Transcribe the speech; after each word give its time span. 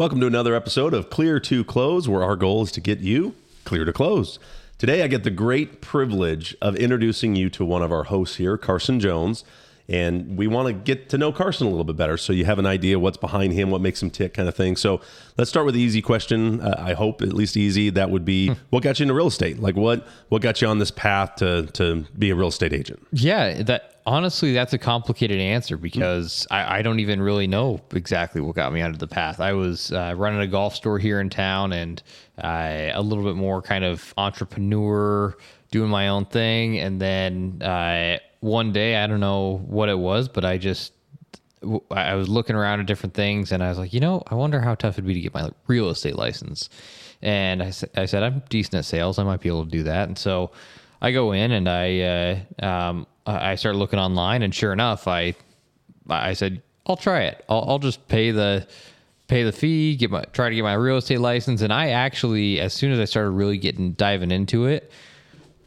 Welcome 0.00 0.20
to 0.20 0.26
another 0.26 0.54
episode 0.54 0.94
of 0.94 1.10
Clear 1.10 1.38
to 1.40 1.62
Close, 1.62 2.08
where 2.08 2.22
our 2.22 2.34
goal 2.34 2.62
is 2.62 2.72
to 2.72 2.80
get 2.80 3.00
you 3.00 3.34
clear 3.66 3.84
to 3.84 3.92
close. 3.92 4.38
Today, 4.78 5.02
I 5.02 5.08
get 5.08 5.24
the 5.24 5.30
great 5.30 5.82
privilege 5.82 6.56
of 6.62 6.74
introducing 6.76 7.36
you 7.36 7.50
to 7.50 7.66
one 7.66 7.82
of 7.82 7.92
our 7.92 8.04
hosts 8.04 8.36
here, 8.36 8.56
Carson 8.56 8.98
Joens. 8.98 9.44
And 9.90 10.38
we 10.38 10.46
want 10.46 10.68
to 10.68 10.72
get 10.72 11.08
to 11.08 11.18
know 11.18 11.32
Carson 11.32 11.66
a 11.66 11.70
little 11.70 11.84
bit 11.84 11.96
better 11.96 12.16
so 12.16 12.32
you 12.32 12.44
have 12.44 12.60
an 12.60 12.66
idea 12.66 13.00
what's 13.00 13.16
behind 13.16 13.52
him, 13.52 13.70
what 13.70 13.80
makes 13.80 14.00
him 14.00 14.08
tick, 14.08 14.34
kind 14.34 14.48
of 14.48 14.54
thing. 14.54 14.76
So 14.76 15.00
let's 15.36 15.50
start 15.50 15.66
with 15.66 15.74
the 15.74 15.80
easy 15.80 16.00
question. 16.00 16.60
Uh, 16.60 16.76
I 16.78 16.94
hope 16.94 17.22
at 17.22 17.32
least 17.32 17.56
easy. 17.56 17.90
That 17.90 18.08
would 18.08 18.24
be 18.24 18.54
what 18.70 18.84
got 18.84 19.00
you 19.00 19.04
into 19.04 19.14
real 19.14 19.26
estate? 19.26 19.58
Like 19.58 19.74
what 19.74 20.06
what 20.28 20.42
got 20.42 20.62
you 20.62 20.68
on 20.68 20.78
this 20.78 20.92
path 20.92 21.34
to 21.36 21.66
to 21.72 22.06
be 22.16 22.30
a 22.30 22.36
real 22.36 22.48
estate 22.48 22.72
agent? 22.72 23.04
Yeah, 23.10 23.64
that 23.64 24.00
honestly, 24.06 24.52
that's 24.52 24.72
a 24.72 24.78
complicated 24.78 25.40
answer 25.40 25.76
because 25.76 26.46
I, 26.52 26.78
I 26.78 26.82
don't 26.82 27.00
even 27.00 27.20
really 27.20 27.48
know 27.48 27.80
exactly 27.92 28.40
what 28.40 28.54
got 28.54 28.72
me 28.72 28.82
onto 28.82 28.98
the 28.98 29.08
path. 29.08 29.40
I 29.40 29.54
was 29.54 29.92
uh, 29.92 30.14
running 30.16 30.40
a 30.40 30.46
golf 30.46 30.76
store 30.76 31.00
here 31.00 31.20
in 31.20 31.30
town 31.30 31.72
and 31.72 32.00
uh, 32.38 32.90
a 32.92 33.02
little 33.02 33.24
bit 33.24 33.34
more 33.34 33.60
kind 33.60 33.84
of 33.84 34.14
entrepreneur, 34.16 35.36
doing 35.72 35.90
my 35.90 36.08
own 36.08 36.26
thing, 36.26 36.78
and 36.78 37.00
then 37.00 37.60
uh, 37.60 38.18
one 38.40 38.72
day 38.72 38.96
I 38.96 39.06
don't 39.06 39.20
know 39.20 39.58
what 39.66 39.88
it 39.88 39.98
was, 39.98 40.28
but 40.28 40.44
I 40.44 40.58
just 40.58 40.92
I 41.90 42.14
was 42.14 42.28
looking 42.28 42.56
around 42.56 42.80
at 42.80 42.86
different 42.86 43.14
things, 43.14 43.52
and 43.52 43.62
I 43.62 43.68
was 43.68 43.78
like, 43.78 43.92
you 43.92 44.00
know, 44.00 44.22
I 44.26 44.34
wonder 44.34 44.60
how 44.60 44.74
tough 44.74 44.94
it'd 44.94 45.06
be 45.06 45.14
to 45.14 45.20
get 45.20 45.34
my 45.34 45.50
real 45.66 45.90
estate 45.90 46.16
license. 46.16 46.70
And 47.20 47.62
I, 47.62 47.72
I 47.96 48.06
said, 48.06 48.22
I'm 48.22 48.42
decent 48.48 48.74
at 48.76 48.86
sales. 48.86 49.18
I 49.18 49.24
might 49.24 49.40
be 49.40 49.50
able 49.50 49.66
to 49.66 49.70
do 49.70 49.82
that. 49.82 50.08
And 50.08 50.16
so 50.16 50.52
I 51.02 51.12
go 51.12 51.32
in 51.32 51.52
and 51.52 51.68
I 51.68 52.00
uh, 52.00 52.64
um, 52.66 53.06
I 53.26 53.54
started 53.56 53.78
looking 53.78 53.98
online, 53.98 54.42
and 54.42 54.54
sure 54.54 54.72
enough, 54.72 55.06
I 55.06 55.34
I 56.08 56.32
said 56.32 56.62
I'll 56.86 56.96
try 56.96 57.22
it. 57.22 57.44
I'll, 57.48 57.64
I'll 57.68 57.78
just 57.78 58.08
pay 58.08 58.30
the 58.30 58.66
pay 59.26 59.44
the 59.44 59.52
fee, 59.52 59.96
get 59.96 60.10
my 60.10 60.24
try 60.32 60.48
to 60.48 60.54
get 60.54 60.62
my 60.62 60.74
real 60.74 60.96
estate 60.96 61.20
license, 61.20 61.62
and 61.62 61.72
I 61.72 61.90
actually, 61.90 62.60
as 62.60 62.72
soon 62.72 62.90
as 62.92 62.98
I 62.98 63.04
started 63.04 63.30
really 63.30 63.58
getting 63.58 63.92
diving 63.92 64.30
into 64.30 64.66
it, 64.66 64.90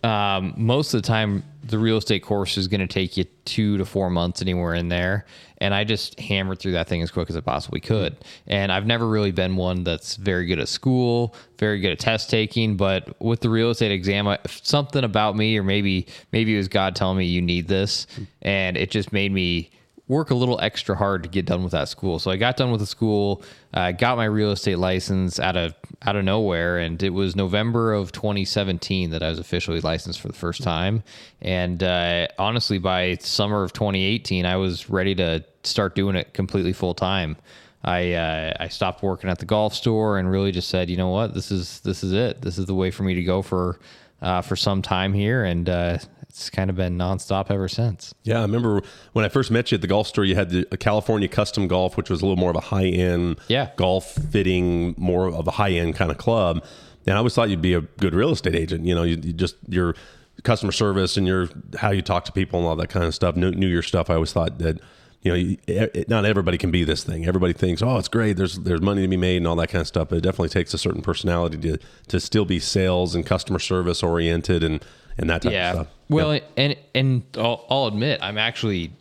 um, 0.04 0.54
most 0.58 0.94
of 0.94 1.02
the 1.02 1.08
time 1.08 1.44
the 1.64 1.80
real 1.80 1.98
estate 1.98 2.24
course 2.24 2.58
is 2.58 2.68
going 2.68 2.82
to 2.82 2.88
take 2.88 3.16
you 3.16 3.26
two 3.46 3.78
to 3.78 3.86
four 3.86 4.10
months 4.10 4.42
anywhere 4.42 4.74
in 4.74 4.90
there. 4.90 5.26
And 5.60 5.74
i 5.74 5.86
just 5.86 6.20
hammered 6.20 6.60
through 6.60 6.74
that 6.74 6.90
thing 6.90 7.02
as 7.02 7.10
quick 7.10 7.30
as 7.30 7.38
i 7.38 7.40
possibly 7.40 7.80
could. 7.80 8.18
And 8.48 8.72
i've 8.72 8.86
never 8.86 9.08
really 9.08 9.32
been 9.32 9.56
one 9.56 9.84
that's 9.84 10.18
very 10.18 10.46
good 10.46 10.60
at 10.60 10.68
school 10.68 11.36
very 11.58 11.80
good 11.80 11.92
at 11.94 12.00
test 12.00 12.30
taking 12.30 12.76
but 12.76 13.22
with 13.22 13.40
the 13.40 13.50
real 13.50 13.70
estate 13.70 13.92
exam 13.92 14.28
I, 14.28 14.40
something 14.48 15.06
about 15.06 15.38
me 15.38 15.58
or 15.58 15.64
maybe 15.64 16.08
maybe 16.34 16.54
it 16.54 16.58
was 16.58 16.68
god 16.68 16.96
telling 16.96 17.18
me 17.18 17.26
you 17.26 17.42
need 17.42 17.68
this. 17.68 18.08
And 18.42 18.76
it 18.76 18.92
just 18.92 19.14
made 19.14 19.32
me 19.32 19.72
work 20.08 20.32
a 20.32 20.36
little 20.36 20.60
extra 20.62 20.96
hard 20.96 21.24
to 21.24 21.30
get 21.30 21.46
done 21.46 21.64
with 21.64 21.72
that 21.72 21.88
school. 21.88 22.20
So 22.20 22.30
I 22.30 22.38
got 22.38 22.58
done 22.58 22.72
with 22.72 22.82
the 22.82 22.86
school, 22.86 23.42
uh, 23.74 23.92
got 23.92 24.18
my 24.18 24.26
real 24.26 24.52
estate 24.52 24.78
license 24.78 25.40
out 25.40 25.56
of 25.56 25.74
out 26.02 26.16
of 26.16 26.26
nowhere, 26.26 26.78
and 26.80 27.02
it 27.02 27.12
was 27.12 27.36
November 27.36 27.94
of 27.94 28.12
2017 28.12 29.12
that 29.12 29.24
I 29.24 29.30
was 29.30 29.40
officially 29.40 29.80
licensed 29.80 30.20
for 30.20 30.28
the 30.28 30.34
first 30.34 30.62
time. 30.62 31.04
And 31.42 31.82
uh, 31.82 32.28
honestly, 32.38 32.78
by 32.78 33.16
summer 33.22 33.64
of 33.64 33.72
2018, 33.72 34.46
I 34.46 34.58
was 34.58 34.90
ready 34.90 35.16
to 35.16 35.46
start 35.64 35.96
doing 35.96 36.16
it 36.16 36.34
completely 36.34 36.74
full 36.74 36.94
time. 36.94 37.38
I 37.86 38.14
uh, 38.14 38.54
I 38.60 38.68
stopped 38.68 39.04
working 39.04 39.30
at 39.30 39.40
the 39.40 39.46
golf 39.46 39.74
store 39.74 40.18
and 40.18 40.30
really 40.30 40.52
just 40.52 40.70
said, 40.70 40.90
you 40.90 40.98
know 40.98 41.10
what, 41.10 41.34
this 41.34 41.52
is 41.52 41.80
this 41.82 42.04
is 42.04 42.12
it. 42.12 42.42
This 42.42 42.58
is 42.58 42.66
the 42.66 42.76
way 42.76 42.92
for 42.92 43.04
me 43.04 43.14
to 43.14 43.24
go 43.24 43.42
for 43.42 43.80
uh, 44.22 44.42
for 44.42 44.56
some 44.56 44.82
time 44.82 45.14
here, 45.14 45.44
and 45.44 45.70
uh, 45.70 45.98
it's 46.34 46.50
kind 46.50 46.72
of 46.72 46.76
been 46.76 46.98
nonstop 46.98 47.52
ever 47.52 47.68
since. 47.68 48.16
Yeah, 48.24 48.40
I 48.40 48.42
remember 48.42 48.82
when 49.12 49.24
I 49.24 49.30
first 49.30 49.52
met 49.52 49.72
you 49.72 49.76
at 49.76 49.82
the 49.82 49.88
golf 49.88 50.08
store, 50.08 50.26
you 50.26 50.34
had 50.34 50.50
the 50.50 50.66
California 50.78 51.28
Custom 51.28 51.68
Golf, 51.68 51.96
which 51.96 52.10
was 52.10 52.24
a 52.24 52.26
little 52.26 52.40
more 52.40 52.50
of 52.50 52.56
a 52.56 52.62
high 52.62 52.88
end 52.88 53.40
yeah. 53.50 53.70
golf 53.76 54.14
fitting, 54.32 54.96
more 54.98 55.28
of 55.28 55.48
a 55.48 55.52
high 55.52 55.70
end 55.70 55.94
kind 55.94 56.10
of 56.10 56.18
club. 56.18 56.66
And 57.06 57.14
I 57.14 57.18
always 57.20 57.36
thought 57.36 57.52
you'd 57.52 57.62
be 57.62 57.76
a 57.76 57.82
good 57.82 58.16
real 58.16 58.32
estate 58.32 58.56
agent. 58.56 58.84
You 58.84 58.96
know, 58.96 59.04
you, 59.04 59.20
you 59.22 59.32
just 59.32 59.58
your 59.70 59.94
customer 60.42 60.72
service 60.72 61.18
and 61.18 61.28
your 61.28 61.50
how 61.78 61.92
you 61.92 62.02
talk 62.02 62.26
to 62.26 62.32
people 62.32 62.58
and 62.60 62.68
all 62.68 62.76
that 62.78 62.90
kind 62.90 63.06
of 63.06 63.14
stuff. 63.14 63.36
Knew, 63.36 63.52
knew 63.52 63.68
your 63.68 63.84
stuff. 63.84 64.10
I 64.10 64.16
always 64.16 64.34
thought 64.34 64.58
that 64.58 64.80
you 65.22 65.32
know, 65.32 65.56
it, 65.68 66.10
not 66.10 66.26
everybody 66.26 66.58
can 66.58 66.72
be 66.72 66.84
this 66.84 67.04
thing. 67.04 67.28
Everybody 67.28 67.54
thinks, 67.54 67.84
oh, 67.84 67.98
it's 67.98 68.08
great. 68.08 68.38
There's 68.38 68.58
there's 68.58 68.82
money 68.82 69.04
to 69.04 69.08
be 69.08 69.18
made 69.18 69.38
and 69.38 69.48
all 69.48 69.56
that 69.58 69.70
kind 69.70 69.82
of 69.82 69.88
stuff. 69.88 70.10
But 70.10 70.18
it 70.18 70.22
definitely 70.22 70.50
takes 70.50 70.74
a 70.74 70.80
certain 70.80 71.04
personality 71.04 71.58
to 71.60 71.78
to 72.08 72.20
still 72.20 72.46
be 72.46 72.60
sales 72.60 73.14
and 73.14 73.24
customer 73.24 73.60
service 73.60 74.02
oriented 74.02 74.64
and 74.64 74.84
and 75.18 75.30
that 75.30 75.42
type 75.42 75.52
yeah. 75.52 75.70
of 75.70 75.76
stuff. 75.76 75.88
Well, 76.10 76.36
yeah. 76.36 76.42
and 76.58 76.76
and 76.94 77.24
I'll, 77.38 77.66
I'll, 77.70 77.88
admit 77.88 78.20
I'm 78.22 78.38
actually 78.38 78.92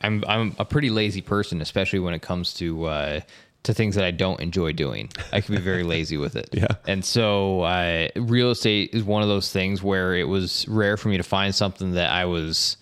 I'm 0.00 0.24
I'm 0.26 0.54
a 0.58 0.64
pretty 0.64 0.90
lazy 0.90 1.22
person, 1.22 1.60
especially 1.60 1.98
when 1.98 2.14
it 2.14 2.22
comes 2.22 2.54
to 2.54 2.84
uh, 2.84 3.20
to 3.64 3.74
things 3.74 3.94
that 3.94 4.04
I 4.04 4.10
don't 4.10 4.40
enjoy 4.40 4.72
doing. 4.72 5.10
I 5.32 5.40
can 5.40 5.54
be 5.54 5.60
very 5.60 5.84
lazy 5.84 6.16
with 6.16 6.36
it. 6.36 6.50
Yeah. 6.62 6.66
And 6.86 7.04
so 7.04 7.62
uh, 7.62 8.08
real 8.16 8.50
estate 8.50 8.90
is 8.92 9.02
one 9.02 9.22
of 9.22 9.28
those 9.28 9.50
things 9.50 9.82
where 9.82 10.14
it 10.14 10.28
was 10.28 10.68
rare 10.68 10.96
for 10.96 11.08
me 11.08 11.16
to 11.16 11.22
find 11.22 11.52
something 11.54 11.92
that 11.92 12.10
I 12.10 12.26
was 12.26 12.76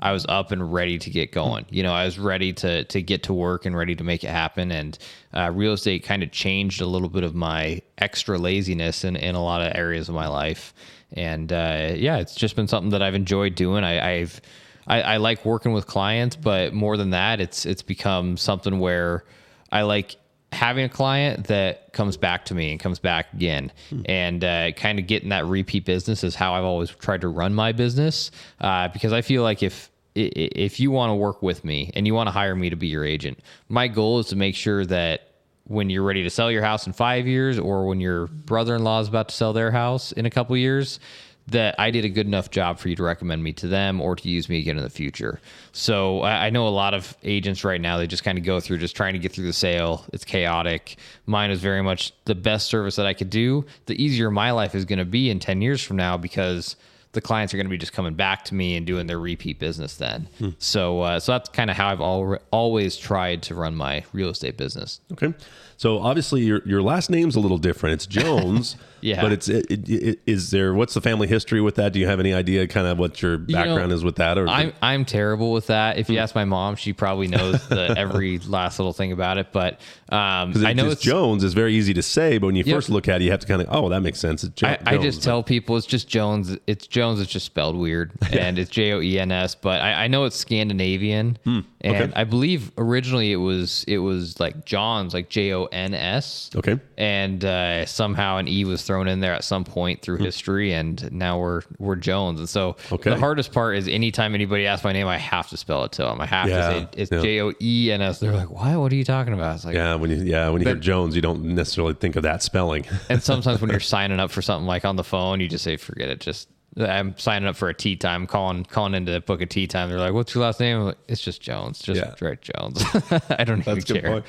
I 0.00 0.12
was 0.12 0.26
up 0.28 0.52
and 0.52 0.72
ready 0.72 0.98
to 0.98 1.10
get 1.10 1.32
going. 1.32 1.66
You 1.70 1.82
know, 1.82 1.92
I 1.92 2.04
was 2.04 2.18
ready 2.18 2.52
to 2.54 2.84
to 2.84 3.02
get 3.02 3.24
to 3.24 3.34
work 3.34 3.64
and 3.64 3.76
ready 3.76 3.94
to 3.96 4.04
make 4.04 4.22
it 4.24 4.30
happen. 4.30 4.70
And 4.70 4.98
uh, 5.32 5.50
real 5.52 5.72
estate 5.72 6.04
kind 6.04 6.22
of 6.22 6.30
changed 6.30 6.80
a 6.80 6.86
little 6.86 7.08
bit 7.08 7.24
of 7.24 7.34
my 7.34 7.80
extra 7.98 8.38
laziness 8.38 9.04
in, 9.04 9.16
in 9.16 9.34
a 9.34 9.42
lot 9.42 9.62
of 9.62 9.74
areas 9.74 10.08
of 10.08 10.14
my 10.14 10.28
life. 10.28 10.74
And 11.14 11.52
uh, 11.52 11.92
yeah, 11.94 12.18
it's 12.18 12.34
just 12.34 12.56
been 12.56 12.68
something 12.68 12.90
that 12.90 13.02
I've 13.02 13.14
enjoyed 13.14 13.54
doing. 13.54 13.84
I, 13.84 14.20
I've 14.20 14.40
I, 14.86 15.00
I 15.00 15.16
like 15.16 15.44
working 15.44 15.72
with 15.72 15.86
clients, 15.86 16.36
but 16.36 16.74
more 16.74 16.96
than 16.96 17.10
that, 17.10 17.40
it's 17.40 17.64
it's 17.64 17.82
become 17.82 18.36
something 18.36 18.78
where 18.78 19.24
I 19.72 19.82
like 19.82 20.16
having 20.52 20.84
a 20.84 20.88
client 20.88 21.48
that 21.48 21.92
comes 21.92 22.16
back 22.16 22.44
to 22.44 22.54
me 22.54 22.70
and 22.70 22.78
comes 22.78 23.00
back 23.00 23.32
again 23.32 23.72
hmm. 23.90 24.02
and 24.06 24.44
uh, 24.44 24.70
kind 24.72 25.00
of 25.00 25.06
getting 25.06 25.30
that 25.30 25.44
repeat 25.46 25.84
business 25.84 26.22
is 26.22 26.36
how 26.36 26.54
I've 26.54 26.64
always 26.64 26.90
tried 26.90 27.22
to 27.22 27.28
run 27.28 27.54
my 27.54 27.72
business 27.72 28.30
uh, 28.60 28.88
because 28.88 29.12
I 29.12 29.20
feel 29.20 29.42
like 29.42 29.62
if 29.62 29.90
if 30.14 30.78
you 30.78 30.92
want 30.92 31.10
to 31.10 31.14
work 31.14 31.42
with 31.42 31.64
me 31.64 31.90
and 31.94 32.06
you 32.06 32.14
want 32.14 32.28
to 32.28 32.30
hire 32.30 32.54
me 32.54 32.70
to 32.70 32.76
be 32.76 32.86
your 32.86 33.04
agent, 33.04 33.40
my 33.68 33.88
goal 33.88 34.20
is 34.20 34.26
to 34.26 34.36
make 34.36 34.54
sure 34.54 34.86
that 34.86 35.33
when 35.64 35.90
you're 35.90 36.02
ready 36.02 36.22
to 36.22 36.30
sell 36.30 36.50
your 36.50 36.62
house 36.62 36.86
in 36.86 36.92
five 36.92 37.26
years 37.26 37.58
or 37.58 37.86
when 37.86 38.00
your 38.00 38.26
brother-in-law 38.26 39.00
is 39.00 39.08
about 39.08 39.28
to 39.28 39.34
sell 39.34 39.52
their 39.52 39.70
house 39.70 40.12
in 40.12 40.26
a 40.26 40.30
couple 40.30 40.56
years 40.56 41.00
that 41.46 41.74
I 41.78 41.90
did 41.90 42.04
a 42.04 42.08
good 42.08 42.26
enough 42.26 42.50
job 42.50 42.78
for 42.78 42.88
you 42.88 42.96
to 42.96 43.02
recommend 43.02 43.42
me 43.42 43.52
to 43.54 43.68
them 43.68 44.00
or 44.00 44.16
to 44.16 44.28
use 44.28 44.48
me 44.48 44.58
again 44.58 44.78
in 44.78 44.82
the 44.82 44.90
future. 44.90 45.40
So 45.72 46.22
I, 46.22 46.48
know 46.50 46.66
a 46.66 46.70
lot 46.70 46.94
of 46.94 47.16
agents 47.22 47.64
right 47.64 47.80
now, 47.80 47.98
they 47.98 48.06
just 48.06 48.24
kind 48.24 48.38
of 48.38 48.44
go 48.44 48.60
through 48.60 48.78
just 48.78 48.96
trying 48.96 49.12
to 49.12 49.18
get 49.18 49.32
through 49.32 49.44
the 49.44 49.52
sale. 49.52 50.06
It's 50.12 50.24
chaotic. 50.24 50.96
Mine 51.26 51.50
is 51.50 51.60
very 51.60 51.82
much 51.82 52.12
the 52.24 52.34
best 52.34 52.68
service 52.68 52.96
that 52.96 53.06
I 53.06 53.12
could 53.12 53.28
do. 53.28 53.66
The 53.86 54.02
easier 54.02 54.30
my 54.30 54.52
life 54.52 54.74
is 54.74 54.86
going 54.86 55.00
to 55.00 55.04
be 55.04 55.28
in 55.28 55.38
10 55.38 55.60
years 55.60 55.82
from 55.82 55.96
now 55.96 56.16
because 56.16 56.76
the 57.14 57.20
clients 57.20 57.54
are 57.54 57.56
going 57.56 57.66
to 57.66 57.70
be 57.70 57.78
just 57.78 57.92
coming 57.92 58.14
back 58.14 58.44
to 58.46 58.54
me 58.54 58.76
and 58.76 58.86
doing 58.86 59.06
their 59.06 59.18
repeat 59.18 59.58
business 59.58 59.96
then. 59.96 60.28
Hmm. 60.38 60.50
So, 60.58 61.00
uh, 61.00 61.20
so 61.20 61.32
that's 61.32 61.48
kind 61.48 61.70
of 61.70 61.76
how 61.76 61.88
I've 61.88 62.00
al- 62.00 62.38
always 62.50 62.96
tried 62.96 63.42
to 63.44 63.54
run 63.54 63.74
my 63.74 64.04
real 64.12 64.28
estate 64.28 64.56
business. 64.56 65.00
Okay. 65.12 65.32
So 65.76 66.00
obviously 66.00 66.42
your 66.42 66.62
your 66.64 66.82
last 66.82 67.10
name's 67.10 67.36
a 67.36 67.40
little 67.40 67.58
different. 67.58 67.94
It's 67.94 68.06
Jones. 68.14 68.76
yeah. 69.00 69.20
But 69.20 69.32
it's 69.32 69.48
it, 69.48 69.70
it, 69.70 69.88
it, 69.88 70.20
is 70.26 70.50
there 70.50 70.74
what's 70.74 70.94
the 70.94 71.00
family 71.00 71.26
history 71.26 71.60
with 71.60 71.74
that? 71.76 71.92
Do 71.92 71.98
you 71.98 72.06
have 72.06 72.20
any 72.20 72.32
idea 72.32 72.66
kind 72.66 72.86
of 72.86 72.98
what 72.98 73.20
your 73.20 73.38
background 73.38 73.80
you 73.80 73.88
know, 73.88 73.94
is 73.94 74.04
with 74.04 74.16
that 74.16 74.38
or 74.38 74.48
I'm 74.48 74.72
I'm 74.80 75.04
terrible 75.04 75.52
with 75.52 75.66
that. 75.68 75.98
If 75.98 76.08
you 76.08 76.16
hmm. 76.16 76.22
ask 76.22 76.34
my 76.34 76.44
mom, 76.44 76.76
she 76.76 76.92
probably 76.92 77.28
knows 77.28 77.66
the 77.68 77.94
every 77.98 78.38
last 78.38 78.78
little 78.78 78.92
thing 78.92 79.12
about 79.12 79.38
it, 79.38 79.48
but 79.52 79.80
um, 80.10 80.52
I 80.64 80.74
know 80.74 80.90
it's 80.90 81.00
Jones 81.00 81.42
is 81.42 81.54
very 81.54 81.74
easy 81.74 81.94
to 81.94 82.02
say, 82.02 82.38
but 82.38 82.46
when 82.46 82.54
you 82.54 82.62
yep. 82.64 82.76
first 82.76 82.88
look 82.88 83.08
at 83.08 83.20
it, 83.20 83.24
you 83.24 83.30
have 83.30 83.40
to 83.40 83.46
kind 83.46 83.62
of 83.62 83.68
oh, 83.70 83.88
that 83.88 84.00
makes 84.00 84.20
sense. 84.20 84.44
It's 84.44 84.54
jo- 84.54 84.68
I, 84.68 84.78
I, 84.86 84.98
just 84.98 85.22
tell 85.22 85.42
people 85.42 85.76
it's 85.76 85.86
just 85.86 86.08
Jones. 86.08 86.56
It's 86.66 86.86
Jones. 86.86 87.20
It's 87.20 87.30
just 87.30 87.46
spelled 87.46 87.74
weird, 87.74 88.12
and 88.32 88.58
it's 88.58 88.70
J 88.70 88.92
O 88.92 89.00
E 89.00 89.18
N 89.18 89.32
S. 89.32 89.54
But 89.54 89.80
I, 89.80 90.04
I, 90.04 90.08
know 90.08 90.24
it's 90.24 90.36
Scandinavian, 90.36 91.38
hmm. 91.44 91.60
And 91.84 91.96
okay. 91.96 92.12
I 92.16 92.24
believe 92.24 92.72
originally 92.78 93.30
it 93.30 93.36
was 93.36 93.84
it 93.86 93.98
was 93.98 94.40
like 94.40 94.64
John's, 94.64 95.12
like 95.12 95.28
J 95.28 95.52
O 95.52 95.66
N 95.66 95.92
S. 95.92 96.50
Okay. 96.56 96.80
And 96.96 97.44
uh, 97.44 97.84
somehow 97.84 98.38
an 98.38 98.48
E 98.48 98.64
was 98.64 98.82
thrown 98.82 99.06
in 99.06 99.20
there 99.20 99.34
at 99.34 99.44
some 99.44 99.64
point 99.64 100.00
through 100.00 100.16
hmm. 100.16 100.24
history, 100.24 100.72
and 100.72 101.12
now 101.12 101.38
we're 101.38 101.60
we're 101.78 101.96
Jones. 101.96 102.40
And 102.40 102.48
so 102.48 102.76
okay. 102.90 103.10
the 103.10 103.18
hardest 103.18 103.52
part 103.52 103.76
is 103.76 103.86
anytime 103.86 104.34
anybody 104.34 104.66
asks 104.66 104.82
my 104.82 104.92
name, 104.92 105.06
I 105.06 105.18
have 105.18 105.50
to 105.50 105.58
spell 105.58 105.84
it 105.84 105.92
to 105.92 106.02
them. 106.04 106.22
I 106.22 106.26
have 106.26 106.48
yeah. 106.48 106.56
to 106.56 106.62
say 106.62 106.88
it's 106.96 107.10
J 107.10 107.42
O 107.42 107.52
E 107.60 107.92
N 107.92 108.00
S. 108.00 108.18
They're 108.18 108.32
like, 108.32 108.50
"Why? 108.50 108.76
What 108.76 108.90
are 108.90 108.96
you 108.96 109.04
talking 109.04 109.34
about?" 109.34 109.56
It's 109.56 109.66
like, 109.66 109.74
yeah, 109.74 109.94
when 109.94 110.10
you 110.10 110.16
yeah 110.24 110.48
when 110.48 110.62
you 110.62 110.64
but, 110.64 110.76
hear 110.76 110.80
Jones, 110.80 111.14
you 111.14 111.20
don't 111.20 111.44
necessarily 111.44 111.92
think 111.92 112.16
of 112.16 112.22
that 112.22 112.42
spelling. 112.42 112.86
and 113.10 113.22
sometimes 113.22 113.60
when 113.60 113.70
you're 113.70 113.80
signing 113.80 114.20
up 114.20 114.30
for 114.30 114.40
something 114.40 114.66
like 114.66 114.86
on 114.86 114.96
the 114.96 115.04
phone, 115.04 115.38
you 115.38 115.48
just 115.48 115.64
say, 115.64 115.76
"Forget 115.76 116.08
it." 116.08 116.20
Just 116.20 116.48
I'm 116.76 117.16
signing 117.18 117.48
up 117.48 117.56
for 117.56 117.68
a 117.68 117.74
tea 117.74 117.96
time, 117.96 118.26
calling 118.26 118.64
calling 118.64 118.94
into 118.94 119.20
book 119.20 119.40
a 119.40 119.46
tea 119.46 119.66
time. 119.66 119.90
They're 119.90 119.98
like, 119.98 120.12
"What's 120.12 120.34
your 120.34 120.44
last 120.44 120.60
name?" 120.60 120.80
Like, 120.80 120.98
it's 121.08 121.20
just 121.20 121.40
Jones, 121.40 121.80
just 121.80 122.00
yeah. 122.00 122.34
Jones. 122.40 122.84
I 123.30 123.44
don't 123.44 123.64
That's 123.64 123.88
even 123.90 124.02
care. 124.02 124.24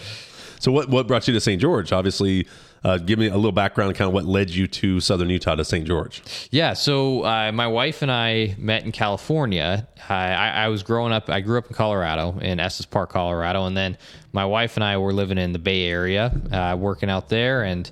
So 0.60 0.72
what 0.72 0.90
what 0.90 1.08
brought 1.08 1.28
you 1.28 1.34
to 1.34 1.40
St. 1.40 1.60
George? 1.62 1.92
Obviously, 1.92 2.48
uh, 2.84 2.98
give 2.98 3.18
me 3.18 3.28
a 3.28 3.36
little 3.36 3.52
background, 3.52 3.96
kind 3.96 4.08
of 4.08 4.14
what 4.14 4.26
led 4.26 4.52
you 4.52 4.68
to 4.68 5.00
Southern 5.00 5.30
Utah 5.30 5.56
to 5.56 5.66
St. 5.66 5.86
George. 5.86 6.22
Yeah, 6.52 6.74
so 6.74 7.26
uh, 7.26 7.52
my 7.52 7.68
wife 7.68 8.02
and 8.04 8.12
I 8.12 8.56
met 8.60 8.84
in 8.84 8.92
California. 8.92 9.88
I, 10.08 10.34
I 10.34 10.68
was 10.68 10.84
growing 10.84 11.12
up. 11.12 11.30
I 11.30 11.42
grew 11.42 11.58
up 11.58 11.68
in 11.68 11.74
Colorado, 11.74 12.38
in 12.40 12.60
Estes 12.60 12.86
Park, 12.86 13.10
Colorado, 13.10 13.66
and 13.66 13.76
then 13.76 13.98
my 14.34 14.46
wife 14.46 14.78
and 14.78 14.84
I 14.84 14.98
were 14.98 15.14
living 15.14 15.40
in 15.40 15.52
the 15.52 15.60
Bay 15.60 15.86
Area, 15.86 16.32
uh, 16.52 16.76
working 16.78 17.10
out 17.10 17.30
there, 17.30 17.64
and 17.64 17.90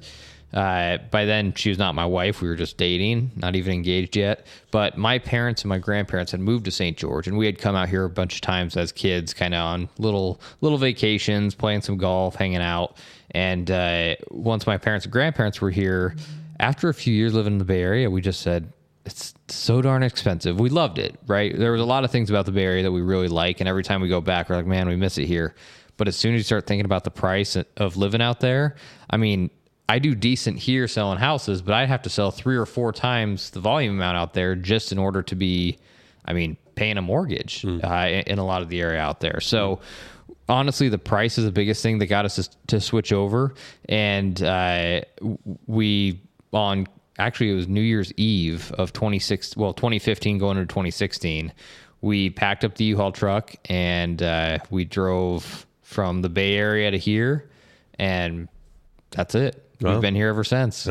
uh, 0.53 0.99
by 1.09 1.25
then, 1.25 1.53
she 1.55 1.69
was 1.69 1.79
not 1.79 1.95
my 1.95 2.05
wife. 2.05 2.41
We 2.41 2.47
were 2.47 2.55
just 2.55 2.77
dating, 2.77 3.31
not 3.35 3.55
even 3.55 3.73
engaged 3.73 4.15
yet. 4.15 4.45
But 4.71 4.97
my 4.97 5.17
parents 5.17 5.63
and 5.63 5.69
my 5.69 5.79
grandparents 5.79 6.31
had 6.31 6.41
moved 6.41 6.65
to 6.65 6.71
St. 6.71 6.95
George, 6.95 7.27
and 7.27 7.37
we 7.37 7.45
had 7.45 7.57
come 7.57 7.75
out 7.75 7.89
here 7.89 8.05
a 8.05 8.09
bunch 8.09 8.35
of 8.35 8.41
times 8.41 8.77
as 8.77 8.91
kids, 8.91 9.33
kind 9.33 9.53
of 9.53 9.61
on 9.61 9.89
little 9.97 10.39
little 10.61 10.77
vacations, 10.77 11.55
playing 11.55 11.81
some 11.81 11.97
golf, 11.97 12.35
hanging 12.35 12.61
out. 12.61 12.97
And 13.31 13.69
uh, 13.71 14.15
once 14.29 14.67
my 14.67 14.77
parents 14.77 15.05
and 15.05 15.11
grandparents 15.11 15.59
were 15.59 15.71
here, 15.71 16.15
after 16.59 16.87
a 16.87 16.93
few 16.93 17.13
years 17.13 17.33
living 17.33 17.53
in 17.53 17.59
the 17.59 17.65
Bay 17.65 17.81
Area, 17.81 18.09
we 18.09 18.21
just 18.21 18.41
said, 18.41 18.71
it's 19.05 19.33
so 19.47 19.81
darn 19.81 20.03
expensive. 20.03 20.59
We 20.59 20.69
loved 20.69 20.99
it, 20.99 21.15
right? 21.27 21.57
There 21.57 21.71
was 21.71 21.81
a 21.81 21.85
lot 21.85 22.03
of 22.03 22.11
things 22.11 22.29
about 22.29 22.45
the 22.45 22.51
Bay 22.51 22.63
Area 22.63 22.83
that 22.83 22.91
we 22.91 23.01
really 23.01 23.27
like, 23.27 23.59
and 23.59 23.67
every 23.67 23.83
time 23.83 24.01
we 24.01 24.07
go 24.07 24.21
back, 24.21 24.49
we're 24.49 24.55
like, 24.55 24.65
man, 24.65 24.87
we 24.87 24.95
miss 24.95 25.17
it 25.17 25.25
here. 25.25 25.55
But 25.97 26.07
as 26.07 26.15
soon 26.15 26.35
as 26.35 26.39
you 26.39 26.43
start 26.43 26.67
thinking 26.67 26.85
about 26.85 27.03
the 27.03 27.11
price 27.11 27.57
of 27.77 27.97
living 27.97 28.21
out 28.21 28.39
there, 28.39 28.75
I 29.09 29.17
mean, 29.17 29.49
I 29.89 29.99
do 29.99 30.15
decent 30.15 30.59
here 30.59 30.87
selling 30.87 31.19
houses, 31.19 31.61
but 31.61 31.73
I'd 31.73 31.89
have 31.89 32.03
to 32.03 32.09
sell 32.09 32.31
three 32.31 32.55
or 32.55 32.65
four 32.65 32.91
times 32.91 33.49
the 33.49 33.59
volume 33.59 33.95
amount 33.95 34.17
out 34.17 34.33
there 34.33 34.55
just 34.55 34.91
in 34.91 34.97
order 34.97 35.21
to 35.23 35.35
be, 35.35 35.77
I 36.25 36.33
mean, 36.33 36.57
paying 36.75 36.97
a 36.97 37.01
mortgage 37.01 37.61
mm. 37.63 37.83
uh, 37.83 38.23
in 38.25 38.39
a 38.39 38.45
lot 38.45 38.61
of 38.61 38.69
the 38.69 38.81
area 38.81 38.99
out 38.99 39.19
there. 39.19 39.39
So, 39.41 39.81
honestly, 40.47 40.89
the 40.89 40.97
price 40.97 41.37
is 41.37 41.45
the 41.45 41.51
biggest 41.51 41.83
thing 41.83 41.99
that 41.99 42.07
got 42.07 42.25
us 42.25 42.35
to, 42.35 42.49
to 42.67 42.81
switch 42.81 43.11
over. 43.11 43.53
And 43.89 44.41
uh, 44.41 45.01
we, 45.67 46.21
on 46.53 46.87
actually, 47.19 47.51
it 47.51 47.55
was 47.55 47.67
New 47.67 47.81
Year's 47.81 48.11
Eve 48.13 48.71
of 48.73 48.93
26, 48.93 49.57
well, 49.57 49.73
2015 49.73 50.37
going 50.37 50.57
into 50.57 50.71
2016, 50.71 51.53
we 52.01 52.29
packed 52.29 52.65
up 52.65 52.75
the 52.75 52.85
U 52.85 52.97
Haul 52.97 53.11
truck 53.11 53.55
and 53.69 54.21
uh, 54.21 54.59
we 54.69 54.83
drove 54.85 55.65
from 55.81 56.21
the 56.21 56.29
Bay 56.29 56.55
Area 56.55 56.91
to 56.91 56.97
here. 56.97 57.49
And 57.99 58.49
that's 59.11 59.35
it. 59.35 59.63
We've 59.91 60.01
been 60.01 60.15
here 60.15 60.29
ever 60.29 60.43
since. 60.43 60.87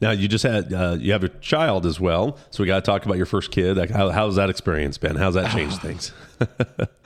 Now 0.00 0.10
you 0.10 0.28
just 0.28 0.42
had 0.42 0.72
uh, 0.72 0.96
you 0.98 1.12
have 1.12 1.24
a 1.24 1.28
child 1.28 1.86
as 1.86 2.00
well, 2.00 2.36
so 2.50 2.62
we 2.62 2.66
got 2.66 2.84
to 2.84 2.90
talk 2.90 3.04
about 3.04 3.16
your 3.16 3.26
first 3.26 3.52
kid. 3.52 3.76
Like, 3.76 3.90
how, 3.90 4.10
how's 4.10 4.36
that 4.36 4.50
experience 4.50 4.98
been? 4.98 5.16
How's 5.16 5.34
that 5.34 5.52
changed 5.52 5.78
things? 5.82 6.12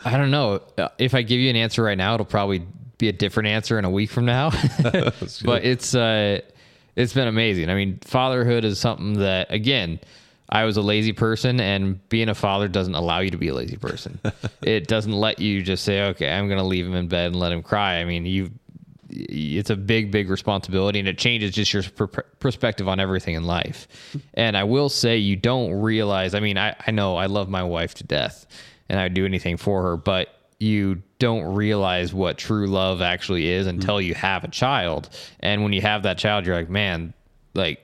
I 0.05 0.17
don't 0.17 0.31
know. 0.31 0.63
If 0.99 1.15
I 1.15 1.23
give 1.23 1.39
you 1.39 1.51
an 1.51 1.57
answer 1.57 1.83
right 1.83 1.99
now, 1.99 2.15
it'll 2.15 2.27
probably 2.27 2.67
be 2.99 3.09
a 3.09 3.13
different 3.13 3.49
answer 3.49 3.79
in 3.79 3.85
a 3.85 3.91
week 3.91 4.11
from 4.11 4.25
now. 4.25 4.51
but 4.83 5.65
it's 5.65 5.95
uh, 5.95 6.41
it's 6.97 7.13
been 7.13 7.29
amazing. 7.29 7.69
I 7.71 7.75
mean, 7.75 7.99
fatherhood 8.03 8.65
is 8.65 8.79
something 8.79 9.15
that 9.21 9.53
again. 9.53 10.01
I 10.49 10.63
was 10.63 10.77
a 10.77 10.81
lazy 10.81 11.13
person, 11.13 11.59
and 11.59 12.09
being 12.09 12.29
a 12.29 12.35
father 12.35 12.69
doesn't 12.69 12.95
allow 12.95 13.19
you 13.19 13.31
to 13.31 13.37
be 13.37 13.49
a 13.49 13.55
lazy 13.55 13.79
person. 13.79 14.21
it 14.63 14.87
doesn't 14.87 15.13
let 15.13 15.41
you 15.41 15.61
just 15.61 15.83
say, 15.83 16.03
"Okay, 16.11 16.31
I'm 16.31 16.47
going 16.47 16.61
to 16.61 16.65
leave 16.65 16.87
him 16.87 16.95
in 16.95 17.09
bed 17.09 17.27
and 17.27 17.37
let 17.37 17.51
him 17.51 17.65
cry." 17.65 17.97
I 17.97 18.05
mean, 18.05 18.25
you 18.27 18.53
it's 19.09 19.71
a 19.71 19.77
big, 19.77 20.11
big 20.11 20.29
responsibility, 20.31 20.99
and 20.99 21.09
it 21.09 21.19
changes 21.19 21.53
just 21.53 21.73
your 21.73 21.83
per- 21.83 22.25
perspective 22.39 22.89
on 22.89 23.01
everything 23.01 23.35
in 23.35 23.45
life. 23.45 23.89
And 24.35 24.57
I 24.57 24.65
will 24.65 24.89
say, 24.89 25.19
you 25.19 25.37
don't 25.37 25.73
realize. 25.73 26.35
I 26.35 26.41
mean, 26.41 26.59
I, 26.59 26.75
I 26.87 26.91
know 26.91 27.17
I 27.17 27.27
love 27.27 27.49
my 27.49 27.63
wife 27.63 27.95
to 27.95 28.05
death, 28.05 28.47
and 28.89 28.99
I'd 28.99 29.15
do 29.15 29.25
anything 29.25 29.57
for 29.57 29.83
her, 29.83 29.97
but 29.97 30.29
you 30.59 31.03
don't 31.19 31.55
realize 31.55 32.15
what 32.15 32.39
true 32.39 32.67
love 32.67 33.03
actually 33.03 33.49
is 33.49 33.67
mm-hmm. 33.67 33.79
until 33.79 34.01
you 34.01 34.15
have 34.15 34.45
a 34.45 34.49
child. 34.49 35.09
And 35.41 35.63
when 35.63 35.73
you 35.73 35.83
have 35.83 36.03
that 36.05 36.19
child, 36.19 36.47
you're 36.47 36.57
like, 36.57 36.71
man, 36.71 37.13
like 37.55 37.81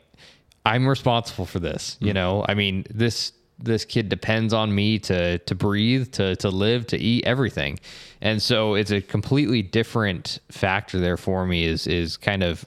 I'm 0.64 0.86
responsible 0.86 1.46
for 1.46 1.58
this. 1.58 1.96
You 2.00 2.08
mm-hmm. 2.08 2.14
know, 2.14 2.44
I 2.48 2.54
mean, 2.54 2.86
this 2.90 3.32
this 3.62 3.84
kid 3.84 4.08
depends 4.08 4.52
on 4.52 4.74
me 4.74 4.98
to 5.00 5.38
to 5.38 5.54
breathe, 5.54 6.12
to 6.12 6.36
to 6.36 6.48
live, 6.48 6.86
to 6.88 6.98
eat, 6.98 7.24
everything. 7.24 7.78
And 8.20 8.42
so 8.42 8.74
it's 8.74 8.90
a 8.90 9.00
completely 9.00 9.62
different 9.62 10.38
factor 10.50 10.98
there 10.98 11.16
for 11.16 11.46
me 11.46 11.64
is 11.64 11.86
is 11.86 12.16
kind 12.16 12.42
of 12.42 12.64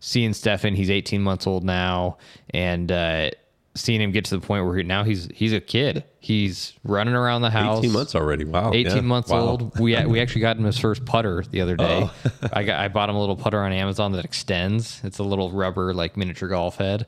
seeing 0.00 0.32
Stefen, 0.32 0.74
he's 0.74 0.90
18 0.90 1.22
months 1.22 1.46
old 1.46 1.64
now, 1.64 2.18
and 2.50 2.90
uh, 2.90 3.30
seeing 3.74 4.00
him 4.00 4.10
get 4.10 4.24
to 4.26 4.36
the 4.36 4.44
point 4.44 4.66
where 4.66 4.82
now 4.82 5.04
he's 5.04 5.28
he's 5.34 5.52
a 5.52 5.60
kid. 5.60 6.04
He's 6.18 6.74
running 6.84 7.14
around 7.14 7.42
the 7.42 7.50
house. 7.50 7.78
18 7.78 7.92
months 7.92 8.14
already. 8.14 8.44
Wow. 8.44 8.72
18 8.72 8.94
yeah. 8.96 9.00
months 9.00 9.30
wow. 9.30 9.40
old. 9.40 9.78
We 9.78 9.96
we 10.06 10.20
actually 10.20 10.42
got 10.42 10.56
him 10.56 10.64
his 10.64 10.78
first 10.78 11.04
putter 11.04 11.44
the 11.50 11.60
other 11.60 11.76
day. 11.76 12.10
Oh. 12.10 12.14
I 12.52 12.64
got 12.64 12.80
I 12.80 12.88
bought 12.88 13.08
him 13.08 13.16
a 13.16 13.20
little 13.20 13.36
putter 13.36 13.60
on 13.60 13.72
Amazon 13.72 14.12
that 14.12 14.24
extends. 14.24 15.00
It's 15.04 15.18
a 15.18 15.24
little 15.24 15.50
rubber 15.50 15.94
like 15.94 16.16
miniature 16.16 16.48
golf 16.48 16.76
head. 16.76 17.06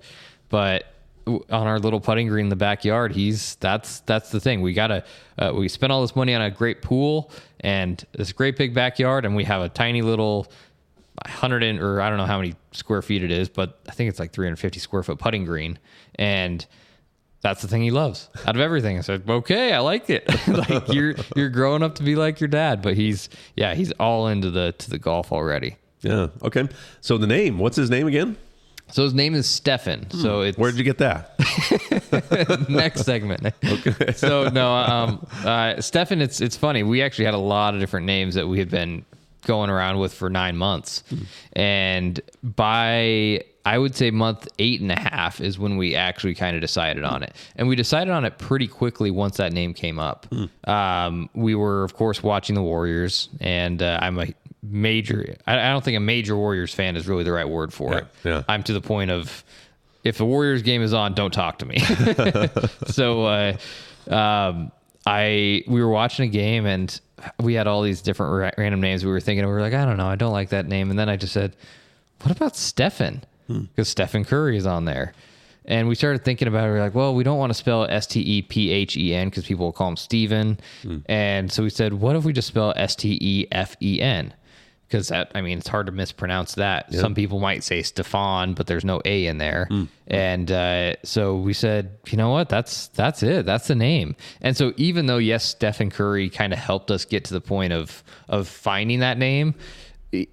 But 0.48 0.84
on 1.26 1.66
our 1.66 1.78
little 1.78 2.00
putting 2.00 2.28
green 2.28 2.46
in 2.46 2.50
the 2.50 2.56
backyard. 2.56 3.12
He's 3.12 3.56
that's 3.56 4.00
that's 4.00 4.30
the 4.30 4.40
thing. 4.40 4.60
We 4.60 4.72
gotta 4.72 5.04
uh, 5.38 5.52
we 5.54 5.68
spent 5.68 5.92
all 5.92 6.02
this 6.02 6.14
money 6.16 6.34
on 6.34 6.42
a 6.42 6.50
great 6.50 6.82
pool 6.82 7.30
and 7.60 8.04
this 8.12 8.32
great 8.32 8.56
big 8.56 8.74
backyard, 8.74 9.24
and 9.24 9.34
we 9.34 9.44
have 9.44 9.62
a 9.62 9.68
tiny 9.68 10.02
little 10.02 10.50
hundred 11.26 11.62
or 11.80 12.00
I 12.00 12.08
don't 12.08 12.18
know 12.18 12.26
how 12.26 12.38
many 12.38 12.54
square 12.72 13.02
feet 13.02 13.22
it 13.22 13.30
is, 13.30 13.48
but 13.48 13.80
I 13.88 13.92
think 13.92 14.10
it's 14.10 14.18
like 14.18 14.32
350 14.32 14.80
square 14.80 15.02
foot 15.02 15.18
putting 15.18 15.44
green, 15.44 15.78
and 16.16 16.64
that's 17.40 17.62
the 17.62 17.68
thing 17.68 17.82
he 17.82 17.90
loves 17.90 18.28
out 18.46 18.54
of 18.54 18.60
everything. 18.60 18.98
I 18.98 19.02
said, 19.02 19.22
okay, 19.28 19.72
I 19.72 19.78
like 19.80 20.10
it. 20.10 20.28
like 20.48 20.92
you're 20.92 21.14
you're 21.36 21.50
growing 21.50 21.82
up 21.82 21.94
to 21.96 22.02
be 22.02 22.16
like 22.16 22.40
your 22.40 22.48
dad, 22.48 22.82
but 22.82 22.94
he's 22.94 23.28
yeah 23.56 23.74
he's 23.74 23.92
all 23.92 24.28
into 24.28 24.50
the 24.50 24.72
to 24.78 24.90
the 24.90 24.98
golf 24.98 25.32
already. 25.32 25.76
Yeah. 26.00 26.28
Okay. 26.42 26.68
So 27.00 27.16
the 27.16 27.26
name, 27.26 27.58
what's 27.58 27.76
his 27.76 27.88
name 27.88 28.06
again? 28.06 28.36
So 28.90 29.02
his 29.02 29.14
name 29.14 29.34
is 29.34 29.46
Stefen. 29.46 30.10
Hmm. 30.10 30.20
So 30.20 30.40
it's 30.42 30.58
where 30.58 30.70
did 30.70 30.78
you 30.78 30.84
get 30.84 30.98
that? 30.98 31.34
next 32.68 33.04
segment. 33.04 33.46
Okay. 33.64 34.12
so 34.12 34.48
no, 34.48 34.72
um, 34.74 35.26
uh, 35.40 35.74
Stefen. 35.78 36.20
It's 36.20 36.40
it's 36.40 36.56
funny. 36.56 36.82
We 36.82 37.02
actually 37.02 37.24
had 37.24 37.34
a 37.34 37.38
lot 37.38 37.74
of 37.74 37.80
different 37.80 38.06
names 38.06 38.34
that 38.34 38.46
we 38.46 38.58
had 38.58 38.70
been 38.70 39.04
going 39.46 39.68
around 39.68 39.98
with 39.98 40.14
for 40.14 40.30
nine 40.30 40.56
months, 40.56 41.02
hmm. 41.08 41.22
and 41.54 42.20
by 42.42 43.44
I 43.66 43.78
would 43.78 43.96
say 43.96 44.10
month 44.10 44.46
eight 44.58 44.80
and 44.80 44.92
a 44.92 44.98
half 44.98 45.40
is 45.40 45.58
when 45.58 45.76
we 45.76 45.94
actually 45.94 46.34
kind 46.34 46.54
of 46.54 46.60
decided 46.60 47.02
on 47.02 47.22
it. 47.22 47.34
And 47.56 47.66
we 47.66 47.76
decided 47.76 48.12
on 48.12 48.24
it 48.24 48.36
pretty 48.36 48.68
quickly 48.68 49.10
once 49.10 49.38
that 49.38 49.52
name 49.52 49.72
came 49.72 49.98
up. 49.98 50.26
Mm. 50.30 50.68
Um, 50.68 51.30
we 51.34 51.54
were, 51.54 51.82
of 51.82 51.94
course, 51.94 52.22
watching 52.22 52.54
the 52.54 52.62
Warriors, 52.62 53.30
and 53.40 53.82
uh, 53.82 53.98
I'm 54.02 54.18
a 54.18 54.26
major. 54.70 55.36
I, 55.46 55.58
I, 55.58 55.72
don't 55.72 55.84
think 55.84 55.96
a 55.96 56.00
major 56.00 56.36
Warriors 56.36 56.72
fan 56.72 56.96
is 56.96 57.06
really 57.06 57.24
the 57.24 57.32
right 57.32 57.48
word 57.48 57.72
for 57.72 57.92
yeah, 57.92 57.98
it. 57.98 58.06
Yeah. 58.24 58.42
I'm 58.48 58.62
to 58.64 58.72
the 58.72 58.80
point 58.80 59.10
of 59.10 59.44
if 60.02 60.18
the 60.18 60.24
Warriors 60.24 60.62
game 60.62 60.82
is 60.82 60.92
on, 60.92 61.14
don't 61.14 61.32
talk 61.32 61.58
to 61.58 61.66
me. 61.66 61.78
so 62.86 63.24
uh, 63.24 63.56
um, 64.08 64.72
I 65.06 65.64
we 65.66 65.82
were 65.82 65.90
watching 65.90 66.28
a 66.28 66.32
game 66.32 66.66
and 66.66 67.00
we 67.40 67.54
had 67.54 67.66
all 67.66 67.82
these 67.82 68.02
different 68.02 68.32
ra- 68.32 68.62
random 68.62 68.80
names 68.80 69.04
we 69.04 69.10
were 69.10 69.20
thinking. 69.20 69.44
We 69.46 69.52
were 69.52 69.60
like, 69.60 69.74
I 69.74 69.84
don't 69.84 69.96
know, 69.96 70.06
I 70.06 70.16
don't 70.16 70.32
like 70.32 70.50
that 70.50 70.66
name. 70.66 70.90
And 70.90 70.98
then 70.98 71.08
I 71.08 71.16
just 71.16 71.32
said, 71.32 71.56
what 72.22 72.34
about 72.34 72.54
Stefen? 72.54 73.22
Because 73.46 73.66
hmm. 73.76 73.82
Stephen 73.82 74.24
Curry 74.24 74.56
is 74.56 74.66
on 74.66 74.84
there. 74.84 75.12
And 75.66 75.88
we 75.88 75.94
started 75.94 76.24
thinking 76.24 76.46
about 76.46 76.68
it. 76.68 76.72
We 76.72 76.78
are 76.78 76.82
like, 76.82 76.94
well, 76.94 77.14
we 77.14 77.24
don't 77.24 77.38
want 77.38 77.50
to 77.50 77.54
spell 77.54 77.84
S 77.84 78.06
T 78.06 78.20
E 78.20 78.42
P 78.42 78.70
H 78.70 78.96
E 78.98 79.14
N 79.14 79.28
because 79.28 79.46
people 79.46 79.64
will 79.64 79.72
call 79.72 79.88
him 79.88 79.96
Steven. 79.96 80.58
Mm. 80.82 81.02
And 81.06 81.50
so 81.50 81.62
we 81.62 81.70
said, 81.70 81.94
what 81.94 82.16
if 82.16 82.24
we 82.24 82.34
just 82.34 82.48
spell 82.48 82.74
S 82.76 82.94
T 82.94 83.18
E 83.20 83.46
F 83.50 83.74
E 83.80 84.00
N? 84.00 84.34
Because 84.94 85.08
that 85.08 85.32
I 85.34 85.40
mean 85.40 85.58
it's 85.58 85.66
hard 85.66 85.86
to 85.86 85.92
mispronounce 85.92 86.54
that. 86.54 86.86
Yep. 86.92 87.00
Some 87.00 87.14
people 87.16 87.40
might 87.40 87.64
say 87.64 87.82
Stefan, 87.82 88.54
but 88.54 88.68
there's 88.68 88.84
no 88.84 89.02
A 89.04 89.26
in 89.26 89.38
there. 89.38 89.66
Mm. 89.68 89.88
And 90.06 90.52
uh, 90.52 90.94
so 91.02 91.34
we 91.36 91.52
said, 91.52 91.98
you 92.06 92.16
know 92.16 92.30
what? 92.30 92.48
That's 92.48 92.86
that's 92.88 93.24
it. 93.24 93.44
That's 93.44 93.66
the 93.66 93.74
name. 93.74 94.14
And 94.40 94.56
so 94.56 94.72
even 94.76 95.06
though 95.06 95.18
yes, 95.18 95.44
Stephen 95.44 95.90
Curry 95.90 96.30
kind 96.30 96.52
of 96.52 96.60
helped 96.60 96.92
us 96.92 97.04
get 97.04 97.24
to 97.24 97.34
the 97.34 97.40
point 97.40 97.72
of 97.72 98.04
of 98.28 98.46
finding 98.46 99.00
that 99.00 99.18
name, 99.18 99.56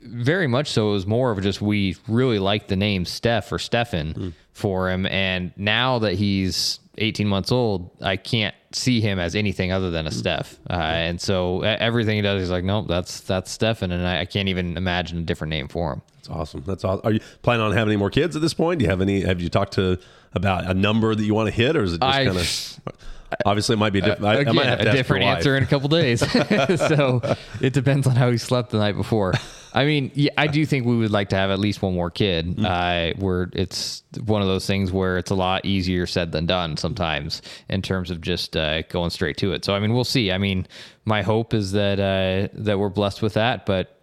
very 0.03 0.45
much 0.45 0.67
so 0.69 0.89
it 0.89 0.93
was 0.93 1.07
more 1.07 1.31
of 1.31 1.41
just 1.41 1.59
we 1.59 1.95
really 2.07 2.37
liked 2.37 2.67
the 2.67 2.75
name 2.75 3.05
Steph 3.05 3.51
or 3.51 3.57
Stefen 3.57 4.13
mm. 4.13 4.33
for 4.53 4.91
him. 4.91 5.07
And 5.07 5.53
now 5.57 5.97
that 5.99 6.13
he's 6.13 6.80
18 6.97 7.27
months 7.27 7.51
old, 7.51 7.89
I 8.01 8.17
can't 8.17 8.55
see 8.73 9.01
him 9.01 9.19
as 9.19 9.35
anything 9.35 9.71
other 9.71 9.91
than 9.91 10.07
a 10.07 10.11
Steph. 10.11 10.59
Uh, 10.69 10.73
and 10.73 11.21
so 11.21 11.61
everything 11.61 12.15
he 12.17 12.21
does, 12.21 12.41
he's 12.41 12.51
like, 12.51 12.63
nope, 12.63 12.87
that's 12.87 13.21
that's 13.21 13.55
Stefen, 13.55 13.91
and 13.91 14.05
I, 14.05 14.21
I, 14.21 14.25
can't 14.25 14.49
even 14.49 14.77
imagine 14.77 15.19
a 15.19 15.21
different 15.21 15.49
name 15.49 15.67
for 15.67 15.93
him. 15.93 16.01
That's 16.17 16.29
awesome. 16.29 16.63
That's 16.65 16.83
awesome. 16.83 17.05
Are 17.05 17.11
you 17.11 17.19
planning 17.41 17.65
on 17.65 17.71
having 17.71 17.91
any 17.93 17.97
more 17.97 18.09
kids 18.09 18.35
at 18.35 18.41
this 18.41 18.53
point? 18.53 18.79
Do 18.79 18.83
you 18.83 18.89
have 18.89 19.01
any? 19.01 19.21
Have 19.21 19.41
you 19.41 19.49
talked 19.49 19.73
to 19.73 19.97
about 20.33 20.65
a 20.65 20.73
number 20.73 21.13
that 21.15 21.23
you 21.23 21.33
want 21.33 21.47
to 21.49 21.55
hit, 21.55 21.75
or 21.75 21.83
is 21.83 21.93
it 21.93 22.01
just 22.01 22.13
kind 22.13 22.37
of? 22.37 22.95
Obviously, 23.45 23.73
it 23.73 23.77
might 23.77 23.93
be 23.93 23.99
a, 23.99 24.01
diff- 24.01 24.21
uh, 24.21 24.27
again, 24.27 24.87
a 24.87 24.91
different 24.91 25.23
answer 25.23 25.55
in 25.55 25.63
a 25.63 25.65
couple 25.65 25.87
days. 25.87 26.19
so 26.77 27.21
it 27.61 27.71
depends 27.71 28.05
on 28.05 28.15
how 28.15 28.29
he 28.29 28.37
slept 28.37 28.71
the 28.71 28.77
night 28.77 28.95
before. 28.95 29.33
I 29.73 29.85
mean, 29.85 30.11
yeah, 30.13 30.31
I 30.37 30.47
do 30.47 30.65
think 30.65 30.85
we 30.85 30.97
would 30.97 31.11
like 31.11 31.29
to 31.29 31.35
have 31.35 31.49
at 31.49 31.59
least 31.59 31.81
one 31.81 31.93
more 31.93 32.11
kid. 32.11 32.57
Mm. 32.57 32.65
Uh, 32.65 33.17
where 33.19 33.49
it's 33.53 34.03
one 34.25 34.41
of 34.41 34.47
those 34.47 34.65
things 34.65 34.91
where 34.91 35.17
it's 35.17 35.31
a 35.31 35.35
lot 35.35 35.65
easier 35.65 36.05
said 36.05 36.31
than 36.31 36.45
done 36.45 36.77
sometimes 36.77 37.41
in 37.69 37.81
terms 37.81 38.11
of 38.11 38.21
just 38.21 38.57
uh, 38.57 38.81
going 38.83 39.09
straight 39.09 39.37
to 39.37 39.53
it. 39.53 39.63
So 39.65 39.73
I 39.73 39.79
mean, 39.79 39.93
we'll 39.93 40.03
see. 40.03 40.31
I 40.31 40.37
mean, 40.37 40.67
my 41.05 41.21
hope 41.21 41.53
is 41.53 41.71
that 41.71 41.99
uh, 41.99 42.49
that 42.53 42.79
we're 42.79 42.89
blessed 42.89 43.21
with 43.21 43.35
that, 43.35 43.65
but 43.65 43.97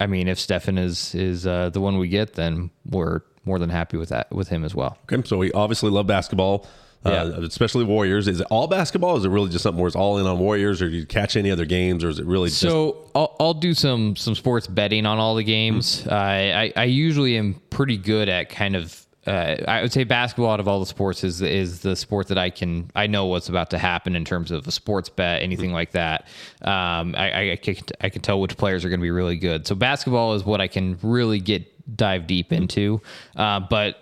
I 0.00 0.06
mean, 0.06 0.28
if 0.28 0.38
Stefen 0.38 0.78
is 0.78 1.14
is 1.14 1.46
uh, 1.46 1.70
the 1.70 1.80
one 1.80 1.98
we 1.98 2.08
get, 2.08 2.34
then 2.34 2.70
we're 2.84 3.20
more 3.44 3.58
than 3.58 3.70
happy 3.70 3.96
with 3.96 4.08
that 4.08 4.32
with 4.32 4.48
him 4.48 4.64
as 4.64 4.74
well. 4.74 4.98
Okay, 5.10 5.26
so 5.26 5.36
we 5.38 5.52
obviously 5.52 5.90
love 5.90 6.06
basketball. 6.06 6.66
Uh, 7.04 7.10
Yeah. 7.10 7.44
especially 7.46 7.84
Warriors. 7.84 8.28
Is 8.28 8.40
it 8.40 8.46
all 8.50 8.66
basketball? 8.66 9.16
Is 9.16 9.24
it 9.24 9.28
really 9.28 9.50
just 9.50 9.62
something 9.62 9.80
where 9.80 9.86
it's 9.88 9.96
all 9.96 10.18
in 10.18 10.26
on 10.26 10.38
Warriors, 10.38 10.80
or 10.80 10.88
do 10.88 10.96
you 10.96 11.04
catch 11.06 11.36
any 11.36 11.50
other 11.50 11.64
games, 11.66 12.02
or 12.02 12.08
is 12.08 12.18
it 12.18 12.24
really 12.26 12.48
just 12.48 12.60
So 12.62 13.10
I'll, 13.14 13.36
I'll 13.38 13.54
do 13.54 13.74
some 13.74 14.16
some 14.16 14.34
sports 14.34 14.66
betting 14.66 15.04
on 15.06 15.18
all 15.18 15.34
the 15.34 15.44
games. 15.44 16.06
Uh, 16.06 16.14
I 16.14 16.72
I 16.76 16.84
usually 16.84 17.36
am 17.36 17.60
pretty 17.70 17.96
good 17.98 18.28
at 18.28 18.48
kind 18.48 18.74
of. 18.76 19.00
Uh, 19.26 19.56
I 19.66 19.80
would 19.80 19.90
say 19.90 20.04
basketball 20.04 20.50
out 20.50 20.60
of 20.60 20.68
all 20.68 20.80
the 20.80 20.84
sports 20.86 21.24
is 21.24 21.40
is 21.40 21.80
the 21.80 21.96
sport 21.96 22.28
that 22.28 22.36
I 22.36 22.50
can 22.50 22.90
I 22.94 23.06
know 23.06 23.24
what's 23.24 23.48
about 23.48 23.70
to 23.70 23.78
happen 23.78 24.16
in 24.16 24.24
terms 24.26 24.50
of 24.50 24.66
a 24.66 24.70
sports 24.70 25.08
bet 25.08 25.40
anything 25.42 25.72
like 25.72 25.92
that. 25.92 26.26
Um, 26.60 27.14
I, 27.16 27.52
I 27.52 27.56
can 27.56 27.76
I 28.02 28.10
can 28.10 28.20
tell 28.20 28.38
which 28.38 28.58
players 28.58 28.84
are 28.84 28.90
going 28.90 29.00
to 29.00 29.02
be 29.04 29.10
really 29.10 29.36
good. 29.36 29.66
So 29.66 29.74
basketball 29.74 30.34
is 30.34 30.44
what 30.44 30.60
I 30.60 30.68
can 30.68 30.98
really 31.02 31.40
get 31.40 31.96
dive 31.96 32.26
deep 32.26 32.52
into. 32.52 33.00
Uh, 33.34 33.60
but 33.60 33.96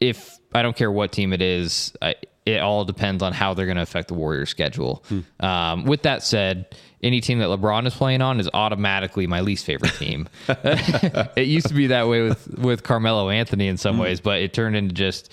if 0.00 0.38
I 0.52 0.62
don't 0.62 0.76
care 0.76 0.90
what 0.90 1.12
team 1.12 1.32
it 1.32 1.40
is, 1.40 1.92
I, 2.02 2.16
it 2.46 2.60
all 2.60 2.84
depends 2.84 3.22
on 3.22 3.32
how 3.32 3.54
they're 3.54 3.66
going 3.66 3.76
to 3.76 3.82
affect 3.82 4.08
the 4.08 4.14
Warriors' 4.14 4.50
schedule. 4.50 5.02
Um, 5.40 5.84
with 5.84 6.02
that 6.02 6.22
said, 6.22 6.74
any 7.02 7.20
team 7.20 7.38
that 7.38 7.48
LeBron 7.48 7.86
is 7.86 7.94
playing 7.94 8.22
on 8.22 8.40
is 8.40 8.48
automatically 8.52 9.26
my 9.26 9.40
least 9.40 9.64
favorite 9.64 9.94
team. 9.94 10.28
it 10.48 11.46
used 11.46 11.68
to 11.68 11.74
be 11.74 11.88
that 11.88 12.08
way 12.08 12.22
with 12.22 12.58
with 12.58 12.82
Carmelo 12.82 13.30
Anthony 13.30 13.68
in 13.68 13.76
some 13.76 13.98
ways, 13.98 14.20
but 14.20 14.40
it 14.40 14.52
turned 14.52 14.76
into 14.76 14.94
just 14.94 15.32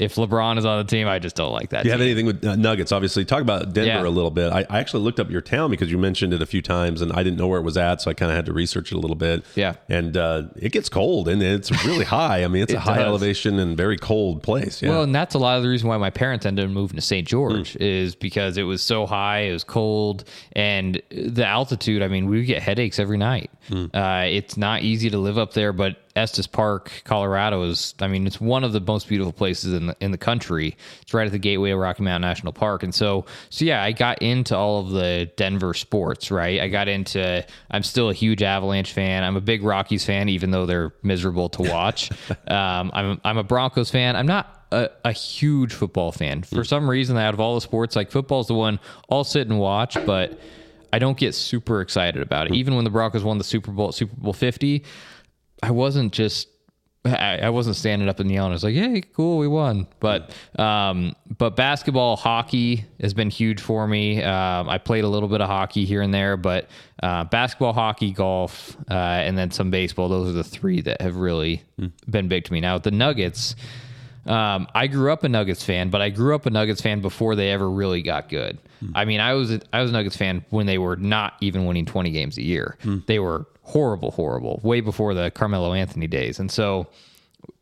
if 0.00 0.14
LeBron 0.14 0.56
is 0.58 0.64
on 0.64 0.78
the 0.78 0.90
team, 0.90 1.06
I 1.06 1.18
just 1.18 1.36
don't 1.36 1.52
like 1.52 1.68
that. 1.70 1.82
Do 1.82 1.88
you 1.88 1.92
have 1.92 2.00
anything 2.00 2.24
with 2.26 2.44
uh, 2.44 2.56
Nuggets? 2.56 2.92
Obviously, 2.92 3.24
talk 3.26 3.42
about 3.42 3.72
Denver 3.74 3.88
Yeah. 3.88 4.02
a 4.02 4.08
little 4.08 4.30
bit. 4.30 4.50
I, 4.52 4.64
I 4.70 4.78
actually 4.80 5.02
looked 5.02 5.20
up 5.20 5.30
your 5.30 5.42
town 5.42 5.70
because 5.70 5.90
you 5.90 5.98
mentioned 5.98 6.32
it 6.32 6.40
a 6.40 6.46
few 6.46 6.62
times, 6.62 7.02
and 7.02 7.12
I 7.12 7.22
didn't 7.22 7.36
know 7.36 7.46
where 7.46 7.60
it 7.60 7.62
was 7.62 7.76
at, 7.76 8.00
so 8.00 8.10
I 8.10 8.14
kind 8.14 8.30
of 8.30 8.36
had 8.36 8.46
to 8.46 8.52
research 8.54 8.90
it 8.90 8.94
a 8.94 8.98
little 8.98 9.16
bit. 9.16 9.44
Yeah. 9.54 9.74
and 9.90 10.16
uh, 10.16 10.44
it 10.56 10.72
gets 10.72 10.88
cold, 10.88 11.28
and 11.28 11.42
it's 11.42 11.70
really 11.84 12.04
high. 12.06 12.42
I 12.42 12.48
mean, 12.48 12.62
it's 12.62 12.72
a 12.74 12.80
high 12.80 12.96
does. 12.98 13.06
elevation 13.06 13.58
and 13.58 13.76
very 13.76 13.98
cold 13.98 14.42
place. 14.42 14.80
Yeah. 14.82 14.88
Well, 14.90 15.02
and 15.02 15.14
that's 15.14 15.34
a 15.34 15.38
lot 15.38 15.58
of 15.58 15.62
the 15.62 15.68
reason 15.68 15.88
why 15.88 15.98
my 15.98 16.10
parents 16.10 16.46
ended 16.46 16.64
up 16.64 16.70
moving 16.70 16.96
to 16.96 17.02
St. 17.02 17.28
George 17.28 17.72
Hmm. 17.74 17.82
is 17.82 18.14
because 18.14 18.56
it 18.56 18.62
was 18.62 18.82
so 18.82 19.04
high, 19.06 19.40
it 19.40 19.52
was 19.52 19.64
cold, 19.64 20.24
and 20.52 21.00
the 21.10 21.46
altitude. 21.46 22.02
I 22.02 22.08
mean, 22.08 22.26
we 22.28 22.38
would 22.38 22.46
get 22.46 22.62
headaches 22.62 22.98
every 22.98 23.18
night. 23.18 23.50
Hmm. 23.68 23.86
Uh, 23.92 24.24
it's 24.26 24.56
not 24.56 24.82
easy 24.82 25.10
to 25.10 25.18
live 25.18 25.38
up 25.38 25.52
there, 25.52 25.72
but 25.72 25.96
Estes 26.14 26.46
Park, 26.46 27.02
Colorado 27.04 27.62
is. 27.64 27.94
I 28.00 28.08
mean, 28.08 28.26
it's 28.26 28.40
one 28.40 28.64
of 28.64 28.72
the 28.72 28.80
most 28.80 29.08
beautiful 29.08 29.32
places 29.32 29.72
in 29.72 29.86
the 29.86 29.96
in 30.00 30.10
the 30.10 30.18
country. 30.18 30.76
It's 31.00 31.14
right 31.14 31.26
at 31.26 31.32
the 31.32 31.38
gateway 31.38 31.70
of 31.70 31.78
Rocky 31.78 32.02
Mountain 32.02 32.28
National 32.28 32.52
Park, 32.52 32.82
and 32.82 32.94
so 32.94 33.24
so 33.50 33.64
yeah, 33.64 33.82
I 33.82 33.92
got 33.92 34.20
into 34.20 34.56
all 34.56 34.80
of 34.80 34.90
the 34.90 35.30
Denver 35.36 35.74
sports. 35.74 36.30
Right, 36.30 36.60
I 36.60 36.68
got 36.68 36.88
into. 36.88 37.44
I'm 37.70 37.82
still 37.82 38.10
a 38.10 38.14
huge 38.14 38.42
Avalanche 38.42 38.92
fan. 38.92 39.24
I'm 39.24 39.36
a 39.36 39.40
big 39.40 39.62
Rockies 39.62 40.04
fan, 40.04 40.28
even 40.28 40.50
though 40.50 40.66
they're 40.66 40.92
miserable 41.02 41.48
to 41.50 41.62
watch. 41.62 42.10
um, 42.46 42.90
I'm 42.94 43.20
I'm 43.24 43.38
a 43.38 43.44
Broncos 43.44 43.90
fan. 43.90 44.16
I'm 44.16 44.26
not 44.26 44.66
a, 44.72 44.90
a 45.04 45.12
huge 45.12 45.72
football 45.72 46.12
fan. 46.12 46.42
For 46.42 46.64
some 46.64 46.88
reason, 46.88 47.16
out 47.16 47.34
of 47.34 47.40
all 47.40 47.54
the 47.54 47.60
sports, 47.60 47.96
like 47.96 48.10
football's 48.10 48.48
the 48.48 48.54
one 48.54 48.80
I'll 49.10 49.24
sit 49.24 49.46
and 49.48 49.58
watch, 49.58 49.96
but 50.06 50.38
I 50.92 50.98
don't 50.98 51.16
get 51.16 51.34
super 51.34 51.80
excited 51.80 52.22
about 52.22 52.48
it. 52.48 52.54
Even 52.54 52.74
when 52.74 52.84
the 52.84 52.90
Broncos 52.90 53.24
won 53.24 53.38
the 53.38 53.44
Super 53.44 53.70
Bowl, 53.70 53.92
Super 53.92 54.14
Bowl 54.16 54.32
50, 54.32 54.84
I 55.62 55.70
wasn't 55.70 56.12
just 56.12 56.48
I, 57.04 57.38
I 57.38 57.50
wasn't 57.50 57.74
standing 57.74 58.08
up 58.08 58.20
and 58.20 58.30
yelling. 58.30 58.52
I 58.52 58.54
was 58.54 58.62
like, 58.62 58.74
"Hey, 58.74 59.00
cool, 59.00 59.38
we 59.38 59.48
won!" 59.48 59.88
But 59.98 60.34
um, 60.58 61.16
but 61.36 61.56
basketball, 61.56 62.16
hockey 62.16 62.84
has 63.00 63.12
been 63.12 63.28
huge 63.28 63.60
for 63.60 63.88
me. 63.88 64.22
Um, 64.22 64.68
I 64.68 64.78
played 64.78 65.02
a 65.02 65.08
little 65.08 65.28
bit 65.28 65.40
of 65.40 65.48
hockey 65.48 65.84
here 65.84 66.02
and 66.02 66.14
there, 66.14 66.36
but 66.36 66.68
uh, 67.02 67.24
basketball, 67.24 67.72
hockey, 67.72 68.12
golf, 68.12 68.76
uh, 68.88 68.94
and 68.94 69.36
then 69.36 69.50
some 69.50 69.70
baseball. 69.70 70.08
Those 70.08 70.28
are 70.28 70.32
the 70.32 70.44
three 70.44 70.80
that 70.82 71.00
have 71.00 71.16
really 71.16 71.64
been 72.08 72.28
big 72.28 72.44
to 72.44 72.52
me. 72.52 72.60
Now 72.60 72.78
the 72.78 72.92
Nuggets. 72.92 73.56
Um, 74.24 74.68
I 74.72 74.86
grew 74.86 75.12
up 75.12 75.24
a 75.24 75.28
Nuggets 75.28 75.64
fan, 75.64 75.90
but 75.90 76.00
I 76.00 76.08
grew 76.08 76.36
up 76.36 76.46
a 76.46 76.50
Nuggets 76.50 76.80
fan 76.80 77.00
before 77.00 77.34
they 77.34 77.50
ever 77.50 77.68
really 77.68 78.02
got 78.02 78.28
good. 78.28 78.56
I 78.94 79.04
mean, 79.04 79.18
I 79.18 79.34
was 79.34 79.50
a, 79.50 79.60
I 79.72 79.82
was 79.82 79.90
a 79.90 79.92
Nuggets 79.92 80.16
fan 80.16 80.44
when 80.50 80.66
they 80.66 80.78
were 80.78 80.94
not 80.94 81.34
even 81.40 81.66
winning 81.66 81.86
20 81.86 82.10
games 82.12 82.38
a 82.38 82.42
year. 82.42 82.76
They 83.06 83.18
were 83.18 83.46
horrible, 83.72 84.10
horrible, 84.10 84.60
way 84.62 84.82
before 84.82 85.14
the 85.14 85.30
Carmelo 85.30 85.72
Anthony 85.72 86.06
days. 86.06 86.38
And 86.38 86.50
so 86.50 86.88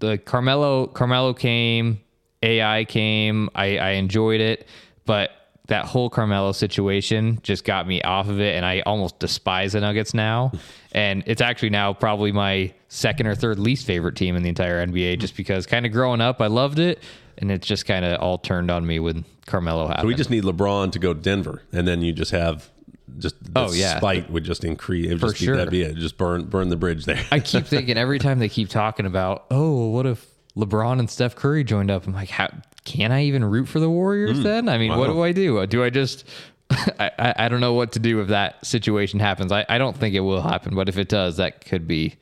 the 0.01 0.19
Carmelo 0.19 0.89
Carmelo 0.89 1.33
came, 1.33 2.01
AI 2.43 2.85
came. 2.85 3.49
I, 3.55 3.79
I 3.79 3.91
enjoyed 3.91 4.41
it, 4.41 4.67
but 5.07 5.31
that 5.69 5.85
whole 5.85 6.11
Carmelo 6.11 6.51
situation 6.51 7.39
just 7.45 7.65
got 7.65 7.87
me 7.87 8.03
off 8.03 8.29
of 8.29 8.41
it, 8.41 8.57
and 8.57 8.67
I 8.67 8.81
almost 8.81 9.21
despise 9.21 9.75
the 9.75 9.81
Nuggets 9.81 10.13
now. 10.13 10.51
And 10.91 11.23
it's 11.27 11.41
actually 11.41 11.71
now 11.71 11.93
probably 11.93 12.33
my 12.33 12.75
second 12.89 13.29
or 13.29 13.37
third 13.37 13.61
least 13.61 13.87
favorite 13.87 14.17
team 14.17 14.35
in 14.35 14.43
the 14.43 14.49
entire 14.49 14.85
NBA, 14.85 15.21
just 15.21 15.37
because 15.37 15.65
kind 15.65 15.87
of 15.87 15.93
growing 15.93 16.21
up 16.21 16.41
I 16.41 16.49
loved 16.49 16.81
it, 16.81 17.01
and 17.39 17.53
it's 17.53 17.69
just 17.69 17.87
kind 17.87 18.05
of 18.05 18.21
all 18.21 18.37
turned 18.37 18.69
on 18.69 18.85
me 18.85 18.99
when 18.99 19.25
Carmelo 19.47 19.87
happened. 19.87 20.09
we 20.09 20.15
just 20.17 20.29
need 20.29 20.43
LeBron 20.43 20.91
to 20.91 20.99
go 20.99 21.15
to 21.15 21.21
Denver, 21.21 21.63
and 21.73 21.87
then 21.87 22.03
you 22.03 22.13
just 22.13 22.33
have 22.33 22.69
just 23.21 23.43
the 23.43 23.53
Oh, 23.55 23.73
yeah. 23.73 23.99
spite 23.99 24.31
would 24.31 24.45
just 24.45 24.65
increase. 24.65 25.07
It 25.07 25.15
would 25.15 25.21
For 25.21 25.27
just 25.29 25.41
be, 25.41 25.47
sure. 25.47 25.57
that'd 25.57 25.71
be 25.71 25.83
it. 25.83 25.97
Just 25.97 26.17
burn 26.17 26.45
burn 26.45 26.69
the 26.69 26.77
bridge 26.77 27.05
there. 27.05 27.25
I 27.31 27.41
keep 27.41 27.67
thinking 27.67 27.97
every 27.97 28.19
time 28.19 28.39
they 28.39 28.49
keep 28.49 28.69
talking 28.69 29.07
about, 29.07 29.47
oh, 29.51 29.91
what 29.91 30.07
if 30.07 30.27
LeBron 30.57 30.99
and 30.99 31.09
Steph 31.09 31.37
Curry 31.37 31.65
joined 31.65 31.91
up? 31.91 32.07
I'm 32.07 32.15
like, 32.15 32.31
how 32.31 32.49
can 32.85 33.13
I 33.13 33.25
even 33.25 33.45
root 33.45 33.67
for 33.67 33.81
the 33.81 33.91
Warriors 33.91 34.39
hmm. 34.39 34.43
then? 34.43 34.69
I 34.69 34.79
mean, 34.79 34.97
what 34.97 35.07
do 35.07 35.23
I 35.23 35.33
do? 35.33 35.67
Do 35.67 35.85
I 35.85 35.91
just 35.91 36.25
I, 36.71 37.11
I, 37.19 37.35
I 37.39 37.49
don't 37.49 37.61
know 37.61 37.75
what 37.75 37.93
to 37.93 37.99
do 37.99 38.21
if 38.21 38.29
that 38.29 38.65
situation 38.65 39.21
happens. 39.21 39.53
I, 39.53 39.67
I 39.69 39.79
don't 39.79 39.97
think 39.97 40.15
it 40.15 40.21
will 40.21 40.43
happen, 40.43 40.75
but 40.75 40.89
if 40.89 40.99
it 40.99 41.09
does, 41.09 41.37
that 41.39 41.65
could 41.65 41.89
be 41.89 42.17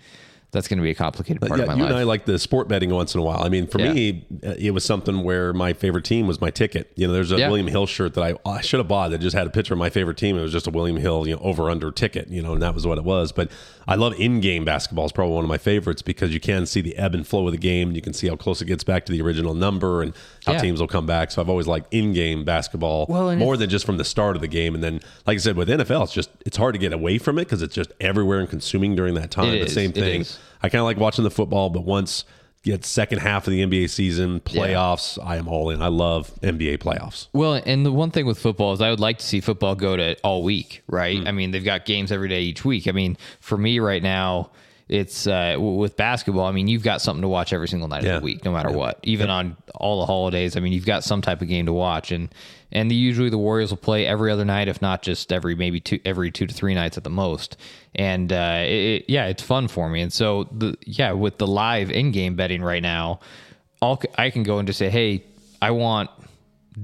that's 0.50 0.66
going 0.66 0.78
to 0.78 0.82
be 0.82 0.90
a 0.90 0.94
complicated 0.94 1.42
part 1.42 1.58
yeah, 1.58 1.64
of 1.64 1.68
my 1.68 1.74
you 1.74 1.82
life. 1.82 1.90
and 1.90 1.98
I 1.98 2.04
like 2.04 2.24
the 2.24 2.38
sport 2.38 2.68
betting 2.68 2.88
once 2.90 3.14
in 3.14 3.20
a 3.20 3.22
while. 3.22 3.42
I 3.42 3.50
mean, 3.50 3.66
for 3.66 3.80
Yeah. 3.80 3.92
me, 3.92 4.26
uh, 4.42 4.54
it 4.58 4.70
was 4.70 4.82
something 4.82 5.22
where 5.22 5.52
my 5.52 5.74
favorite 5.74 6.04
team 6.06 6.26
was 6.26 6.40
my 6.40 6.48
ticket. 6.50 6.90
You 6.96 7.06
know, 7.06 7.12
there's 7.12 7.32
a 7.32 7.38
Yeah. 7.38 7.48
William 7.48 7.66
Hill 7.66 7.84
shirt 7.86 8.14
that 8.14 8.24
I, 8.24 8.50
I 8.50 8.62
should 8.62 8.78
have 8.80 8.88
bought 8.88 9.10
that 9.10 9.18
just 9.18 9.36
had 9.36 9.46
a 9.46 9.50
picture 9.50 9.74
of 9.74 9.78
my 9.78 9.90
favorite 9.90 10.16
team. 10.16 10.38
It 10.38 10.42
was 10.42 10.52
just 10.52 10.66
a 10.66 10.70
William 10.70 10.96
Hill, 10.96 11.28
you 11.28 11.34
know, 11.34 11.42
over 11.42 11.68
under 11.68 11.90
ticket, 11.92 12.28
you 12.30 12.40
know, 12.40 12.54
and 12.54 12.62
that 12.62 12.74
was 12.74 12.86
what 12.86 12.96
it 12.96 13.04
was. 13.04 13.30
But 13.30 13.50
I 13.88 13.94
love 13.94 14.12
in 14.20 14.40
game 14.40 14.64
basketball. 14.66 15.06
It's 15.06 15.12
probably 15.12 15.34
one 15.34 15.44
of 15.44 15.48
my 15.48 15.56
favorites 15.56 16.02
because 16.02 16.32
you 16.34 16.40
can 16.40 16.66
see 16.66 16.82
the 16.82 16.94
ebb 16.98 17.14
and 17.14 17.26
flow 17.26 17.46
of 17.46 17.52
the 17.52 17.58
game. 17.58 17.92
You 17.92 18.02
can 18.02 18.12
see 18.12 18.28
how 18.28 18.36
close 18.36 18.60
it 18.60 18.66
gets 18.66 18.84
back 18.84 19.06
to 19.06 19.12
the 19.12 19.22
original 19.22 19.54
number 19.54 20.02
and 20.02 20.12
how 20.44 20.52
Yeah. 20.52 20.60
teams 20.60 20.78
will 20.78 20.88
come 20.88 21.06
back. 21.06 21.30
So 21.30 21.40
I've 21.40 21.48
always 21.48 21.66
liked 21.66 21.92
in 21.92 22.12
game 22.12 22.44
basketball 22.44 23.06
Well, 23.08 23.34
more 23.36 23.56
than 23.56 23.70
just 23.70 23.86
from 23.86 23.96
the 23.96 24.04
start 24.04 24.36
of 24.36 24.42
the 24.42 24.46
game. 24.48 24.74
And 24.74 24.84
then, 24.84 25.00
like 25.26 25.36
I 25.36 25.38
said, 25.38 25.56
with 25.56 25.68
NFL, 25.70 26.04
it's 26.04 26.12
just 26.12 26.28
it's 26.44 26.58
hard 26.58 26.74
to 26.74 26.78
get 26.78 26.92
away 26.92 27.16
from 27.16 27.38
it 27.38 27.46
because 27.46 27.62
it's 27.62 27.74
just 27.74 27.92
everywhere 27.98 28.40
and 28.40 28.48
consuming 28.50 28.94
during 28.94 29.14
that 29.14 29.30
time. 29.30 29.54
It 29.54 29.60
the 29.60 29.64
is. 29.66 29.72
same 29.72 29.92
thing. 29.92 30.26
I 30.62 30.68
kind 30.68 30.80
of 30.80 30.84
like 30.84 30.98
watching 30.98 31.24
the 31.24 31.30
football, 31.30 31.70
but 31.70 31.84
once 31.84 32.24
get 32.62 32.84
second 32.84 33.18
half 33.18 33.46
of 33.46 33.52
the 33.52 33.64
NBA 33.64 33.90
season, 33.90 34.40
playoffs, 34.40 35.18
I 35.24 35.36
am 35.36 35.48
all 35.48 35.70
in. 35.70 35.82
I 35.82 35.88
love 35.88 36.32
NBA 36.42 36.78
playoffs. 36.78 37.28
Well, 37.32 37.60
and 37.64 37.84
the 37.84 37.92
one 37.92 38.10
thing 38.10 38.26
with 38.26 38.38
football 38.38 38.72
is 38.72 38.80
I 38.80 38.90
would 38.90 39.00
like 39.00 39.18
to 39.18 39.26
see 39.26 39.40
football 39.40 39.74
go 39.74 39.96
to 39.96 40.16
all 40.22 40.42
week, 40.42 40.82
right? 40.86 41.18
Hmm. 41.18 41.28
I 41.28 41.32
mean, 41.32 41.50
they've 41.50 41.64
got 41.64 41.84
games 41.84 42.12
every 42.12 42.28
day 42.28 42.42
each 42.42 42.64
week. 42.64 42.88
I 42.88 42.92
mean, 42.92 43.16
for 43.40 43.56
me 43.56 43.78
right 43.78 44.02
now, 44.02 44.50
it's 44.88 45.26
uh, 45.26 45.52
w- 45.52 45.74
with 45.76 45.96
basketball. 45.96 46.46
I 46.46 46.52
mean, 46.52 46.66
you've 46.68 46.82
got 46.82 47.00
something 47.02 47.22
to 47.22 47.28
watch 47.28 47.52
every 47.52 47.68
single 47.68 47.88
night 47.88 48.04
Yeah. 48.04 48.16
of 48.16 48.20
the 48.22 48.24
week, 48.24 48.44
no 48.44 48.52
matter 48.52 48.70
what. 48.70 48.98
Even 49.02 49.28
on 49.30 49.56
all 49.74 50.00
the 50.00 50.06
holidays, 50.06 50.56
I 50.56 50.60
mean, 50.60 50.72
you've 50.72 50.86
got 50.86 51.04
some 51.04 51.20
type 51.20 51.42
of 51.42 51.48
game 51.48 51.66
to 51.66 51.72
watch, 51.72 52.10
and 52.12 52.28
and 52.72 52.90
the, 52.90 52.94
usually 52.94 53.30
the 53.30 53.38
Warriors 53.38 53.70
will 53.70 53.76
play 53.78 54.06
every 54.06 54.30
other 54.30 54.44
night, 54.44 54.68
if 54.68 54.80
not 54.82 55.02
just 55.02 55.32
every 55.32 55.54
maybe 55.54 55.80
two 55.80 56.00
every 56.04 56.30
two 56.30 56.46
to 56.46 56.54
three 56.54 56.74
nights 56.74 56.96
at 56.96 57.04
the 57.04 57.10
most. 57.10 57.56
And 57.94 58.32
uh, 58.32 58.62
it, 58.64 59.04
yeah, 59.08 59.26
it's 59.26 59.42
fun 59.42 59.68
for 59.68 59.88
me. 59.88 60.00
And 60.00 60.12
so 60.12 60.44
the 60.52 60.76
yeah, 60.86 61.12
with 61.12 61.38
the 61.38 61.46
live 61.46 61.90
in 61.90 62.10
game 62.12 62.34
betting 62.36 62.62
right 62.62 62.82
now, 62.82 63.20
all 63.82 64.00
c- 64.00 64.08
I 64.16 64.30
can 64.30 64.42
go 64.42 64.58
and 64.58 64.66
just 64.66 64.78
say, 64.78 64.88
hey, 64.90 65.24
I 65.60 65.70
want 65.72 66.10